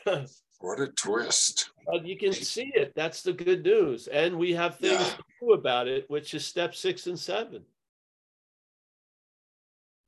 What 0.61 0.81
a 0.81 0.87
twist. 0.87 1.69
But 1.85 2.05
you 2.05 2.17
can 2.17 2.33
see 2.33 2.69
it. 2.75 2.91
That's 2.93 3.23
the 3.23 3.31
good 3.31 3.63
news. 3.63 4.07
And 4.07 4.37
we 4.37 4.53
have 4.55 4.77
things 4.77 4.99
Yeah. 4.99 5.15
to 5.15 5.23
do 5.39 5.53
about 5.53 5.87
it, 5.87 6.09
which 6.09 6.33
is 6.33 6.45
step 6.45 6.75
six 6.75 7.07
and 7.07 7.17
seven. 7.17 7.63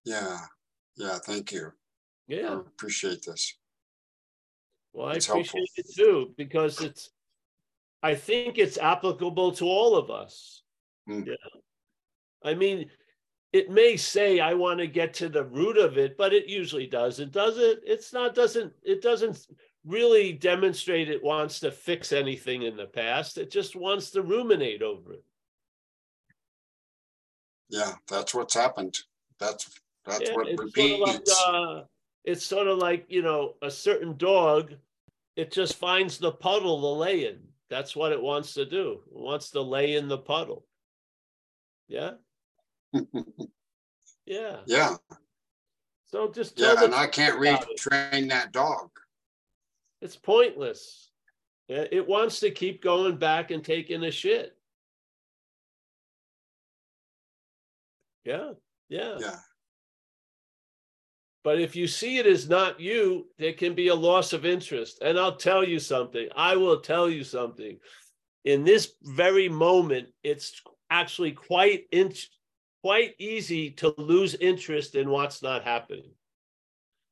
Yeah. 0.06 0.38
Yeah. 0.96 1.18
Thank 1.20 1.52
you. 1.52 1.72
Yeah. 2.28 2.50
I 2.50 2.60
appreciate 2.60 3.24
this. 3.26 3.58
Well, 4.94 5.08
I 5.08 5.14
It's 5.14 5.26
helpful. 5.26 5.60
appreciate 5.62 5.86
it 5.90 5.96
too 5.96 6.34
because 6.38 6.82
it's, 6.82 7.10
I 8.04 8.16
think 8.16 8.58
it's 8.58 8.78
applicable 8.78 9.52
to 9.54 9.66
all 9.66 9.96
of 9.96 10.10
us. 10.10 10.64
Mm. 11.10 11.28
Yeah. 11.28 11.34
I 12.44 12.56
mean, 12.56 12.90
it 13.54 13.70
may 13.70 13.96
say 13.98 14.40
I 14.40 14.54
want 14.54 14.80
to 14.80 14.88
get 14.88 15.14
to 15.16 15.30
the 15.30 15.44
root 15.44 15.78
of 15.78 15.98
it, 15.98 16.18
but 16.18 16.34
it 16.34 16.48
usually 16.48 16.88
doesn't, 16.88 17.32
does 17.32 17.58
it? 17.58 17.80
It's 17.86 18.12
not, 18.12 18.34
doesn't, 18.34 18.74
it 18.84 19.02
doesn't 19.02 19.46
really 19.86 20.34
demonstrate 20.34 21.10
it 21.10 21.24
wants 21.24 21.60
to 21.60 21.72
fix 21.72 22.12
anything 22.12 22.64
in 22.64 22.76
the 22.78 22.86
past. 22.86 23.38
It 23.38 23.52
just 23.52 23.76
wants 23.76 24.10
to 24.12 24.22
ruminate 24.22 24.82
over 24.82 25.14
it. 25.14 25.24
Yeah. 27.70 27.94
That's 28.10 28.34
what's 28.34 28.54
happened. 28.56 28.98
That's 29.40 29.70
that's 30.06 30.22
Yeah, 30.30 30.36
what 30.36 30.48
it's 30.48 30.58
sort 30.76 30.92
of 30.92 31.00
like, 31.00 31.14
repeats. 31.18 31.44
uh, 31.48 31.84
it's 32.24 32.46
sort 32.46 32.68
of 32.68 32.78
like, 32.78 33.06
you 33.10 33.22
know, 33.22 33.56
a 33.62 33.72
certain 33.72 34.18
dog, 34.18 34.74
it 35.36 35.52
just 35.52 35.76
finds 35.78 36.18
the 36.18 36.32
puddle 36.32 36.80
to 36.82 36.88
lay 37.00 37.28
in. 37.28 37.40
That's 37.70 37.96
what 37.96 38.12
it 38.12 38.22
wants 38.22 38.54
to 38.56 38.66
do. 38.66 39.02
It 39.08 39.18
wants 39.18 39.52
to 39.52 39.62
lay 39.62 39.96
in 39.96 40.08
the 40.08 40.18
puddle. 40.18 40.66
Yeah, 41.88 42.12
yeah. 44.26 44.58
yeah. 44.66 44.96
So 46.08 46.30
just 46.32 46.60
Yeah. 46.60 46.84
And 46.84 46.94
I 46.94 47.08
can't 47.08 47.40
retrain 47.40 48.30
that 48.30 48.52
dog. 48.52 48.90
it's 50.02 50.16
pointless. 50.18 51.12
Yeah, 51.68 51.86
It 51.92 52.06
wants 52.08 52.40
to 52.42 52.52
keep 52.52 52.82
going 52.84 53.16
back 53.18 53.52
and 53.52 53.64
taking 53.64 54.04
a 54.04 54.12
shit. 54.12 54.58
Yeah, 58.26 58.52
yeah. 58.90 59.18
Yeah. 59.20 59.36
But 61.44 61.60
if 61.60 61.76
you 61.76 61.88
see 61.88 62.18
it 62.18 62.28
as 62.28 62.48
not 62.48 62.80
you, 62.80 63.28
there 63.40 63.54
can 63.54 63.74
be 63.74 63.88
a 63.88 63.96
loss 63.96 64.32
of 64.34 64.46
interest. 64.46 65.00
And 65.02 65.18
I'll 65.18 65.36
tell 65.36 65.64
you 65.64 65.80
something. 65.80 66.28
I 66.36 66.56
will 66.56 66.80
tell 66.80 67.10
you 67.10 67.24
something. 67.24 67.78
In 68.46 68.64
this 68.64 68.94
very 69.02 69.50
moment, 69.50 70.10
it's 70.24 70.62
actually 70.90 71.32
quite 71.32 71.86
in, 71.92 72.14
quite 72.84 73.16
easy 73.18 73.72
to 73.72 73.94
lose 73.98 74.36
interest 74.36 74.96
in 74.96 75.10
what's 75.10 75.42
not 75.42 75.64
happening 75.64 76.12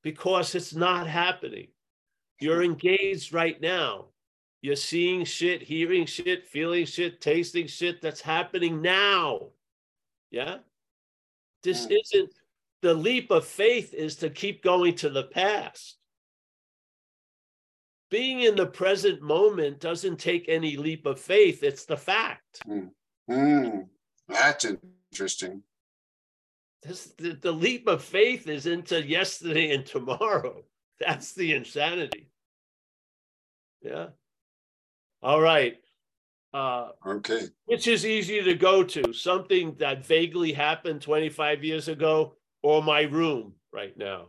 because 0.04 0.54
it's 0.56 0.76
not 0.76 1.08
happening. 1.08 1.68
You're 2.40 2.64
engaged 2.64 3.34
right 3.34 3.60
now. 3.60 4.06
You're 4.62 4.76
seeing 4.76 5.24
shit, 5.24 5.62
hearing 5.62 6.06
shit, 6.06 6.48
feeling 6.48 6.86
shit, 6.86 7.22
tasting 7.22 7.68
shit 7.68 8.02
that's 8.02 8.22
happening 8.22 8.82
now. 8.82 9.50
Yeah. 10.32 10.58
This 11.64 11.88
isn't 11.88 12.32
the 12.82 12.94
leap 12.94 13.32
of 13.32 13.46
faith 13.46 13.94
is 13.94 14.18
to 14.18 14.30
keep 14.30 14.64
going 14.64 14.96
to 14.96 15.10
the 15.10 15.24
past. 15.24 15.98
Being 18.10 18.42
in 18.42 18.56
the 18.56 18.66
present 18.66 19.22
moment 19.22 19.80
doesn't 19.80 20.18
take 20.18 20.46
any 20.48 20.78
leap 20.78 21.06
of 21.06 21.20
faith, 21.20 21.64
it's 21.64 21.86
the 21.86 21.98
fact. 21.98 22.62
Hmm. 23.28 23.80
That's 24.28 24.66
interesting. 25.12 25.64
This, 26.82 27.14
the, 27.18 27.34
the 27.34 27.52
leap 27.52 27.88
of 27.88 28.04
faith 28.04 28.48
is 28.48 28.66
into 28.66 29.06
yesterday 29.06 29.74
and 29.76 29.86
tomorrow. 29.86 30.64
That's 31.00 31.34
the 31.34 31.54
insanity. 31.54 32.32
Yeah. 33.82 34.08
All 35.22 35.42
right. 35.42 35.78
Uh, 36.54 36.90
Okay. 37.06 37.42
which 37.66 37.88
is 37.88 38.06
easier 38.06 38.44
to 38.44 38.56
go 38.56 38.84
to? 38.84 39.14
Something 39.14 39.76
that 39.80 40.06
vaguely 40.06 40.52
happened 40.52 41.02
25 41.02 41.64
years 41.64 41.88
ago 41.88 42.36
or 42.62 42.84
my 42.84 43.02
room 43.02 43.54
right 43.74 43.96
now, 43.98 44.28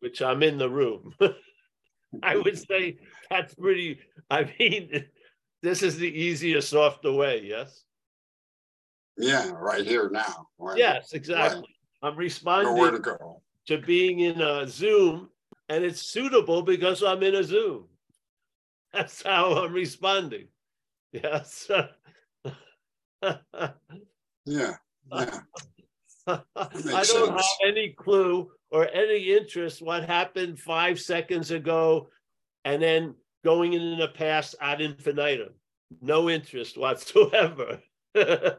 which 0.00 0.22
I'm 0.22 0.42
in 0.42 0.58
the 0.58 0.70
room? 0.70 1.14
I 2.22 2.36
would 2.36 2.58
say 2.58 2.98
that's 3.30 3.54
pretty, 3.54 4.00
I 4.30 4.52
mean, 4.58 5.04
this 5.62 5.82
is 5.82 5.96
the 5.96 6.08
easiest 6.10 6.74
off 6.74 7.02
the 7.02 7.12
way, 7.12 7.42
yes? 7.44 7.84
Yeah. 9.16 9.50
Right 9.50 9.86
here 9.86 10.10
now. 10.10 10.48
Right. 10.58 10.78
Yes, 10.78 11.12
exactly. 11.12 11.68
I'm 12.02 12.14
Nowhere 12.14 12.14
to 12.14 12.18
responding 12.18 13.02
go. 13.02 13.42
to 13.66 13.78
being 13.78 14.20
in 14.20 14.40
a 14.40 14.66
Zoom 14.66 15.28
and 15.68 15.84
it's 15.84 16.02
suitable 16.02 16.62
because 16.62 17.02
I'm 17.02 17.22
in 17.22 17.36
a 17.36 17.44
Zoom. 17.44 17.84
That's 18.92 19.22
how 19.22 19.52
I'm 19.54 19.72
responding. 19.72 20.48
Yes. 21.12 21.70
Yeah. 23.22 24.74
Yeah. 25.10 25.40
I 26.56 27.04
don't 27.04 27.32
have 27.36 27.44
any 27.64 27.90
clue 27.90 28.50
or 28.70 28.88
any 28.92 29.32
interest 29.36 29.82
what 29.82 30.04
happened 30.04 30.58
five 30.58 31.00
seconds 31.00 31.50
ago 31.50 32.08
and 32.64 32.80
then 32.82 33.14
going 33.44 33.72
in 33.72 33.98
the 33.98 34.08
past 34.08 34.54
ad 34.60 34.80
infinitum. 34.80 35.54
No 36.00 36.28
interest 36.30 36.76
whatsoever. 36.78 37.80
My 38.14 38.56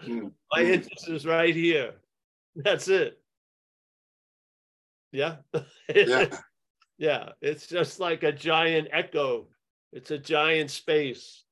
Hmm. 0.00 0.28
interest 0.56 1.08
is 1.08 1.26
right 1.26 1.54
here. 1.54 1.94
That's 2.56 2.88
it. 2.88 3.20
Yeah. 5.12 5.36
Yeah. 5.94 6.26
Yeah, 6.96 7.30
it's 7.42 7.66
just 7.66 7.98
like 7.98 8.22
a 8.22 8.30
giant 8.30 8.86
echo. 8.92 9.48
It's 9.92 10.12
a 10.12 10.18
giant 10.18 10.70
space. 10.70 11.42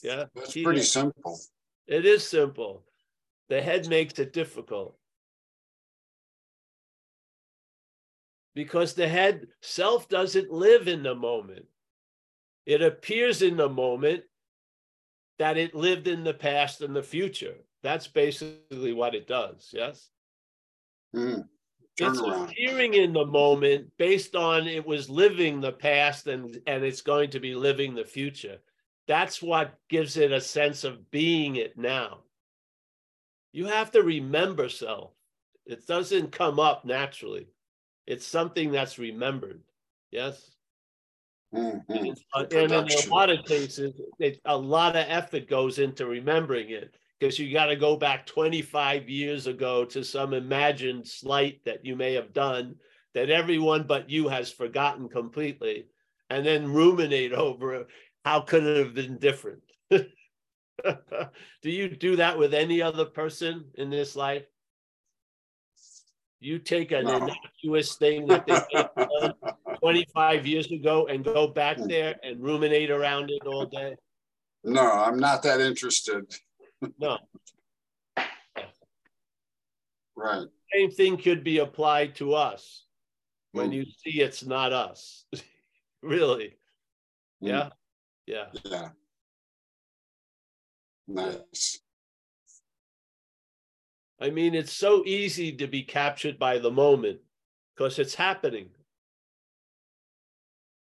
Yeah. 0.00 0.26
That's 0.32 0.52
pretty 0.52 0.82
simple. 0.82 1.40
It 1.88 2.06
is 2.06 2.24
simple. 2.24 2.84
The 3.48 3.62
head 3.62 3.88
makes 3.88 4.18
it 4.18 4.32
difficult. 4.32 4.96
Because 8.54 8.94
the 8.94 9.08
head 9.08 9.48
self 9.60 10.08
doesn't 10.08 10.50
live 10.50 10.88
in 10.88 11.02
the 11.02 11.14
moment. 11.14 11.66
It 12.64 12.82
appears 12.82 13.42
in 13.42 13.56
the 13.56 13.68
moment 13.68 14.24
that 15.38 15.56
it 15.56 15.74
lived 15.74 16.08
in 16.08 16.24
the 16.24 16.34
past 16.34 16.80
and 16.80 16.96
the 16.96 17.02
future. 17.02 17.54
That's 17.82 18.08
basically 18.08 18.92
what 18.92 19.14
it 19.14 19.28
does. 19.28 19.70
Yes. 19.72 20.08
Hmm. 21.14 21.42
It's 21.98 22.20
appearing 22.20 22.94
in 22.94 23.14
the 23.14 23.24
moment 23.24 23.90
based 23.96 24.36
on 24.36 24.66
it 24.66 24.84
was 24.84 25.08
living 25.08 25.60
the 25.60 25.72
past 25.72 26.26
and, 26.26 26.58
and 26.66 26.84
it's 26.84 27.00
going 27.00 27.30
to 27.30 27.40
be 27.40 27.54
living 27.54 27.94
the 27.94 28.04
future. 28.04 28.58
That's 29.06 29.40
what 29.40 29.78
gives 29.88 30.16
it 30.18 30.32
a 30.32 30.40
sense 30.40 30.84
of 30.84 31.10
being 31.10 31.56
it 31.56 31.78
now. 31.78 32.24
You 33.56 33.64
have 33.68 33.90
to 33.92 34.02
remember 34.02 34.68
self. 34.68 35.12
It 35.64 35.86
doesn't 35.86 36.30
come 36.30 36.60
up 36.60 36.84
naturally. 36.84 37.48
It's 38.06 38.26
something 38.26 38.70
that's 38.70 38.98
remembered. 38.98 39.62
Yes. 40.10 40.50
Hmm, 41.54 41.78
hmm. 41.88 42.10
And, 42.34 42.52
and 42.52 42.72
in 42.72 42.72
a 42.72 43.08
lot 43.08 43.30
of 43.30 43.46
cases, 43.46 43.98
it, 44.18 44.42
a 44.44 44.54
lot 44.54 44.94
of 44.94 45.06
effort 45.08 45.48
goes 45.48 45.78
into 45.78 46.04
remembering 46.04 46.68
it 46.68 46.98
because 47.18 47.38
you 47.38 47.50
got 47.50 47.66
to 47.66 47.76
go 47.76 47.96
back 47.96 48.26
25 48.26 49.08
years 49.08 49.46
ago 49.46 49.86
to 49.86 50.04
some 50.04 50.34
imagined 50.34 51.08
slight 51.08 51.64
that 51.64 51.82
you 51.82 51.96
may 51.96 52.12
have 52.12 52.34
done 52.34 52.74
that 53.14 53.30
everyone 53.30 53.84
but 53.84 54.10
you 54.10 54.28
has 54.28 54.52
forgotten 54.52 55.08
completely 55.08 55.86
and 56.28 56.44
then 56.44 56.74
ruminate 56.74 57.32
over 57.32 57.86
how 58.22 58.40
could 58.40 58.64
it 58.64 58.84
have 58.84 58.94
been 58.94 59.16
different 59.16 59.62
do 61.62 61.70
you 61.70 61.88
do 61.88 62.16
that 62.16 62.38
with 62.38 62.54
any 62.54 62.82
other 62.82 63.04
person 63.04 63.64
in 63.74 63.90
this 63.90 64.16
life? 64.16 64.44
You 66.40 66.58
take 66.58 66.92
an 66.92 67.04
no. 67.04 67.16
innocuous 67.16 67.96
thing 67.96 68.26
that 68.26 68.46
they 68.46 69.76
25 69.80 70.46
years 70.46 70.70
ago 70.70 71.06
and 71.06 71.24
go 71.24 71.48
back 71.48 71.78
there 71.78 72.16
and 72.22 72.42
ruminate 72.42 72.90
around 72.90 73.30
it 73.30 73.46
all 73.46 73.66
day? 73.66 73.96
No, 74.62 74.82
I'm 74.82 75.18
not 75.18 75.42
that 75.44 75.60
interested. 75.60 76.34
no. 76.98 77.18
Right. 80.16 80.46
Same 80.74 80.90
thing 80.90 81.16
could 81.16 81.44
be 81.44 81.58
applied 81.58 82.16
to 82.16 82.34
us 82.34 82.84
when 83.52 83.70
mm. 83.70 83.74
you 83.74 83.84
see 83.84 84.20
it's 84.20 84.44
not 84.44 84.72
us. 84.72 85.24
really. 86.02 86.56
Mm. 87.42 87.48
Yeah. 87.48 87.68
Yeah. 88.26 88.46
Yeah. 88.64 88.88
Nice. 91.08 91.80
I 94.20 94.30
mean, 94.30 94.54
it's 94.54 94.72
so 94.72 95.04
easy 95.04 95.52
to 95.56 95.66
be 95.66 95.82
captured 95.82 96.38
by 96.38 96.58
the 96.58 96.70
moment 96.70 97.20
because 97.74 97.98
it's 97.98 98.14
happening. 98.14 98.70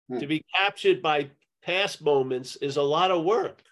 Hmm. 0.08 0.18
To 0.18 0.26
be 0.26 0.44
captured 0.56 1.00
by 1.00 1.30
past 1.62 2.02
moments 2.02 2.56
is 2.56 2.76
a 2.76 2.82
lot 2.82 3.10
of 3.10 3.24
work 3.24 3.62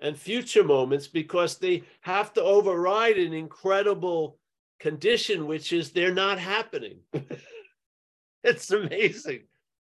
and 0.00 0.16
future 0.16 0.64
moments 0.64 1.08
because 1.08 1.58
they 1.58 1.82
have 2.00 2.32
to 2.34 2.42
override 2.42 3.18
an 3.18 3.32
incredible 3.32 4.38
condition, 4.78 5.46
which 5.46 5.72
is 5.72 5.90
they're 5.90 6.14
not 6.14 6.38
happening. 6.38 7.00
it's 8.44 8.70
amazing. 8.70 9.42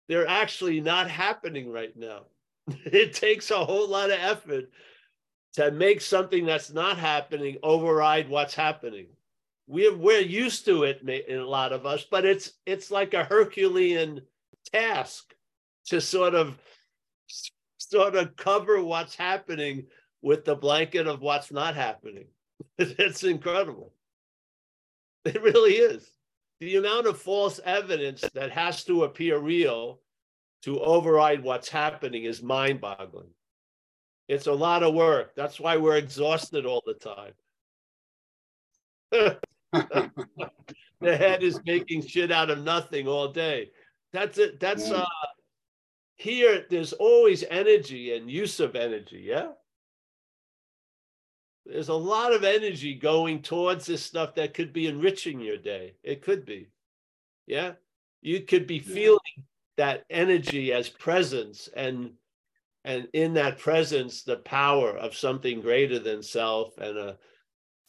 They're 0.08 0.28
actually 0.28 0.82
not 0.82 1.10
happening 1.10 1.72
right 1.72 1.96
now. 1.96 2.26
It 2.86 3.14
takes 3.14 3.52
a 3.52 3.64
whole 3.64 3.88
lot 3.88 4.12
of 4.12 4.20
effort 4.20 4.70
to 5.54 5.72
make 5.72 6.02
something 6.02 6.46
that's 6.46 6.72
not 6.72 6.98
happening 6.98 7.58
override 7.64 8.30
what's 8.30 8.56
happening. 8.56 9.08
We're 9.68 9.96
we're 9.96 10.22
used 10.22 10.66
to 10.66 10.84
it, 10.84 11.02
in 11.02 11.40
a 11.40 11.46
lot 11.46 11.74
of 11.74 11.86
us, 11.86 12.06
but 12.10 12.26
it's 12.26 12.54
it's 12.66 12.92
like 12.92 13.14
a 13.14 13.24
Herculean 13.24 14.22
task 14.72 15.34
to 15.86 16.02
sort 16.02 16.36
of 16.36 16.58
sort 17.78 18.16
of 18.16 18.36
cover 18.36 18.82
what's 18.84 19.16
happening 19.16 19.88
with 20.22 20.46
the 20.46 20.56
blanket 20.56 21.08
of 21.08 21.22
what's 21.22 21.52
not 21.52 21.76
happening. 21.76 22.26
it's 22.78 23.24
incredible. 23.24 23.94
It 25.26 25.42
really 25.42 25.74
is. 25.74 26.10
The 26.60 26.78
amount 26.78 27.08
of 27.08 27.20
false 27.20 27.60
evidence 27.66 28.22
that 28.34 28.52
has 28.52 28.84
to 28.86 29.04
appear 29.04 29.38
real 29.40 30.00
to 30.64 30.80
override 30.80 31.44
what's 31.44 31.70
happening 31.70 32.24
is 32.24 32.44
mind 32.44 32.82
boggling. 32.82 33.30
It's 34.32 34.48
a 34.48 34.54
lot 34.54 34.82
of 34.82 34.94
work. 34.94 35.36
That's 35.36 35.60
why 35.60 35.76
we're 35.76 35.98
exhausted 35.98 36.66
all 36.66 36.82
the 36.86 36.94
time. 36.94 37.34
the 41.02 41.18
head 41.18 41.44
is 41.44 41.60
making 41.66 42.08
shit 42.08 42.32
out 42.32 42.50
of 42.50 42.64
nothing 42.64 43.10
all 43.10 43.28
day. 43.28 43.72
That's 44.14 44.38
it. 44.38 44.58
That's 44.62 44.90
uh 44.90 45.04
here 46.16 46.66
there's 46.70 46.94
always 46.94 47.44
energy 47.50 48.16
and 48.16 48.32
use 48.32 48.62
of 48.62 48.78
energy, 48.78 49.22
yeah? 49.28 49.50
There's 51.66 51.90
a 51.90 51.94
lot 51.94 52.32
of 52.32 52.46
energy 52.46 52.96
going 52.96 53.42
towards 53.42 53.86
this 53.86 54.02
stuff 54.02 54.36
that 54.36 54.54
could 54.54 54.72
be 54.72 54.88
enriching 54.88 55.42
your 55.42 55.58
day. 55.58 55.96
It 56.04 56.22
could 56.22 56.46
be. 56.46 56.70
Yeah? 57.48 57.74
You 58.22 58.40
could 58.44 58.66
be 58.66 58.80
feeling 58.80 59.44
that 59.76 60.06
energy 60.10 60.72
as 60.72 60.88
presence 60.88 61.68
and 61.76 62.12
and 62.84 63.08
in 63.14 63.34
that 63.36 63.60
presence 63.60 64.24
the 64.24 64.38
power 64.38 64.98
of 64.98 65.16
something 65.16 65.62
greater 65.62 66.00
than 66.00 66.24
self 66.24 66.78
and 66.78 66.98
a 66.98 67.18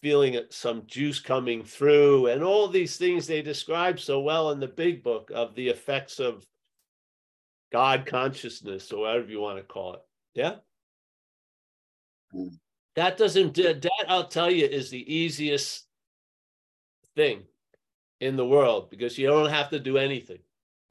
feeling 0.02 0.38
some 0.50 0.82
juice 0.86 1.20
coming 1.20 1.62
through 1.64 2.26
and 2.26 2.42
all 2.42 2.66
these 2.68 2.96
things 2.96 3.26
they 3.26 3.40
describe 3.40 4.00
so 4.00 4.20
well 4.20 4.50
in 4.50 4.58
the 4.58 4.66
big 4.66 5.02
book 5.02 5.30
of 5.32 5.54
the 5.54 5.68
effects 5.68 6.18
of 6.18 6.44
god 7.72 8.04
consciousness 8.04 8.92
or 8.92 9.02
whatever 9.02 9.30
you 9.30 9.40
want 9.40 9.56
to 9.56 9.62
call 9.62 9.94
it. 9.94 10.00
Yeah? 10.34 10.56
Mm. 12.34 12.58
that 12.96 13.16
doesn't 13.16 13.54
that 13.54 13.88
i'll 14.08 14.26
tell 14.26 14.50
you 14.50 14.64
is 14.64 14.90
the 14.90 15.14
easiest 15.14 15.86
thing 17.14 17.42
in 18.20 18.36
the 18.36 18.46
world 18.46 18.90
because 18.90 19.18
you 19.18 19.26
don't 19.26 19.50
have 19.50 19.68
to 19.70 19.78
do 19.78 19.98
anything 19.98 20.38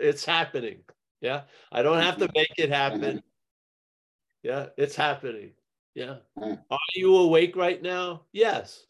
it's 0.00 0.24
happening. 0.24 0.78
Yeah. 1.20 1.42
I 1.72 1.82
don't 1.82 2.02
have 2.02 2.18
to 2.18 2.28
make 2.34 2.54
it 2.58 2.70
happen. 2.70 3.22
Yeah. 4.42 4.66
It's 4.76 4.96
happening. 4.96 5.52
Yeah. 5.94 6.16
Hmm. 6.38 6.54
Are 6.70 6.78
you 6.94 7.16
awake 7.16 7.56
right 7.56 7.82
now? 7.82 8.22
Yes. 8.32 8.86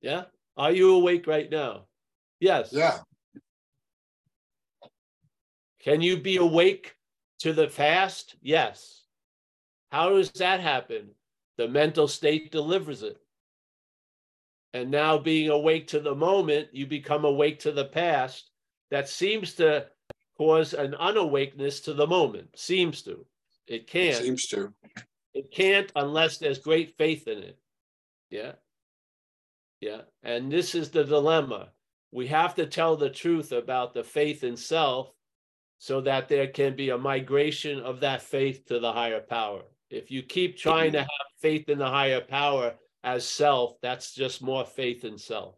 Yeah. 0.00 0.24
Are 0.56 0.70
you 0.70 0.94
awake 0.94 1.26
right 1.26 1.50
now? 1.50 1.86
Yes. 2.38 2.70
Yeah. 2.72 2.98
Can 5.80 6.02
you 6.02 6.18
be 6.18 6.36
awake 6.36 6.94
to 7.40 7.52
the 7.52 7.68
fast? 7.68 8.36
Yes. 8.42 9.04
How 9.90 10.10
does 10.10 10.30
that 10.32 10.60
happen? 10.60 11.10
The 11.56 11.68
mental 11.68 12.08
state 12.08 12.52
delivers 12.52 13.02
it. 13.02 13.18
And 14.74 14.90
now, 14.90 15.18
being 15.18 15.50
awake 15.50 15.86
to 15.88 16.00
the 16.00 16.16
moment, 16.16 16.68
you 16.72 16.84
become 16.86 17.24
awake 17.24 17.60
to 17.60 17.70
the 17.70 17.84
past. 17.84 18.50
That 18.90 19.08
seems 19.08 19.54
to 19.54 19.86
cause 20.36 20.74
an 20.74 20.96
unawakeness 20.96 21.80
to 21.82 21.94
the 21.94 22.08
moment. 22.08 22.48
Seems 22.56 23.02
to. 23.02 23.24
It 23.68 23.86
can't. 23.86 24.16
Seems 24.16 24.46
to. 24.48 24.74
It 25.32 25.52
can't 25.52 25.90
unless 25.94 26.38
there's 26.38 26.58
great 26.58 26.96
faith 26.98 27.28
in 27.28 27.38
it. 27.38 27.58
Yeah. 28.30 28.52
Yeah. 29.80 30.02
And 30.24 30.50
this 30.50 30.74
is 30.74 30.90
the 30.90 31.04
dilemma. 31.04 31.68
We 32.10 32.26
have 32.26 32.56
to 32.56 32.66
tell 32.66 32.96
the 32.96 33.10
truth 33.10 33.52
about 33.52 33.94
the 33.94 34.02
faith 34.02 34.42
in 34.42 34.56
self 34.56 35.12
so 35.78 36.00
that 36.00 36.28
there 36.28 36.48
can 36.48 36.74
be 36.74 36.90
a 36.90 36.98
migration 36.98 37.80
of 37.80 38.00
that 38.00 38.22
faith 38.22 38.66
to 38.66 38.80
the 38.80 38.92
higher 38.92 39.20
power. 39.20 39.62
If 39.88 40.10
you 40.10 40.22
keep 40.22 40.56
trying 40.56 40.92
to 40.92 40.98
mm-hmm. 40.98 41.02
have 41.02 41.40
faith 41.40 41.68
in 41.68 41.78
the 41.78 41.88
higher 41.88 42.20
power, 42.20 42.74
as 43.04 43.28
self, 43.28 43.76
that's 43.82 44.14
just 44.14 44.42
more 44.42 44.64
faith 44.64 45.04
in 45.04 45.18
self. 45.18 45.56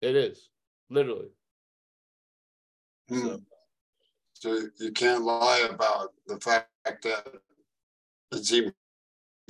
It 0.00 0.16
is, 0.16 0.48
literally. 0.88 1.30
Hmm. 3.08 3.26
So. 3.26 3.40
so 4.34 4.68
you 4.78 4.92
can't 4.92 5.24
lie 5.24 5.68
about 5.70 6.12
the 6.26 6.38
fact 6.40 6.68
that 7.02 7.26
it 8.32 8.44
seems 8.44 8.72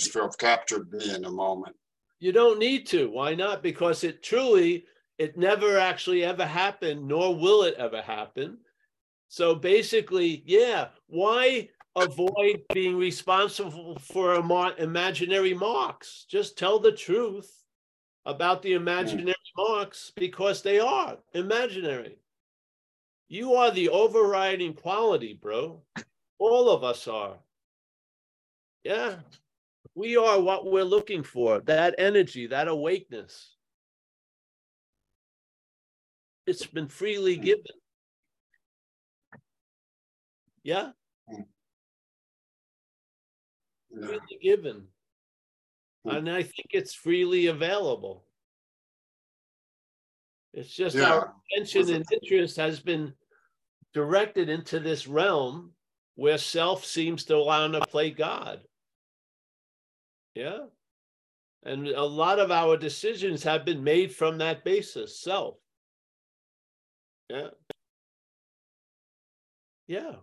to 0.00 0.22
have 0.22 0.38
captured 0.38 0.90
me 0.92 1.14
in 1.14 1.26
a 1.26 1.30
moment. 1.30 1.76
You 2.18 2.32
don't 2.32 2.58
need 2.58 2.86
to. 2.88 3.10
Why 3.10 3.34
not? 3.34 3.62
Because 3.62 4.04
it 4.04 4.22
truly, 4.22 4.86
it 5.18 5.36
never 5.36 5.78
actually 5.78 6.24
ever 6.24 6.46
happened, 6.46 7.06
nor 7.06 7.34
will 7.34 7.64
it 7.64 7.74
ever 7.78 8.00
happen. 8.00 8.58
So 9.28 9.54
basically, 9.54 10.42
yeah, 10.46 10.88
why 11.06 11.68
avoid 11.96 12.62
being 12.72 12.96
responsible 12.96 13.98
for 13.98 14.34
imaginary 14.34 15.54
marks. 15.54 16.24
Just 16.28 16.56
tell 16.56 16.78
the 16.78 16.92
truth 16.92 17.50
about 18.24 18.62
the 18.62 18.72
imaginary 18.74 19.34
marks 19.56 20.12
because 20.16 20.62
they 20.62 20.78
are 20.78 21.18
imaginary. 21.34 22.18
You 23.28 23.54
are 23.54 23.70
the 23.70 23.88
overriding 23.88 24.74
quality, 24.74 25.38
bro. 25.40 25.82
All 26.38 26.70
of 26.70 26.84
us 26.84 27.08
are. 27.08 27.38
Yeah. 28.84 29.16
We 29.94 30.16
are 30.16 30.40
what 30.40 30.70
we're 30.70 30.84
looking 30.84 31.22
for 31.22 31.60
that 31.60 31.94
energy, 31.98 32.46
that 32.46 32.68
awakeness. 32.68 33.54
It's 36.46 36.66
been 36.66 36.88
freely 36.88 37.36
hmm. 37.36 37.44
given. 37.44 37.64
Yeah 40.62 40.92
freely 43.94 44.38
given. 44.42 44.84
And 46.04 46.28
I 46.28 46.42
think 46.42 46.68
it's 46.70 46.94
freely 46.94 47.46
available. 47.46 48.24
It's 50.52 50.74
just 50.74 50.96
yeah. 50.96 51.12
our 51.12 51.34
attention 51.52 51.94
and 51.94 52.04
interest 52.12 52.56
has 52.56 52.80
been 52.80 53.14
directed 53.94 54.48
into 54.48 54.80
this 54.80 55.06
realm 55.06 55.72
where 56.16 56.38
self 56.38 56.84
seems 56.84 57.24
to 57.26 57.38
want 57.38 57.74
to 57.74 57.80
play 57.80 58.10
God. 58.10 58.60
Yeah. 60.34 60.66
And 61.64 61.86
a 61.86 62.04
lot 62.04 62.40
of 62.40 62.50
our 62.50 62.76
decisions 62.76 63.44
have 63.44 63.64
been 63.64 63.84
made 63.84 64.14
from 64.14 64.38
that 64.38 64.64
basis, 64.64 65.20
self. 65.20 65.56
Yeah. 67.30 67.48
Yeah. 69.86 70.16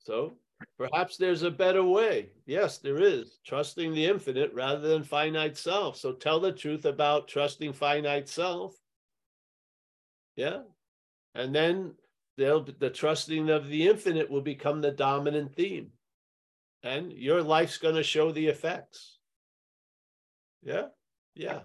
So 0.00 0.38
Perhaps 0.78 1.16
there's 1.16 1.42
a 1.42 1.50
better 1.50 1.84
way. 1.84 2.30
Yes, 2.46 2.78
there 2.78 2.98
is. 2.98 3.38
Trusting 3.46 3.92
the 3.92 4.06
infinite 4.06 4.52
rather 4.54 4.88
than 4.88 5.02
finite 5.02 5.56
self. 5.56 5.96
So 5.96 6.12
tell 6.12 6.40
the 6.40 6.52
truth 6.52 6.84
about 6.84 7.28
trusting 7.28 7.72
finite 7.72 8.28
self. 8.28 8.74
Yeah. 10.34 10.62
And 11.34 11.54
then 11.54 11.94
the 12.36 12.92
trusting 12.94 13.50
of 13.50 13.68
the 13.68 13.88
infinite 13.88 14.30
will 14.30 14.42
become 14.42 14.80
the 14.80 14.90
dominant 14.90 15.54
theme. 15.54 15.90
And 16.82 17.12
your 17.12 17.42
life's 17.42 17.78
going 17.78 17.96
to 17.96 18.02
show 18.02 18.32
the 18.32 18.46
effects. 18.46 19.18
Yeah. 20.62 20.88
Yeah. 21.34 21.60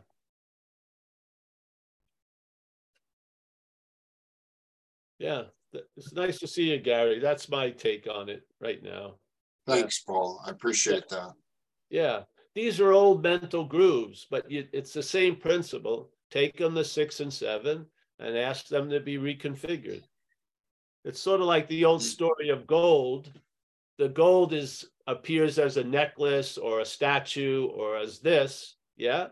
Yeah. 5.20 5.44
It's 5.96 6.12
nice 6.12 6.40
to 6.40 6.48
see 6.48 6.72
you, 6.72 6.80
Gary. 6.80 7.20
That's 7.20 7.48
my 7.48 7.70
take 7.70 8.08
on 8.10 8.28
it 8.28 8.44
right 8.62 8.82
now. 8.82 9.16
Thanks, 9.68 10.04
yeah. 10.06 10.14
Paul. 10.14 10.42
I 10.46 10.52
appreciate 10.52 11.10
that. 11.10 11.34
Yeah. 11.90 12.22
These 12.54 12.80
are 12.80 12.92
old 12.92 13.24
mental 13.24 13.66
grooves, 13.66 14.28
but 14.30 14.50
you, 14.50 14.68
it's 14.74 14.94
the 14.94 15.04
same 15.04 15.36
principle. 15.36 16.12
Take 16.30 16.58
them 16.58 16.74
the 16.74 16.84
six 16.84 17.20
and 17.20 17.32
seven 17.32 17.86
and 18.20 18.38
ask 18.38 18.68
them 18.68 18.90
to 18.90 19.00
be 19.00 19.18
reconfigured. 19.18 20.04
It's 21.04 21.20
sort 21.20 21.42
of 21.42 21.48
like 21.48 21.68
the 21.68 21.86
old 21.86 22.02
mm. 22.02 22.06
story 22.06 22.50
of 22.50 22.68
gold. 22.68 23.32
The 23.98 24.10
gold 24.10 24.54
is 24.54 24.86
appears 25.08 25.60
as 25.60 25.78
a 25.78 25.84
necklace 25.84 26.58
or 26.58 26.80
a 26.80 26.86
statue 26.86 27.68
or 27.68 27.98
as 27.98 28.20
this, 28.20 28.76
yeah. 28.98 29.28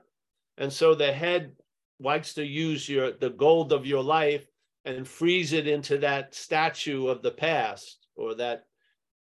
And 0.57 0.71
so 0.71 0.95
the 0.95 1.11
head 1.11 1.53
likes 1.99 2.34
to 2.34 2.45
use 2.45 2.88
your 2.89 3.11
the 3.11 3.30
gold 3.30 3.71
of 3.71 3.86
your 3.86 4.03
life 4.03 4.45
and 4.86 5.07
freeze 5.07 5.53
it 5.53 5.67
into 5.67 5.97
that 5.99 6.34
statue 6.34 7.07
of 7.07 7.21
the 7.21 7.32
past 7.32 8.07
or 8.15 8.36
that 8.36 8.65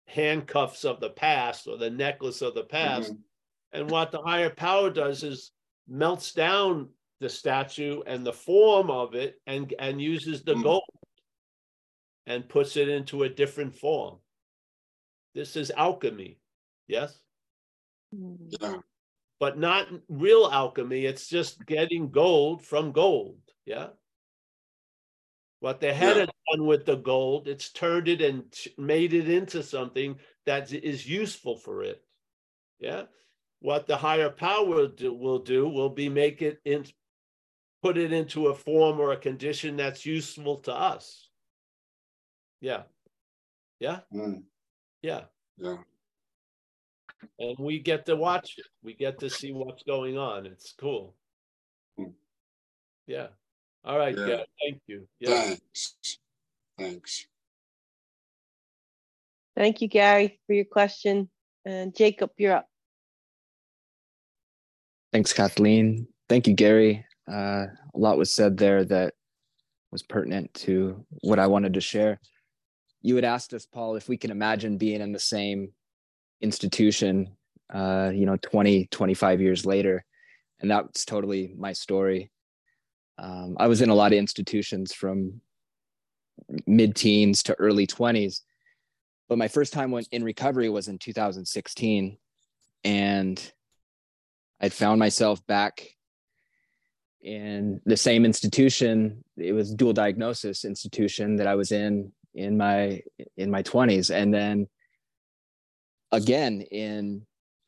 handcuffs 0.08 0.86
of 0.86 1.00
the 1.00 1.10
past 1.10 1.68
or 1.68 1.78
the 1.78 1.90
necklace 1.90 2.42
of 2.42 2.56
the 2.56 2.64
past. 2.64 3.12
Mm-hmm. 3.12 3.22
And 3.74 3.92
what 3.92 4.12
the 4.12 4.22
higher 4.22 4.50
power 4.50 4.90
does 4.90 5.24
is 5.24 5.52
melts 5.88 6.34
down 6.34 6.90
the 7.20 7.30
statue 7.30 8.02
and 8.06 8.26
the 8.26 8.34
form 8.34 8.90
of 8.90 9.16
it 9.16 9.42
and, 9.46 9.74
and 9.80 10.02
uses 10.02 10.44
the 10.44 10.54
mm-hmm. 10.54 10.64
gold 10.64 10.84
and 12.26 12.48
puts 12.48 12.78
it 12.78 12.90
into 12.90 13.24
a 13.24 13.30
different 13.30 13.76
form. 13.76 14.18
This 15.36 15.56
is 15.56 15.72
alchemy. 15.72 16.40
Yes? 16.88 17.20
Yeah. 18.12 18.78
But 19.40 19.60
not 19.60 19.88
real 20.10 20.50
alchemy. 20.52 21.06
It's 21.06 21.28
just 21.28 21.66
getting 21.66 22.10
gold 22.10 22.64
from 22.64 22.92
gold. 22.92 23.38
Yeah. 23.66 23.88
What 25.60 25.80
the 25.80 25.94
head 25.94 26.18
yeah. 26.18 26.22
has 26.22 26.30
done 26.52 26.68
with 26.68 26.86
the 26.86 26.98
gold, 26.98 27.48
it's 27.48 27.72
turned 27.72 28.08
it 28.08 28.22
and 28.22 28.54
made 28.78 29.14
it 29.14 29.28
into 29.28 29.64
something 29.64 30.18
that 30.46 30.72
is 30.72 31.08
useful 31.08 31.58
for 31.58 31.84
it. 31.84 32.04
Yeah. 32.80 33.04
What 33.60 33.88
the 33.88 33.98
higher 33.98 34.30
power 34.30 34.88
do, 34.88 35.14
will 35.14 35.40
do 35.40 35.68
will 35.68 35.90
be 35.90 36.10
make 36.10 36.44
it 36.44 36.60
in, 36.64 36.86
put 37.82 37.98
it 37.98 38.14
into 38.14 38.48
a 38.48 38.56
form 38.56 39.00
or 39.00 39.14
a 39.14 39.18
condition 39.18 39.78
that's 39.78 40.06
useful 40.06 40.58
to 40.58 40.74
us. 40.74 41.30
Yeah. 42.62 42.84
Yeah. 43.80 44.02
Mm. 44.14 44.44
Yeah. 45.02 45.22
Yeah. 45.58 45.78
And 47.40 47.58
we 47.58 47.80
get 47.80 48.06
to 48.06 48.16
watch 48.16 48.56
it. 48.58 48.66
We 48.84 48.94
get 48.94 49.20
to 49.20 49.30
see 49.30 49.52
what's 49.52 49.82
going 49.84 50.20
on. 50.20 50.46
It's 50.46 50.72
cool. 50.72 51.16
Mm. 52.00 52.14
Yeah. 53.08 53.28
All 53.88 53.98
right. 53.98 54.16
Yeah. 54.18 54.28
yeah 54.28 54.44
thank 54.62 54.82
you. 54.88 55.08
Yeah. 55.20 55.42
Thanks. 55.42 55.96
Thanks. 56.78 57.28
Thank 59.56 59.82
you, 59.82 59.88
Gary, 59.88 60.40
for 60.46 60.54
your 60.54 60.66
question. 60.66 61.30
And 61.66 61.96
Jacob, 61.96 62.32
you're 62.38 62.54
up. 62.54 62.68
Thanks, 65.14 65.32
Kathleen. 65.32 66.08
Thank 66.28 66.48
you, 66.48 66.54
Gary. 66.54 67.06
Uh, 67.32 67.66
a 67.96 67.98
lot 67.98 68.18
was 68.18 68.36
said 68.36 68.58
there 68.58 68.84
that 68.86 69.14
was 69.92 70.04
pertinent 70.04 70.54
to 70.54 71.06
what 71.22 71.40
I 71.40 71.48
wanted 71.48 71.74
to 71.76 71.82
share. 71.82 72.20
You 73.02 73.16
had 73.16 73.26
asked 73.26 73.54
us, 73.54 73.66
Paul, 73.66 73.96
if 73.96 74.10
we 74.10 74.18
can 74.18 74.32
imagine 74.32 74.78
being 74.78 75.00
in 75.00 75.14
the 75.14 75.20
same 75.20 75.70
institution, 76.42 77.36
uh, 77.74 78.12
you 78.14 78.26
know, 78.26 78.38
20, 78.42 78.88
25 78.92 79.42
years 79.42 79.66
later. 79.66 80.04
And 80.60 80.70
that's 80.70 81.06
totally 81.06 81.54
my 81.58 81.72
story. 81.72 82.32
Um, 83.18 83.58
I 83.60 83.68
was 83.68 83.82
in 83.82 83.90
a 83.90 83.96
lot 83.96 84.12
of 84.12 84.20
institutions 84.20 84.94
from 84.94 85.42
mid 86.66 86.96
teens 86.96 87.44
to 87.44 87.56
early 87.56 87.88
20s. 87.88 88.42
But 89.30 89.38
my 89.38 89.48
first 89.48 89.74
time 89.74 89.94
in 90.12 90.24
recovery 90.24 90.70
was 90.70 90.88
in 90.88 90.98
2016. 90.98 92.18
And 92.84 93.52
I'd 94.62 94.74
found 94.74 95.00
myself 95.00 95.46
back 95.48 95.88
in 97.22 97.82
the 97.86 97.98
same 97.98 98.24
institution. 98.24 99.24
It 99.36 99.52
was 99.52 99.74
dual 99.74 99.94
diagnosis 99.94 100.64
institution 100.64 101.36
that 101.38 101.48
I 101.48 101.56
was 101.56 101.72
in 101.72 102.12
in 102.34 102.58
my 102.58 103.02
in 103.36 103.52
my 103.52 103.64
20s. 103.64 104.14
And 104.14 104.34
then 104.34 104.68
again 106.12 106.62
in 106.62 107.26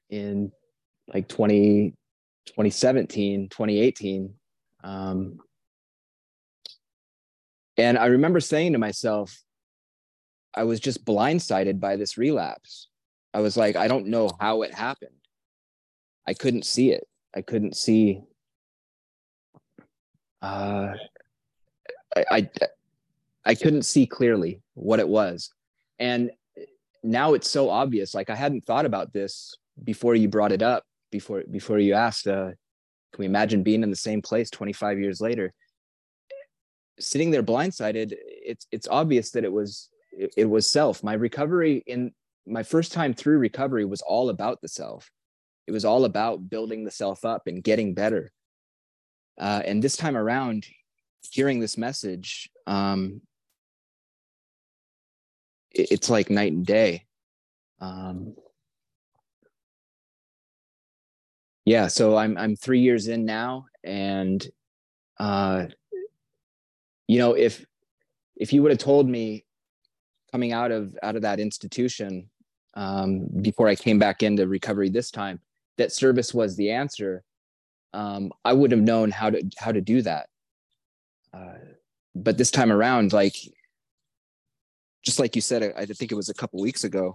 in 0.09 0.51
like 1.13 1.27
20 1.27 1.93
2017 2.45 3.49
2018 3.49 4.33
um, 4.83 5.39
and 7.77 7.97
I 7.97 8.07
remember 8.07 8.39
saying 8.39 8.73
to 8.73 8.77
myself, 8.77 9.41
I 10.53 10.63
was 10.63 10.79
just 10.79 11.05
blindsided 11.05 11.79
by 11.79 11.95
this 11.95 12.17
relapse. 12.17 12.89
I 13.33 13.41
was 13.41 13.55
like, 13.55 13.75
I 13.75 13.87
don't 13.87 14.07
know 14.07 14.29
how 14.39 14.63
it 14.63 14.73
happened. 14.73 15.11
I 16.27 16.33
couldn't 16.33 16.65
see 16.65 16.91
it. 16.91 17.07
I 17.35 17.41
couldn't 17.41 17.77
see. 17.77 18.21
Uh, 20.41 20.93
I, 22.15 22.25
I, 22.31 22.49
I 23.45 23.55
couldn't 23.55 23.83
see 23.83 24.05
clearly 24.05 24.61
what 24.73 24.99
it 24.99 25.07
was, 25.07 25.53
and 25.99 26.31
now 27.03 27.33
it's 27.33 27.49
so 27.49 27.69
obvious. 27.69 28.13
Like 28.13 28.29
I 28.29 28.35
hadn't 28.35 28.65
thought 28.65 28.85
about 28.85 29.13
this 29.13 29.55
before 29.83 30.15
you 30.15 30.27
brought 30.27 30.51
it 30.51 30.61
up. 30.61 30.83
Before 31.11 31.43
before 31.49 31.79
you 31.79 31.93
asked, 31.93 32.27
uh, 32.27 32.51
can 33.13 33.21
we 33.21 33.25
imagine 33.25 33.63
being 33.63 33.83
in 33.83 33.89
the 33.89 33.95
same 33.95 34.21
place 34.21 34.49
25 34.49 34.99
years 34.99 35.21
later? 35.21 35.53
Sitting 36.99 37.31
there 37.31 37.43
blindsided, 37.43 38.13
it's 38.19 38.67
it's 38.71 38.87
obvious 38.87 39.31
that 39.31 39.43
it 39.43 39.51
was 39.51 39.89
it, 40.11 40.33
it 40.37 40.45
was 40.45 40.69
self. 40.69 41.03
My 41.03 41.13
recovery 41.13 41.83
in 41.87 42.11
my 42.45 42.63
first 42.63 42.91
time 42.91 43.13
through 43.13 43.37
recovery 43.37 43.85
was 43.85 44.01
all 44.01 44.29
about 44.29 44.61
the 44.61 44.67
self. 44.67 45.09
It 45.67 45.71
was 45.71 45.85
all 45.85 46.05
about 46.05 46.49
building 46.49 46.83
the 46.83 46.91
self 46.91 47.23
up 47.23 47.43
and 47.47 47.63
getting 47.63 47.93
better. 47.93 48.31
Uh, 49.39 49.61
and 49.65 49.81
this 49.81 49.95
time 49.95 50.17
around, 50.17 50.65
hearing 51.31 51.59
this 51.59 51.77
message, 51.77 52.49
um, 52.67 53.21
it, 55.71 55.91
it's 55.91 56.09
like 56.09 56.29
night 56.29 56.51
and 56.51 56.65
day. 56.65 57.05
Um, 57.79 58.35
yeah 61.69 61.85
so 61.85 62.17
i'm 62.17 62.35
i'm 62.39 62.55
three 62.55 62.79
years 62.79 63.09
in 63.09 63.25
now 63.25 63.67
and 63.83 64.49
uh 65.19 65.67
you 67.07 67.19
know 67.19 67.33
if 67.33 67.63
if 68.35 68.51
you 68.51 68.63
would 68.63 68.71
have 68.71 68.79
told 68.79 69.07
me 69.07 69.45
coming 70.31 70.51
out 70.51 70.71
of 70.71 70.97
out 71.03 71.15
of 71.15 71.21
that 71.21 71.39
institution 71.39 72.27
um 72.73 73.27
before 73.43 73.67
i 73.67 73.75
came 73.75 73.99
back 73.99 74.23
into 74.23 74.47
recovery 74.47 74.89
this 74.89 75.11
time 75.11 75.39
that 75.77 75.91
service 75.91 76.33
was 76.33 76.55
the 76.55 76.71
answer 76.71 77.23
um 77.93 78.31
i 78.43 78.51
would 78.51 78.71
have 78.71 78.81
known 78.81 79.11
how 79.11 79.29
to 79.29 79.39
how 79.59 79.71
to 79.71 79.81
do 79.81 80.01
that. 80.01 80.27
Uh 81.31 81.59
but 82.15 82.35
this 82.35 82.49
time 82.49 82.71
around 82.71 83.13
like 83.13 83.35
just 85.05 85.19
like 85.19 85.35
you 85.35 85.41
said 85.41 85.61
i, 85.61 85.81
I 85.81 85.85
think 85.85 86.11
it 86.11 86.15
was 86.15 86.29
a 86.29 86.33
couple 86.41 86.59
weeks 86.59 86.83
ago 86.83 87.13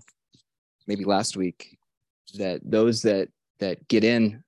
maybe 0.86 1.04
last 1.04 1.36
week 1.36 1.76
that 2.38 2.60
those 2.62 3.02
that 3.02 3.28
that 3.58 3.88
get 3.88 4.04
in 4.04 4.43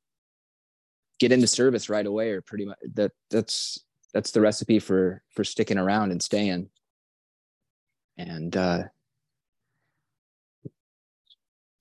get 1.18 1.32
into 1.32 1.46
service 1.46 1.88
right 1.88 2.06
away 2.06 2.30
or 2.30 2.40
pretty 2.42 2.64
much 2.64 2.78
that 2.94 3.12
that's 3.30 3.84
that's 4.12 4.30
the 4.30 4.40
recipe 4.40 4.78
for 4.78 5.22
for 5.30 5.44
sticking 5.44 5.78
around 5.78 6.10
and 6.12 6.22
staying. 6.22 6.68
And 8.18 8.56
uh 8.56 8.84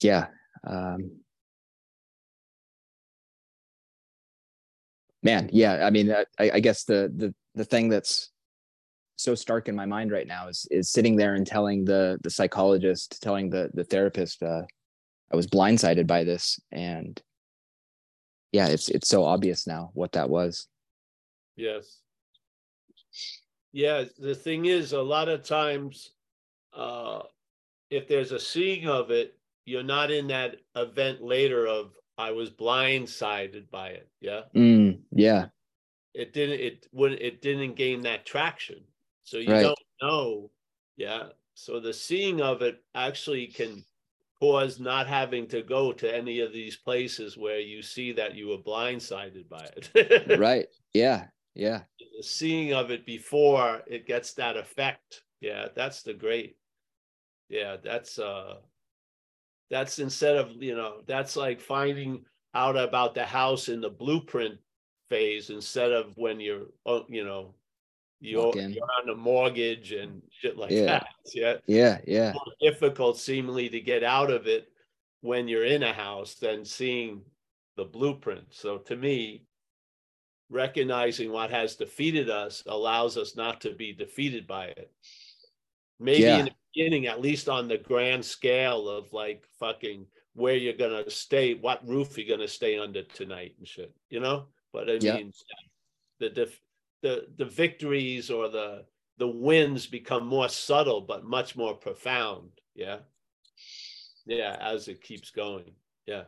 yeah 0.02 0.28
um 0.68 1.12
man 5.24 5.50
yeah 5.52 5.86
i 5.86 5.90
mean 5.90 6.12
I, 6.12 6.26
I 6.40 6.60
guess 6.60 6.84
the 6.84 7.12
the 7.16 7.34
the 7.56 7.66
thing 7.66 7.90
that's 7.90 8.30
so 9.16 9.34
stark 9.34 9.70
in 9.70 9.76
my 9.76 9.86
mind 9.86 10.12
right 10.12 10.28
now 10.28 10.48
is 10.48 10.68
is 10.70 10.92
sitting 10.92 11.16
there 11.16 11.36
and 11.36 11.48
telling 11.48 11.86
the 11.86 12.20
the 12.24 12.30
psychologist 12.30 13.22
telling 13.22 13.50
the 13.50 13.70
the 13.74 13.84
therapist 13.84 14.44
uh 14.44 14.64
i 15.32 15.36
was 15.36 15.48
blindsided 15.48 16.08
by 16.08 16.24
this 16.24 16.60
and 16.72 17.22
yeah, 18.52 18.68
it's 18.68 18.90
it's 18.90 19.08
so 19.08 19.24
obvious 19.24 19.68
now 19.68 19.92
what 19.94 20.14
that 20.14 20.30
was. 20.30 20.68
Yes. 21.56 22.02
Yeah, 23.72 24.06
the 24.18 24.36
thing 24.36 24.66
is, 24.66 24.94
a 24.94 25.02
lot 25.02 25.28
of 25.28 25.44
times, 25.44 26.12
uh, 26.74 27.24
if 27.90 28.08
there's 28.08 28.32
a 28.32 28.40
seeing 28.40 28.88
of 28.88 29.12
it, 29.12 29.38
you're 29.66 29.84
not 29.84 30.12
in 30.12 30.28
that 30.28 30.58
event 30.76 31.22
later 31.22 31.68
of 31.68 31.92
I 32.18 32.32
was 32.32 32.50
blindsided 32.50 33.70
by 33.70 33.90
it. 33.90 34.10
Yeah. 34.22 34.42
Mm, 34.56 35.02
yeah. 35.12 35.48
It 36.14 36.32
didn't. 36.32 36.60
It 36.62 36.88
when 36.92 37.14
it 37.14 37.42
didn't 37.42 37.76
gain 37.76 38.02
that 38.04 38.26
traction. 38.26 38.82
So 39.24 39.38
you 39.38 39.52
Right. 39.52 39.64
don't 39.64 39.80
know. 40.02 40.52
Yeah. 40.96 41.30
So 41.56 41.80
the 41.80 41.94
seeing 41.94 42.42
of 42.42 42.62
it 42.62 42.82
actually 42.94 43.48
can 43.48 43.84
cause 44.40 44.80
not 44.80 45.08
having 45.08 45.48
to 45.48 45.62
go 45.62 45.92
to 45.94 46.14
any 46.14 46.42
of 46.42 46.52
these 46.52 46.76
places 46.76 47.38
where 47.38 47.60
you 47.60 47.82
see 47.82 48.12
that 48.14 48.36
you 48.36 48.48
were 48.48 48.58
blindsided 48.58 49.48
by 49.50 49.68
it. 49.76 50.38
right. 50.40 50.68
Yeah. 50.94 51.26
Yeah. 51.54 51.82
the 52.00 52.22
seeing 52.22 52.74
of 52.74 52.92
it 52.92 53.06
before 53.06 53.82
it 53.88 54.06
gets 54.06 54.34
that 54.34 54.58
effect. 54.58 55.24
Yeah, 55.40 55.68
that's 55.74 56.04
the 56.04 56.14
great. 56.14 56.58
Yeah, 57.50 57.78
that's 57.82 58.20
uh 58.20 58.56
that's 59.72 60.00
instead 60.00 60.36
of, 60.36 60.52
you 60.62 60.76
know, 60.76 61.02
that's 61.08 61.36
like 61.36 61.62
finding 61.62 62.26
out 62.54 62.78
about 62.78 63.16
the 63.16 63.26
house 63.26 63.70
in 63.70 63.82
the 63.82 63.90
blueprint 63.90 64.56
phase 65.10 65.50
instead 65.50 65.92
of 65.92 66.14
when 66.18 66.40
you're 66.40 66.68
oh, 66.86 67.06
you 67.08 67.24
know, 67.24 67.54
you're, 68.22 68.56
you're 68.58 68.88
on 69.02 69.10
a 69.10 69.16
mortgage 69.16 69.92
and 69.92 70.22
shit 70.32 70.58
like 70.58 70.72
Yeah. 70.72 70.86
that. 70.86 71.08
Yeah. 71.34 71.58
Yeah. 71.68 72.00
Yeah. 72.08 72.32
More 72.34 72.54
difficult 72.72 73.18
seemingly 73.20 73.70
to 73.70 73.80
get 73.80 74.04
out 74.04 74.32
of 74.32 74.48
it 74.48 74.68
when 75.22 75.48
you're 75.48 75.66
in 75.66 75.84
a 75.84 75.94
house 75.94 76.36
than 76.36 76.64
seeing 76.66 77.22
the 77.78 77.86
blueprint. 77.86 78.46
So 78.52 78.78
to 78.80 78.96
me, 78.96 79.46
recognizing 80.50 81.32
what 81.32 81.50
has 81.50 81.76
defeated 81.76 82.30
us 82.30 82.64
allows 82.68 83.18
us 83.18 83.36
not 83.36 83.62
to 83.62 83.74
be 83.74 83.94
defeated 83.94 84.46
by 84.48 84.66
it. 84.68 84.92
Maybe 86.00 86.24
Yeah. 86.24 86.40
in 86.40 86.46
the 86.46 86.56
beginning, 86.74 87.08
at 87.08 87.22
least 87.22 87.50
on 87.50 87.68
the 87.68 87.78
grand 87.78 88.24
scale 88.24 88.88
of 88.90 89.12
like 89.14 89.46
fucking 89.60 90.06
where 90.34 90.56
you're 90.56 90.74
gonna 90.74 91.10
stay, 91.10 91.54
what 91.56 91.86
roof 91.88 92.18
you're 92.18 92.28
gonna 92.38 92.48
stay 92.48 92.78
under 92.78 93.04
tonight 93.04 93.56
and 93.58 93.68
shit, 93.68 93.94
you 94.10 94.20
know? 94.20 94.48
But 94.72 94.90
I 94.90 94.94
Yeah. 95.02 95.16
mean, 95.18 95.32
the 96.20 96.30
def- 96.30 96.62
the 97.06 97.28
the 97.38 97.46
victories 97.46 98.32
or 98.32 98.50
the 98.50 98.84
the 99.20 99.28
wins 99.28 99.86
become 99.86 100.26
more 100.26 100.50
subtle 100.50 101.02
but 101.02 101.24
much 101.24 101.56
more 101.56 101.76
profound. 101.76 102.50
Yeah. 102.74 102.98
Yeah, 104.26 104.58
as 104.60 104.88
it 104.88 105.04
keeps 105.04 105.30
going. 105.30 105.72
Yeah. 106.08 106.24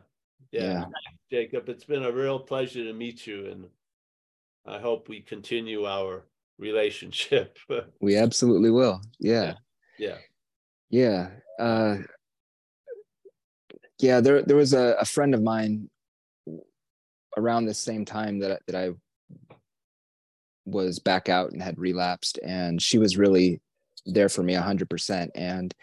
Yeah. 0.52 0.62
Yeah. 0.62 0.84
Jacob, 1.32 1.68
it's 1.68 1.84
been 1.84 2.04
a 2.04 2.12
real 2.12 2.38
pleasure 2.38 2.84
to 2.84 2.92
meet 2.92 3.26
you 3.26 3.46
and 3.46 3.66
I 4.66 4.78
hope 4.78 5.08
we 5.08 5.20
continue 5.20 5.84
our 5.84 6.24
relationship. 6.58 7.58
We 8.00 8.16
absolutely 8.16 8.70
will. 8.70 9.00
Yeah. 9.18 9.54
yeah. 9.98 10.18
Yeah. 10.90 11.30
Uh, 11.58 11.96
yeah. 13.98 14.20
There, 14.20 14.42
there 14.42 14.56
was 14.56 14.74
a, 14.74 14.96
a 15.00 15.04
friend 15.04 15.34
of 15.34 15.42
mine 15.42 15.90
around 17.36 17.66
the 17.66 17.74
same 17.74 18.04
time 18.04 18.38
that, 18.38 18.62
that 18.68 18.76
I 18.76 18.90
was 20.70 20.98
back 20.98 21.28
out 21.28 21.52
and 21.52 21.62
had 21.62 21.78
relapsed 21.78 22.38
and 22.44 22.80
she 22.80 22.98
was 22.98 23.16
really 23.16 23.60
there 24.06 24.28
for 24.28 24.42
me 24.42 24.54
a 24.54 24.62
hundred 24.62 24.88
percent. 24.88 25.30
And 25.34 25.74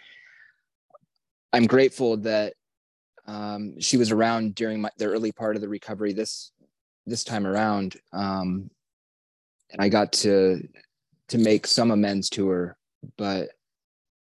I'm 1.54 1.68
grateful 1.68 2.18
that 2.18 2.54
um, 3.28 3.80
she 3.80 3.98
was 3.98 4.12
around 4.12 4.56
during 4.56 4.82
my, 4.82 4.90
the 4.98 5.06
early 5.06 5.32
part 5.32 5.56
of 5.56 5.62
the 5.62 5.70
recovery 5.70 6.14
this, 6.14 6.52
this 7.06 7.24
time 7.24 7.48
around. 7.48 7.96
Um, 8.14 8.70
and 9.72 9.82
I 9.82 9.90
got 9.90 10.14
to, 10.14 10.62
to 11.30 11.38
make 11.38 11.66
some 11.66 11.92
amends 11.92 12.30
to 12.32 12.48
her, 12.50 12.78
but 13.18 13.50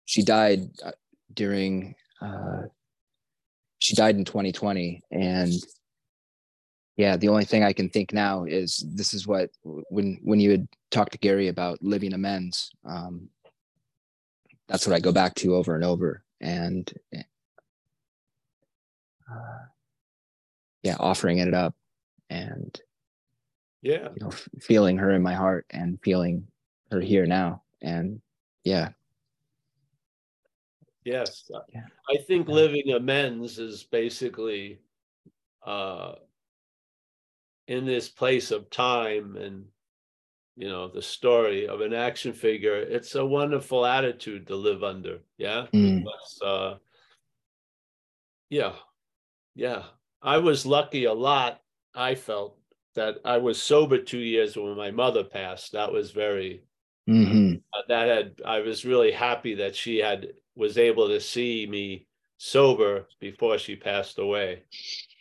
she 0.05 0.23
died 0.23 0.69
uh, 0.83 0.91
during 1.33 1.95
uh, 2.21 2.63
she 3.79 3.95
died 3.95 4.15
in 4.15 4.25
2020 4.25 5.03
and 5.11 5.53
yeah 6.97 7.15
the 7.15 7.29
only 7.29 7.45
thing 7.45 7.63
i 7.63 7.71
can 7.71 7.89
think 7.89 8.11
now 8.11 8.43
is 8.43 8.83
this 8.87 9.13
is 9.13 9.25
what 9.25 9.49
when 9.63 10.19
when 10.23 10.39
you 10.39 10.51
had 10.51 10.67
talked 10.91 11.13
to 11.13 11.17
gary 11.17 11.47
about 11.47 11.81
living 11.81 12.13
amends 12.13 12.71
um, 12.85 13.29
that's 14.67 14.85
what 14.85 14.95
i 14.95 14.99
go 14.99 15.11
back 15.11 15.33
to 15.35 15.55
over 15.55 15.75
and 15.75 15.85
over 15.85 16.23
and 16.41 16.93
uh, 17.15 17.21
yeah 20.83 20.95
offering 20.99 21.37
it 21.37 21.53
up 21.53 21.75
and 22.29 22.81
Yeah. 23.81 24.09
you 24.15 24.21
know 24.21 24.29
f- 24.29 24.49
feeling 24.59 24.97
her 24.97 25.11
in 25.11 25.21
my 25.21 25.33
heart 25.33 25.65
and 25.69 25.99
feeling 26.03 26.47
her 26.91 26.99
here 26.99 27.25
now 27.25 27.63
and 27.81 28.21
yeah 28.63 28.89
Yes. 31.05 31.49
Yeah. 31.73 31.85
I 32.09 32.17
think 32.17 32.49
living 32.49 32.91
amends 32.91 33.59
is 33.59 33.83
basically 33.83 34.81
uh 35.65 36.15
in 37.67 37.85
this 37.85 38.09
place 38.09 38.51
of 38.51 38.69
time 38.69 39.35
and 39.35 39.65
you 40.55 40.67
know 40.67 40.87
the 40.87 41.01
story 41.01 41.67
of 41.67 41.81
an 41.81 41.93
action 41.93 42.33
figure 42.33 42.75
it's 42.75 43.15
a 43.15 43.25
wonderful 43.25 43.85
attitude 43.85 44.47
to 44.47 44.55
live 44.55 44.83
under 44.83 45.19
yeah? 45.37 45.67
Mm. 45.73 46.03
Uh 46.43 46.75
yeah 48.49 48.73
yeah. 49.55 49.83
I 50.21 50.37
was 50.37 50.65
lucky 50.65 51.05
a 51.05 51.13
lot 51.13 51.61
i 51.93 52.15
felt 52.15 52.57
that 52.95 53.17
i 53.25 53.37
was 53.37 53.61
sober 53.61 53.97
two 53.97 54.19
years 54.19 54.55
when 54.55 54.75
my 54.75 54.91
mother 54.91 55.23
passed. 55.23 55.73
That 55.73 55.91
was 55.91 56.11
very 56.11 56.63
hmm 57.05 57.55
uh, 57.73 57.81
that 57.87 58.07
had 58.07 58.41
I 58.45 58.59
was 58.59 58.85
really 58.85 59.11
happy 59.11 59.55
that 59.55 59.75
she 59.75 59.97
had 59.97 60.29
was 60.55 60.77
able 60.77 61.07
to 61.09 61.19
see 61.19 61.67
me 61.69 62.07
sober 62.37 63.07
before 63.19 63.57
she 63.57 63.75
passed 63.75 64.19
away. 64.19 64.65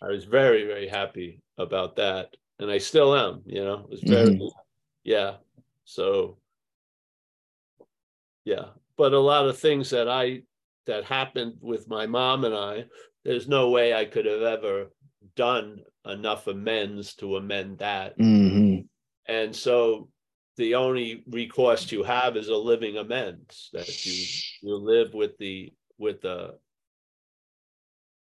I 0.03 0.09
was 0.09 0.25
very 0.25 0.67
very 0.67 0.89
happy 0.89 1.43
about 1.59 1.97
that, 1.97 2.37
and 2.59 2.71
I 2.71 2.79
still 2.79 3.17
am. 3.17 3.43
You 3.47 3.65
know, 3.65 3.81
it 3.85 3.91
was 3.91 4.05
very 4.05 4.33
yeah. 5.05 5.39
So 5.85 6.39
yeah, 8.45 8.71
but 8.97 9.13
a 9.13 9.19
lot 9.19 9.47
of 9.49 9.59
things 9.59 9.91
that 9.91 10.09
I 10.09 10.43
that 10.87 11.05
happened 11.05 11.59
with 11.61 11.89
my 11.89 12.07
mom 12.07 12.45
and 12.45 12.55
I, 12.55 12.85
there's 13.25 13.49
no 13.49 13.71
way 13.71 13.93
I 13.93 14.05
could 14.05 14.27
have 14.27 14.43
ever 14.43 14.93
done 15.35 15.81
enough 16.05 16.47
amends 16.47 17.15
to 17.17 17.37
amend 17.37 17.79
that 17.79 18.15
hmm 18.17 18.79
and 19.27 19.55
so 19.55 20.09
the 20.57 20.77
only 20.77 21.25
recourse 21.27 21.91
you 21.91 22.05
have 22.05 22.37
is 22.37 22.49
a 22.49 22.57
living 22.57 22.97
amends 22.97 23.71
that 23.73 24.07
you 24.07 24.31
you 24.63 24.77
live 24.77 25.15
with 25.15 25.37
the 25.39 25.73
with 25.99 26.25
a 26.25 26.55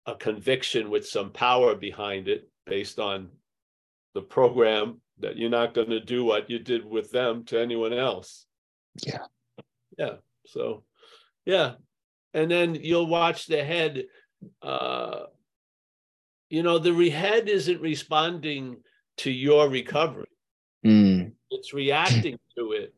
a 0.06 0.14
conviction 0.14 0.90
with 0.90 1.06
some 1.06 1.30
power 1.30 1.74
behind 1.74 2.28
it 2.28 2.48
based 2.66 2.98
on 2.98 3.28
the 4.14 4.20
program 4.20 5.00
that 5.20 5.36
you're 5.36 5.50
not 5.50 5.74
going 5.74 5.90
to 5.90 6.00
do 6.00 6.24
what 6.24 6.50
you 6.50 6.58
did 6.58 6.84
with 6.84 7.10
them 7.10 7.44
to 7.44 7.60
anyone 7.60 7.92
else. 7.92 8.46
Yeah. 9.06 9.26
yeah 9.98 10.14
so 10.46 10.84
yeah. 11.44 11.74
And 12.34 12.50
then 12.50 12.74
you'll 12.74 13.06
watch 13.06 13.46
the 13.46 13.62
head 13.62 14.04
uh 14.60 15.26
you 16.50 16.64
know 16.64 16.78
the 16.78 17.08
head 17.08 17.48
isn't 17.48 17.80
responding 17.80 18.78
to 19.18 19.30
your 19.30 19.68
recovery. 19.68 20.26
Mm. 20.84 21.32
it's 21.50 21.72
reacting 21.72 22.38
to 22.58 22.72
it. 22.72 22.92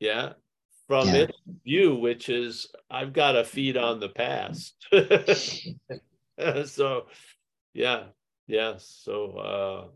Yeah 0.00 0.32
from 0.90 1.06
Yeah. 1.06 1.14
its 1.22 1.38
view 1.64 1.94
which 1.94 2.28
is 2.28 2.66
i've 2.90 3.12
got 3.12 3.32
to 3.32 3.44
feed 3.44 3.76
on 3.76 4.00
the 4.00 4.08
past. 4.08 4.74
So 6.66 7.06
yeah 7.74 8.04
yeah 8.46 8.74
so 8.78 9.30
uh 9.36 9.88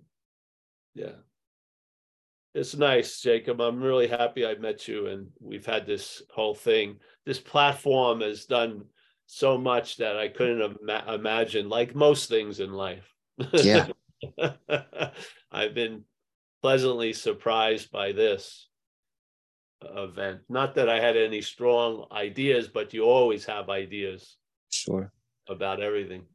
yeah. 0.95 1.17
It's 2.55 2.77
nice 2.77 3.21
jacob. 3.21 3.61
I'm 3.61 3.83
really 3.83 4.07
happy 4.07 4.47
i 4.47 4.55
met 4.55 4.87
you 4.87 5.09
and 5.09 5.29
we've 5.41 5.67
had 5.67 5.85
this 5.87 6.23
whole 6.31 6.55
thing. 6.55 7.01
This 7.27 7.41
platform 7.41 8.21
has 8.21 8.45
done 8.45 8.85
so 9.27 9.59
much 9.59 9.97
that 9.97 10.17
i 10.17 10.29
couldn't 10.29 10.61
ima- 10.83 11.15
imagine 11.15 11.69
like 11.69 11.95
most 11.97 12.29
things 12.29 12.61
in 12.61 12.73
life. 12.73 13.13
Yeah. 13.55 13.89
i've 15.51 15.75
been 15.75 16.05
pleasantly 16.63 17.13
surprised 17.15 17.91
by 17.91 18.13
this 18.13 18.69
event. 19.83 20.41
Not 20.49 20.75
that 20.77 20.89
I 20.89 21.01
had 21.01 21.17
any 21.17 21.41
strong 21.43 22.07
ideas, 22.13 22.69
but 22.69 22.95
you 22.95 23.05
always 23.05 23.45
have 23.45 23.69
ideas 23.71 24.37
Sure. 24.71 25.13
about 25.49 25.81
everything. 25.83 26.27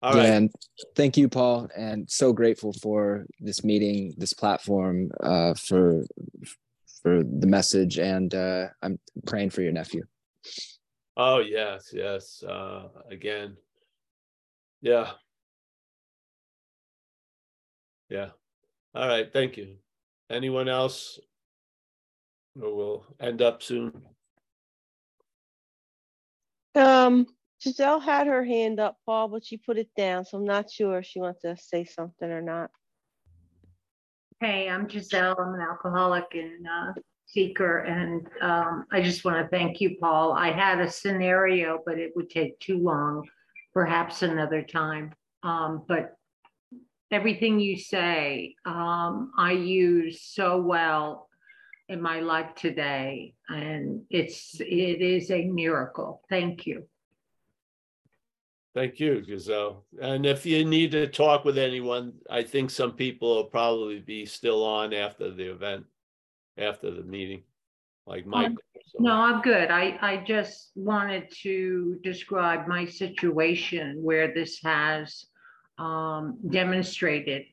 All 0.00 0.14
right. 0.14 0.26
and 0.26 0.50
thank 0.94 1.16
you, 1.16 1.28
Paul, 1.28 1.68
and 1.76 2.08
so 2.08 2.32
grateful 2.32 2.72
for 2.72 3.26
this 3.40 3.64
meeting, 3.64 4.14
this 4.16 4.32
platform, 4.32 5.10
uh, 5.20 5.54
for 5.54 6.04
for 7.02 7.22
the 7.22 7.46
message, 7.46 7.98
and 7.98 8.34
uh, 8.34 8.66
I'm 8.82 8.98
praying 9.26 9.50
for 9.50 9.62
your 9.62 9.72
nephew. 9.72 10.02
Oh, 11.16 11.38
yes, 11.40 11.90
yes. 11.92 12.42
Uh, 12.42 12.88
again. 13.10 13.56
Yeah. 14.80 15.10
Yeah. 18.08 18.30
All 18.94 19.06
right. 19.06 19.32
Thank 19.32 19.56
you. 19.56 19.76
Anyone 20.30 20.68
else? 20.68 21.18
Or 22.60 22.74
we'll 22.74 23.06
end 23.20 23.42
up 23.42 23.62
soon. 23.62 24.02
Um, 26.74 27.26
Giselle 27.62 28.00
had 28.00 28.26
her 28.26 28.44
hand 28.44 28.78
up, 28.78 28.96
Paul, 29.04 29.28
but 29.28 29.44
she 29.44 29.56
put 29.56 29.78
it 29.78 29.90
down, 29.96 30.24
so 30.24 30.38
I'm 30.38 30.44
not 30.44 30.70
sure 30.70 30.98
if 30.98 31.06
she 31.06 31.20
wants 31.20 31.42
to 31.42 31.56
say 31.56 31.84
something 31.84 32.30
or 32.30 32.42
not. 32.42 32.70
Hey, 34.40 34.68
I'm 34.68 34.88
Giselle. 34.88 35.36
I'm 35.38 35.54
an 35.54 35.60
alcoholic 35.60 36.26
and 36.34 36.66
uh, 36.66 36.92
seeker, 37.26 37.80
and 37.80 38.26
um, 38.40 38.86
I 38.92 39.02
just 39.02 39.24
want 39.24 39.38
to 39.38 39.48
thank 39.48 39.80
you, 39.80 39.96
Paul. 40.00 40.32
I 40.32 40.52
had 40.52 40.80
a 40.80 40.90
scenario, 40.90 41.80
but 41.84 41.98
it 41.98 42.12
would 42.14 42.30
take 42.30 42.58
too 42.60 42.78
long, 42.78 43.28
perhaps 43.74 44.22
another 44.22 44.62
time. 44.62 45.12
Um, 45.42 45.84
But 45.88 46.14
everything 47.10 47.58
you 47.58 47.76
say, 47.76 48.54
um, 48.64 49.32
I 49.36 49.52
use 49.52 50.22
so 50.22 50.60
well 50.60 51.27
in 51.88 52.02
my 52.02 52.20
life 52.20 52.54
today, 52.54 53.34
and 53.48 54.02
it's, 54.10 54.60
it 54.60 55.00
is 55.00 55.30
a 55.30 55.44
miracle. 55.44 56.22
Thank 56.28 56.66
you. 56.66 56.84
Thank 58.74 59.00
you, 59.00 59.22
Gazelle. 59.22 59.84
And 60.00 60.26
if 60.26 60.44
you 60.44 60.64
need 60.64 60.92
to 60.92 61.06
talk 61.08 61.44
with 61.44 61.58
anyone, 61.58 62.12
I 62.30 62.42
think 62.42 62.70
some 62.70 62.92
people 62.92 63.36
will 63.36 63.44
probably 63.44 63.98
be 64.00 64.26
still 64.26 64.64
on 64.64 64.92
after 64.92 65.30
the 65.30 65.50
event, 65.50 65.86
after 66.58 66.90
the 66.90 67.02
meeting, 67.02 67.42
like 68.06 68.26
Mike. 68.26 68.52
No, 68.98 69.12
I'm 69.12 69.40
good. 69.40 69.70
I, 69.70 69.98
I 70.00 70.16
just 70.18 70.70
wanted 70.74 71.30
to 71.42 71.98
describe 72.04 72.68
my 72.68 72.84
situation 72.84 74.00
where 74.02 74.32
this 74.32 74.60
has 74.62 75.24
um, 75.78 76.38
demonstrated 76.50 77.46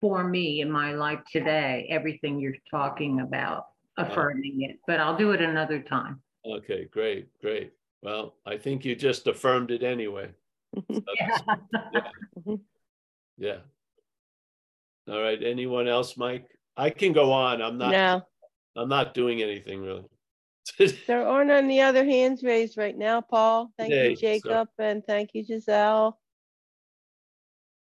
for 0.00 0.24
me 0.24 0.60
in 0.60 0.70
my 0.70 0.92
life 0.92 1.20
today, 1.30 1.86
everything 1.90 2.38
you're 2.40 2.54
talking 2.70 3.20
about, 3.20 3.66
affirming 3.96 4.62
it, 4.62 4.78
but 4.86 5.00
I'll 5.00 5.16
do 5.16 5.32
it 5.32 5.40
another 5.40 5.80
time. 5.80 6.20
Okay, 6.46 6.86
great, 6.90 7.28
great. 7.40 7.72
Well, 8.02 8.36
I 8.46 8.56
think 8.56 8.84
you 8.84 8.94
just 8.94 9.26
affirmed 9.26 9.70
it 9.70 9.82
anyway. 9.82 10.30
So 10.90 11.00
that's- 11.18 11.40
mm-hmm. 12.38 12.54
Yeah. 13.38 13.58
All 15.08 15.20
right, 15.20 15.42
anyone 15.42 15.88
else, 15.88 16.16
Mike? 16.16 16.46
I 16.76 16.90
can 16.90 17.12
go 17.12 17.32
on. 17.32 17.62
I'm 17.62 17.78
not, 17.78 17.92
No, 17.92 18.22
I'm 18.76 18.88
not 18.88 19.14
doing 19.14 19.42
anything 19.42 19.80
really. 19.80 20.04
there 21.06 21.26
aren't 21.26 21.50
any 21.50 21.80
other 21.80 22.04
hands 22.04 22.42
raised 22.42 22.76
right 22.76 22.96
now, 22.96 23.20
Paul. 23.20 23.72
Thank 23.78 23.90
Yay, 23.90 24.10
you, 24.10 24.16
so- 24.16 24.20
Jacob, 24.20 24.68
and 24.78 25.04
thank 25.04 25.30
you, 25.34 25.44
Giselle. 25.44 26.18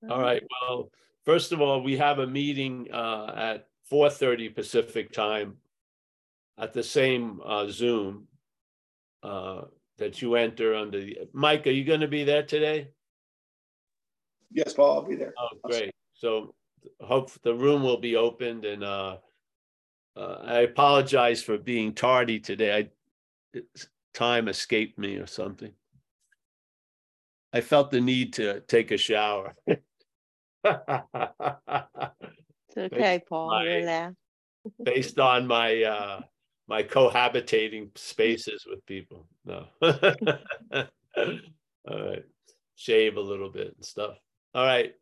All 0.09 0.21
right, 0.21 0.43
well, 0.61 0.91
first 1.25 1.51
of 1.51 1.61
all, 1.61 1.81
we 1.81 1.97
have 1.97 2.19
a 2.19 2.27
meeting 2.27 2.87
uh 2.93 3.33
at 3.35 3.67
four 3.89 4.09
thirty 4.09 4.49
Pacific 4.49 5.11
time 5.11 5.57
at 6.57 6.73
the 6.73 6.83
same 6.83 7.41
uh 7.45 7.67
Zoom 7.67 8.27
uh 9.23 9.61
that 9.97 10.21
you 10.21 10.35
enter 10.35 10.75
under 10.75 10.99
the, 10.99 11.17
Mike, 11.33 11.65
are 11.67 11.71
you 11.71 11.83
gonna 11.85 12.07
be 12.07 12.23
there 12.23 12.43
today? 12.43 12.89
Yes, 14.51 14.73
Paul, 14.73 14.95
I'll 14.95 15.07
be 15.07 15.15
there. 15.15 15.33
Oh, 15.37 15.49
great. 15.63 15.91
So 16.13 16.53
hope 17.01 17.31
the 17.41 17.55
room 17.55 17.83
will 17.83 17.99
be 17.99 18.15
opened 18.15 18.65
and 18.65 18.83
uh 18.83 19.17
uh, 20.17 20.37
I 20.45 20.59
apologize 20.61 21.43
for 21.43 21.57
being 21.57 21.93
tardy 21.93 22.39
today. 22.39 22.89
I 23.53 23.61
time 24.13 24.47
escaped 24.47 24.97
me 24.97 25.17
or 25.17 25.27
something. 25.27 25.73
I 27.53 27.61
felt 27.61 27.91
the 27.91 28.01
need 28.01 28.33
to 28.33 28.61
take 28.61 28.91
a 28.91 28.97
shower. 28.97 29.55
It's 30.65 30.77
okay, 32.77 33.21
Paul, 33.27 33.49
my- 33.49 34.11
based 34.83 35.19
on 35.19 35.47
my 35.47 35.83
uh 35.83 36.21
my 36.67 36.81
cohabitating 36.81 37.95
spaces 37.95 38.65
with 38.67 38.83
people. 38.87 39.27
No. 39.45 39.67
All 39.81 39.93
right. 41.87 42.23
Shave 42.75 43.17
a 43.17 43.21
little 43.21 43.51
bit 43.51 43.75
and 43.75 43.85
stuff. 43.85 44.17
All 44.55 44.65
right. 44.65 44.93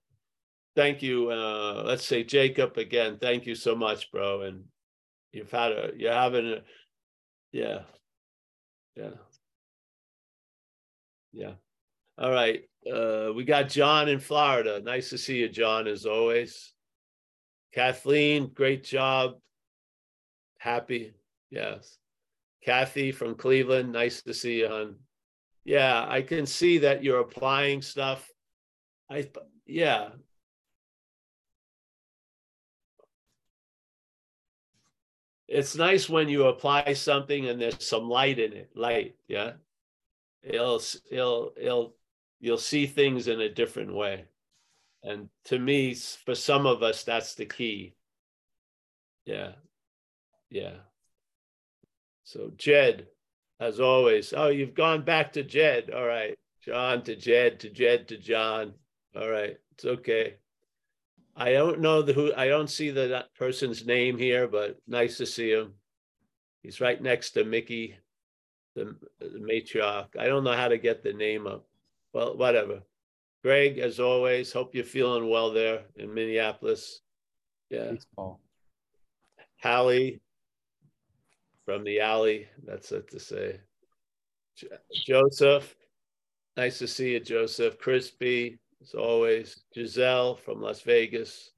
Thank 0.76 1.02
you. 1.02 1.32
Uh 1.32 1.84
let's 1.86 2.06
say 2.06 2.24
Jacob 2.24 2.78
again. 2.78 3.18
Thank 3.20 3.46
you 3.46 3.56
so 3.56 3.76
much, 3.76 4.12
bro. 4.12 4.42
And 4.42 4.66
you've 5.32 5.52
had 5.52 5.72
a 5.72 5.92
you're 5.96 6.12
having 6.12 6.52
a 6.52 6.62
yeah. 7.54 7.84
Yeah. 8.96 9.12
Yeah. 11.32 11.54
All 12.18 12.32
right. 12.32 12.64
Uh 12.92 13.32
we 13.34 13.44
got 13.44 13.70
John 13.70 14.10
in 14.10 14.20
Florida. 14.20 14.82
Nice 14.82 15.10
to 15.10 15.18
see 15.18 15.38
you, 15.38 15.50
John, 15.50 15.88
as 15.88 16.06
always. 16.06 16.74
Kathleen, 17.74 18.52
great 18.54 18.84
job. 18.84 19.36
Happy, 20.60 21.14
yes. 21.50 21.98
Kathy 22.64 23.12
from 23.12 23.36
Cleveland, 23.36 23.92
nice 23.92 24.22
to 24.22 24.34
see 24.34 24.60
you, 24.60 24.68
hon. 24.68 24.96
Yeah, 25.66 26.06
I 26.08 26.22
can 26.22 26.46
see 26.46 26.80
that 26.80 27.04
you're 27.04 27.20
applying 27.20 27.82
stuff. 27.82 28.30
I, 29.10 29.28
yeah. 29.66 30.10
It's 35.48 35.76
nice 35.76 36.10
when 36.10 36.30
you 36.30 36.46
apply 36.46 36.94
something 36.94 37.48
and 37.48 37.62
there's 37.62 37.86
some 37.86 38.10
light 38.10 38.40
in 38.40 38.54
it, 38.54 38.72
light, 38.76 39.16
yeah. 39.28 39.54
It'll, 40.42 40.82
it'll, 41.12 41.54
it'll, 41.58 41.96
you'll 42.44 42.58
see 42.58 42.86
things 42.86 43.30
in 43.30 43.40
a 43.40 43.48
different 43.48 43.96
way. 43.96 44.26
And 45.02 45.30
to 45.46 45.58
me, 45.58 45.94
for 45.94 46.36
some 46.36 46.66
of 46.66 46.84
us, 46.84 47.06
that's 47.06 47.36
the 47.36 47.46
key. 47.46 47.96
Yeah. 49.26 49.54
Yeah. 50.50 50.76
So 52.26 52.52
Jed, 52.58 53.08
as 53.62 53.80
always, 53.80 54.34
oh, 54.36 54.50
you've 54.50 54.74
gone 54.74 55.04
back 55.04 55.32
to 55.34 55.44
Jed. 55.44 55.92
All 55.92 56.06
right. 56.06 56.38
John 56.62 57.02
to 57.04 57.16
Jed 57.16 57.62
to 57.62 57.70
Jed 57.70 58.10
to 58.10 58.18
John. 58.18 58.74
All 59.16 59.30
right. 59.30 59.56
It's 59.72 59.86
okay. 59.86 60.36
I 61.38 61.54
don't 61.54 61.80
know 61.80 62.02
the 62.02 62.12
who, 62.12 62.34
I 62.36 62.50
don't 62.50 62.70
see 62.70 62.90
the 62.90 63.08
that 63.08 63.34
person's 63.36 63.86
name 63.86 64.18
here, 64.18 64.50
but 64.50 64.78
nice 64.86 65.16
to 65.18 65.26
see 65.26 65.52
him. 65.52 65.76
He's 66.62 66.82
right 66.82 67.02
next 67.02 67.32
to 67.32 67.46
Mickey, 67.46 67.96
the, 68.76 68.96
the 69.20 69.40
matriarch. 69.40 70.18
I 70.20 70.28
don't 70.28 70.44
know 70.44 70.54
how 70.54 70.68
to 70.68 70.78
get 70.78 71.04
the 71.04 71.14
name 71.14 71.48
up. 71.48 71.66
Well, 72.14 72.38
whatever. 72.38 72.84
Greg, 73.44 73.80
as 73.80 74.00
always, 74.00 74.54
hope 74.54 74.74
you're 74.74 74.86
feeling 74.86 75.30
well 75.30 75.52
there 75.52 75.82
in 75.98 76.14
Minneapolis. 76.14 77.02
Yeah. 77.70 77.88
Thanks, 77.88 78.06
Paul. 78.16 78.40
Hallie 79.62 80.22
from 81.66 81.84
the 81.84 82.00
alley. 82.00 82.48
That's 82.66 82.92
it 82.92 83.10
to 83.12 83.20
say. 83.20 83.60
Joseph, 84.94 85.76
nice 86.56 86.78
to 86.80 86.88
see 86.88 87.14
you, 87.14 87.20
Joseph. 87.20 87.80
Crispy, 87.80 88.60
as 88.82 88.94
always. 88.94 89.64
Giselle 89.74 90.36
from 90.36 90.62
Las 90.62 90.82
Vegas. 90.82 91.52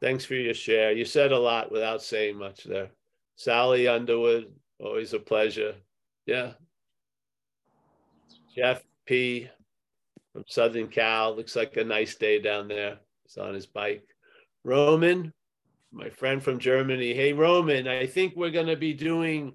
Thanks 0.00 0.24
for 0.24 0.34
your 0.34 0.54
share. 0.54 0.92
You 0.92 1.04
said 1.04 1.32
a 1.32 1.38
lot 1.38 1.72
without 1.72 2.02
saying 2.02 2.38
much 2.38 2.64
there. 2.64 2.90
Sally 3.36 3.88
Underwood, 3.88 4.52
always 4.78 5.12
a 5.12 5.18
pleasure. 5.18 5.74
Yeah. 6.26 6.52
Jeff 8.54 8.82
P 9.10 9.48
from 10.32 10.44
Southern 10.46 10.86
Cal. 10.86 11.34
Looks 11.34 11.56
like 11.56 11.76
a 11.76 11.82
nice 11.82 12.14
day 12.14 12.40
down 12.40 12.68
there. 12.68 12.98
He's 13.24 13.36
on 13.38 13.54
his 13.54 13.66
bike. 13.66 14.06
Roman, 14.62 15.32
my 15.90 16.10
friend 16.10 16.40
from 16.40 16.60
Germany. 16.60 17.12
Hey, 17.12 17.32
Roman, 17.32 17.88
I 17.88 18.06
think 18.06 18.36
we're 18.36 18.52
going 18.52 18.68
to 18.68 18.76
be 18.76 18.94
doing 18.94 19.54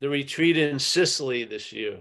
the 0.00 0.08
retreat 0.08 0.56
in 0.56 0.80
Sicily 0.80 1.44
this 1.44 1.72
year. 1.72 2.00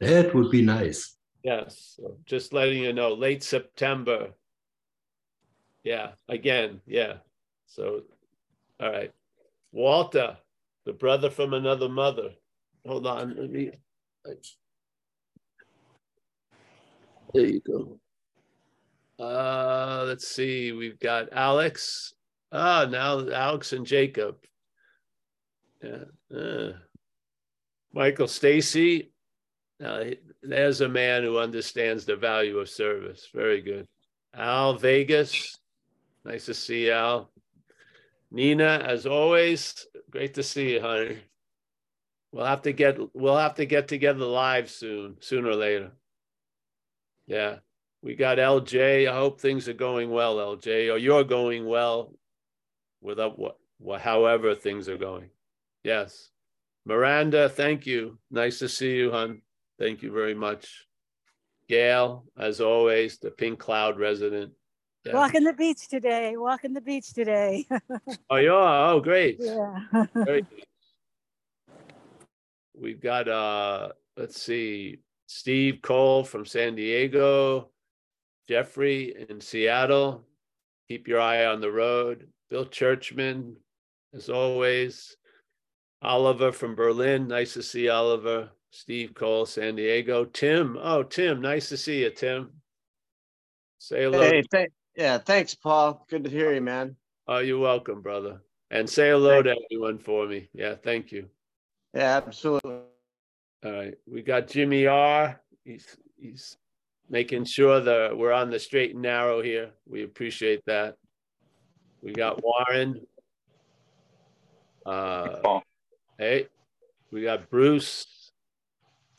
That 0.00 0.34
would 0.34 0.50
be 0.50 0.60
nice. 0.60 1.16
Yes, 1.42 1.94
so 1.96 2.18
just 2.26 2.52
letting 2.52 2.82
you 2.82 2.92
know, 2.92 3.14
late 3.14 3.42
September. 3.42 4.32
Yeah, 5.84 6.10
again, 6.28 6.82
yeah. 6.86 7.14
So, 7.66 8.02
all 8.78 8.92
right. 8.92 9.10
Walter, 9.72 10.36
the 10.84 10.92
brother 10.92 11.30
from 11.30 11.54
another 11.54 11.88
mother. 11.88 12.32
Hold 12.86 13.06
on, 13.06 13.36
let 13.38 13.50
me. 13.50 13.70
There 17.34 17.46
you 17.46 17.60
go. 17.60 18.00
Uh, 19.18 20.04
let's 20.06 20.26
see, 20.26 20.72
we've 20.72 20.98
got 20.98 21.28
Alex. 21.32 22.14
Ah, 22.52 22.86
now 22.90 23.28
Alex 23.28 23.72
and 23.72 23.86
Jacob. 23.86 24.36
Yeah. 25.82 26.04
uh. 26.36 26.72
Michael 27.92 28.28
Stacy. 28.28 29.12
Now, 29.78 30.02
he- 30.04 30.18
there's 30.42 30.80
a 30.80 30.88
man 30.88 31.22
who 31.22 31.38
understands 31.38 32.04
the 32.04 32.16
value 32.16 32.58
of 32.58 32.68
service. 32.68 33.28
Very 33.34 33.62
good. 33.62 33.88
Al 34.34 34.74
Vegas. 34.74 35.58
Nice 36.24 36.46
to 36.46 36.54
see 36.54 36.86
you, 36.86 36.92
Al. 36.92 37.32
Nina, 38.30 38.84
as 38.86 39.06
always, 39.06 39.86
great 40.10 40.34
to 40.34 40.42
see 40.42 40.74
you, 40.74 40.80
honey. 40.80 41.18
We'll 42.30 42.46
have 42.46 42.62
to 42.62 42.72
get 42.72 42.96
we'll 43.12 43.36
have 43.36 43.54
to 43.56 43.66
get 43.66 43.88
together 43.88 44.24
live 44.24 44.70
soon, 44.70 45.16
sooner 45.20 45.48
or 45.50 45.56
later. 45.56 45.90
Yeah. 47.30 47.56
We 48.02 48.16
got 48.16 48.38
LJ. 48.38 49.08
I 49.08 49.14
hope 49.14 49.40
things 49.40 49.68
are 49.68 49.72
going 49.72 50.10
well, 50.10 50.36
LJ, 50.36 50.92
or 50.92 50.98
you're 50.98 51.24
going 51.24 51.64
well 51.64 52.12
without 53.00 53.38
what, 53.38 53.56
what 53.78 54.00
however 54.00 54.54
things 54.54 54.88
are 54.88 54.98
going. 54.98 55.30
Yes. 55.84 56.30
Miranda, 56.84 57.48
thank 57.48 57.86
you. 57.86 58.18
Nice 58.32 58.58
to 58.58 58.68
see 58.68 58.96
you, 58.96 59.12
hon. 59.12 59.42
Thank 59.78 60.02
you 60.02 60.10
very 60.12 60.34
much. 60.34 60.86
Gail, 61.68 62.24
as 62.36 62.60
always, 62.60 63.18
the 63.18 63.30
Pink 63.30 63.60
Cloud 63.60 63.98
resident. 63.98 64.52
Yeah. 65.04 65.14
Walking 65.14 65.44
the 65.44 65.52
beach 65.52 65.88
today. 65.88 66.36
Walking 66.36 66.72
the 66.74 66.80
beach 66.80 67.14
today. 67.14 67.66
Oh, 68.28 68.36
you 68.36 68.54
are? 68.54 68.92
Oh, 68.92 69.00
great. 69.00 69.36
yeah. 69.38 69.78
Very. 70.14 70.44
We've 72.76 73.00
got, 73.00 73.28
uh, 73.28 73.90
let's 74.16 74.40
see, 74.40 74.98
Steve 75.32 75.80
Cole 75.80 76.24
from 76.24 76.44
San 76.44 76.74
Diego, 76.74 77.70
Jeffrey 78.48 79.14
in 79.28 79.40
Seattle. 79.40 80.26
Keep 80.88 81.06
your 81.06 81.20
eye 81.20 81.46
on 81.46 81.60
the 81.60 81.70
road. 81.70 82.26
Bill 82.50 82.66
Churchman, 82.66 83.54
as 84.12 84.28
always. 84.28 85.16
Oliver 86.02 86.50
from 86.50 86.74
Berlin. 86.74 87.28
Nice 87.28 87.54
to 87.54 87.62
see 87.62 87.88
Oliver. 87.88 88.50
Steve 88.72 89.14
Cole, 89.14 89.46
San 89.46 89.76
Diego. 89.76 90.24
Tim. 90.24 90.76
Oh, 90.82 91.04
Tim. 91.04 91.40
Nice 91.40 91.68
to 91.68 91.76
see 91.76 92.02
you, 92.02 92.10
Tim. 92.10 92.50
Say 93.78 94.02
hello. 94.02 94.20
Hey, 94.20 94.42
th- 94.50 94.72
yeah, 94.96 95.18
thanks, 95.18 95.54
Paul. 95.54 96.04
Good 96.10 96.24
to 96.24 96.30
hear 96.30 96.52
you, 96.52 96.60
man. 96.60 96.96
Oh, 97.28 97.38
you're 97.38 97.60
welcome, 97.60 98.02
brother. 98.02 98.42
And 98.72 98.90
say 98.90 99.10
hello 99.10 99.44
to 99.44 99.54
everyone 99.64 100.00
for 100.00 100.26
me. 100.26 100.48
Yeah, 100.52 100.74
thank 100.74 101.12
you. 101.12 101.28
Yeah, 101.94 102.16
absolutely. 102.16 102.80
All 103.62 103.72
right, 103.72 103.94
we 104.10 104.22
got 104.22 104.48
Jimmy 104.48 104.86
R. 104.86 105.38
He's 105.64 105.98
he's 106.18 106.56
making 107.10 107.44
sure 107.44 107.78
that 107.80 108.16
we're 108.16 108.32
on 108.32 108.48
the 108.48 108.58
straight 108.58 108.94
and 108.94 109.02
narrow 109.02 109.42
here. 109.42 109.72
We 109.86 110.02
appreciate 110.02 110.64
that. 110.64 110.96
We 112.00 112.12
got 112.12 112.42
Warren. 112.42 113.06
Uh, 114.86 115.60
hey, 116.18 116.46
we 117.12 117.22
got 117.22 117.50
Bruce, 117.50 118.32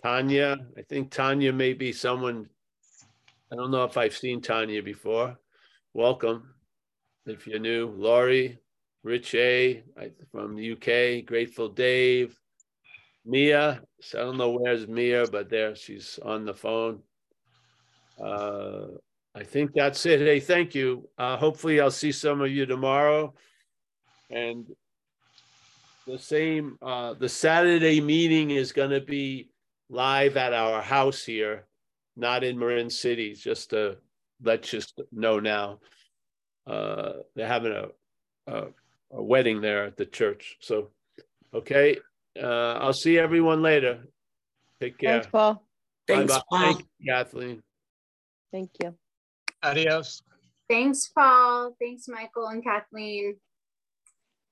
Tanya. 0.01 0.57
I 0.75 0.81
think 0.81 1.11
Tanya 1.11 1.53
may 1.53 1.73
be 1.73 1.91
someone. 1.91 2.49
I 3.51 3.55
don't 3.55 3.69
know 3.69 3.83
if 3.83 3.95
I've 3.95 4.17
seen 4.17 4.41
Tanya 4.41 4.81
before. 4.81 5.37
Welcome, 5.93 6.55
if 7.27 7.45
you're 7.45 7.59
new. 7.59 7.89
Laurie, 7.95 8.57
Rich 9.03 9.35
A. 9.35 9.83
From 10.31 10.55
the 10.55 10.71
UK. 10.71 11.27
Grateful 11.27 11.69
Dave. 11.69 12.40
Mia, 13.25 13.81
so 14.01 14.19
I 14.19 14.23
don't 14.23 14.37
know 14.37 14.51
where's 14.51 14.87
Mia, 14.87 15.27
but 15.27 15.49
there 15.49 15.75
she's 15.75 16.19
on 16.23 16.45
the 16.45 16.53
phone. 16.53 17.01
Uh, 18.19 18.87
I 19.33 19.43
think 19.43 19.71
that's 19.73 20.05
it. 20.05 20.19
Hey, 20.19 20.39
thank 20.39 20.75
you. 20.75 21.07
Uh, 21.17 21.37
hopefully 21.37 21.79
I'll 21.79 21.91
see 21.91 22.11
some 22.11 22.41
of 22.41 22.51
you 22.51 22.65
tomorrow. 22.65 23.33
And 24.29 24.65
the 26.07 26.17
same, 26.17 26.77
uh, 26.81 27.13
the 27.13 27.29
Saturday 27.29 28.01
meeting 28.01 28.51
is 28.51 28.71
gonna 28.71 29.01
be 29.01 29.49
live 29.89 30.35
at 30.37 30.53
our 30.53 30.81
house 30.81 31.23
here, 31.23 31.67
not 32.15 32.43
in 32.43 32.57
Marin 32.57 32.89
City, 32.89 33.33
just 33.33 33.69
to 33.69 33.97
let 34.43 34.73
you 34.73 34.81
know 35.11 35.39
now. 35.39 35.79
Uh, 36.65 37.13
they're 37.35 37.47
having 37.47 37.73
a, 37.73 37.87
a, 38.47 38.67
a 39.11 39.23
wedding 39.23 39.61
there 39.61 39.85
at 39.85 39.97
the 39.97 40.05
church, 40.05 40.57
so, 40.59 40.89
okay. 41.53 41.97
Uh, 42.39 42.77
I'll 42.79 42.93
see 42.93 43.17
everyone 43.17 43.61
later. 43.61 44.07
Take 44.79 44.97
care. 44.97 45.21
Thanks, 45.21 45.27
Paul. 45.27 45.63
Bye-bye. 46.07 46.41
Thank 46.51 46.79
you, 46.99 47.13
Kathleen. 47.13 47.63
Thank 48.51 48.71
you. 48.81 48.95
Adios. 49.63 50.23
Thanks, 50.69 51.07
Paul. 51.07 51.75
Thanks, 51.79 52.07
Michael 52.07 52.47
and 52.47 52.63
Kathleen. 52.63 53.35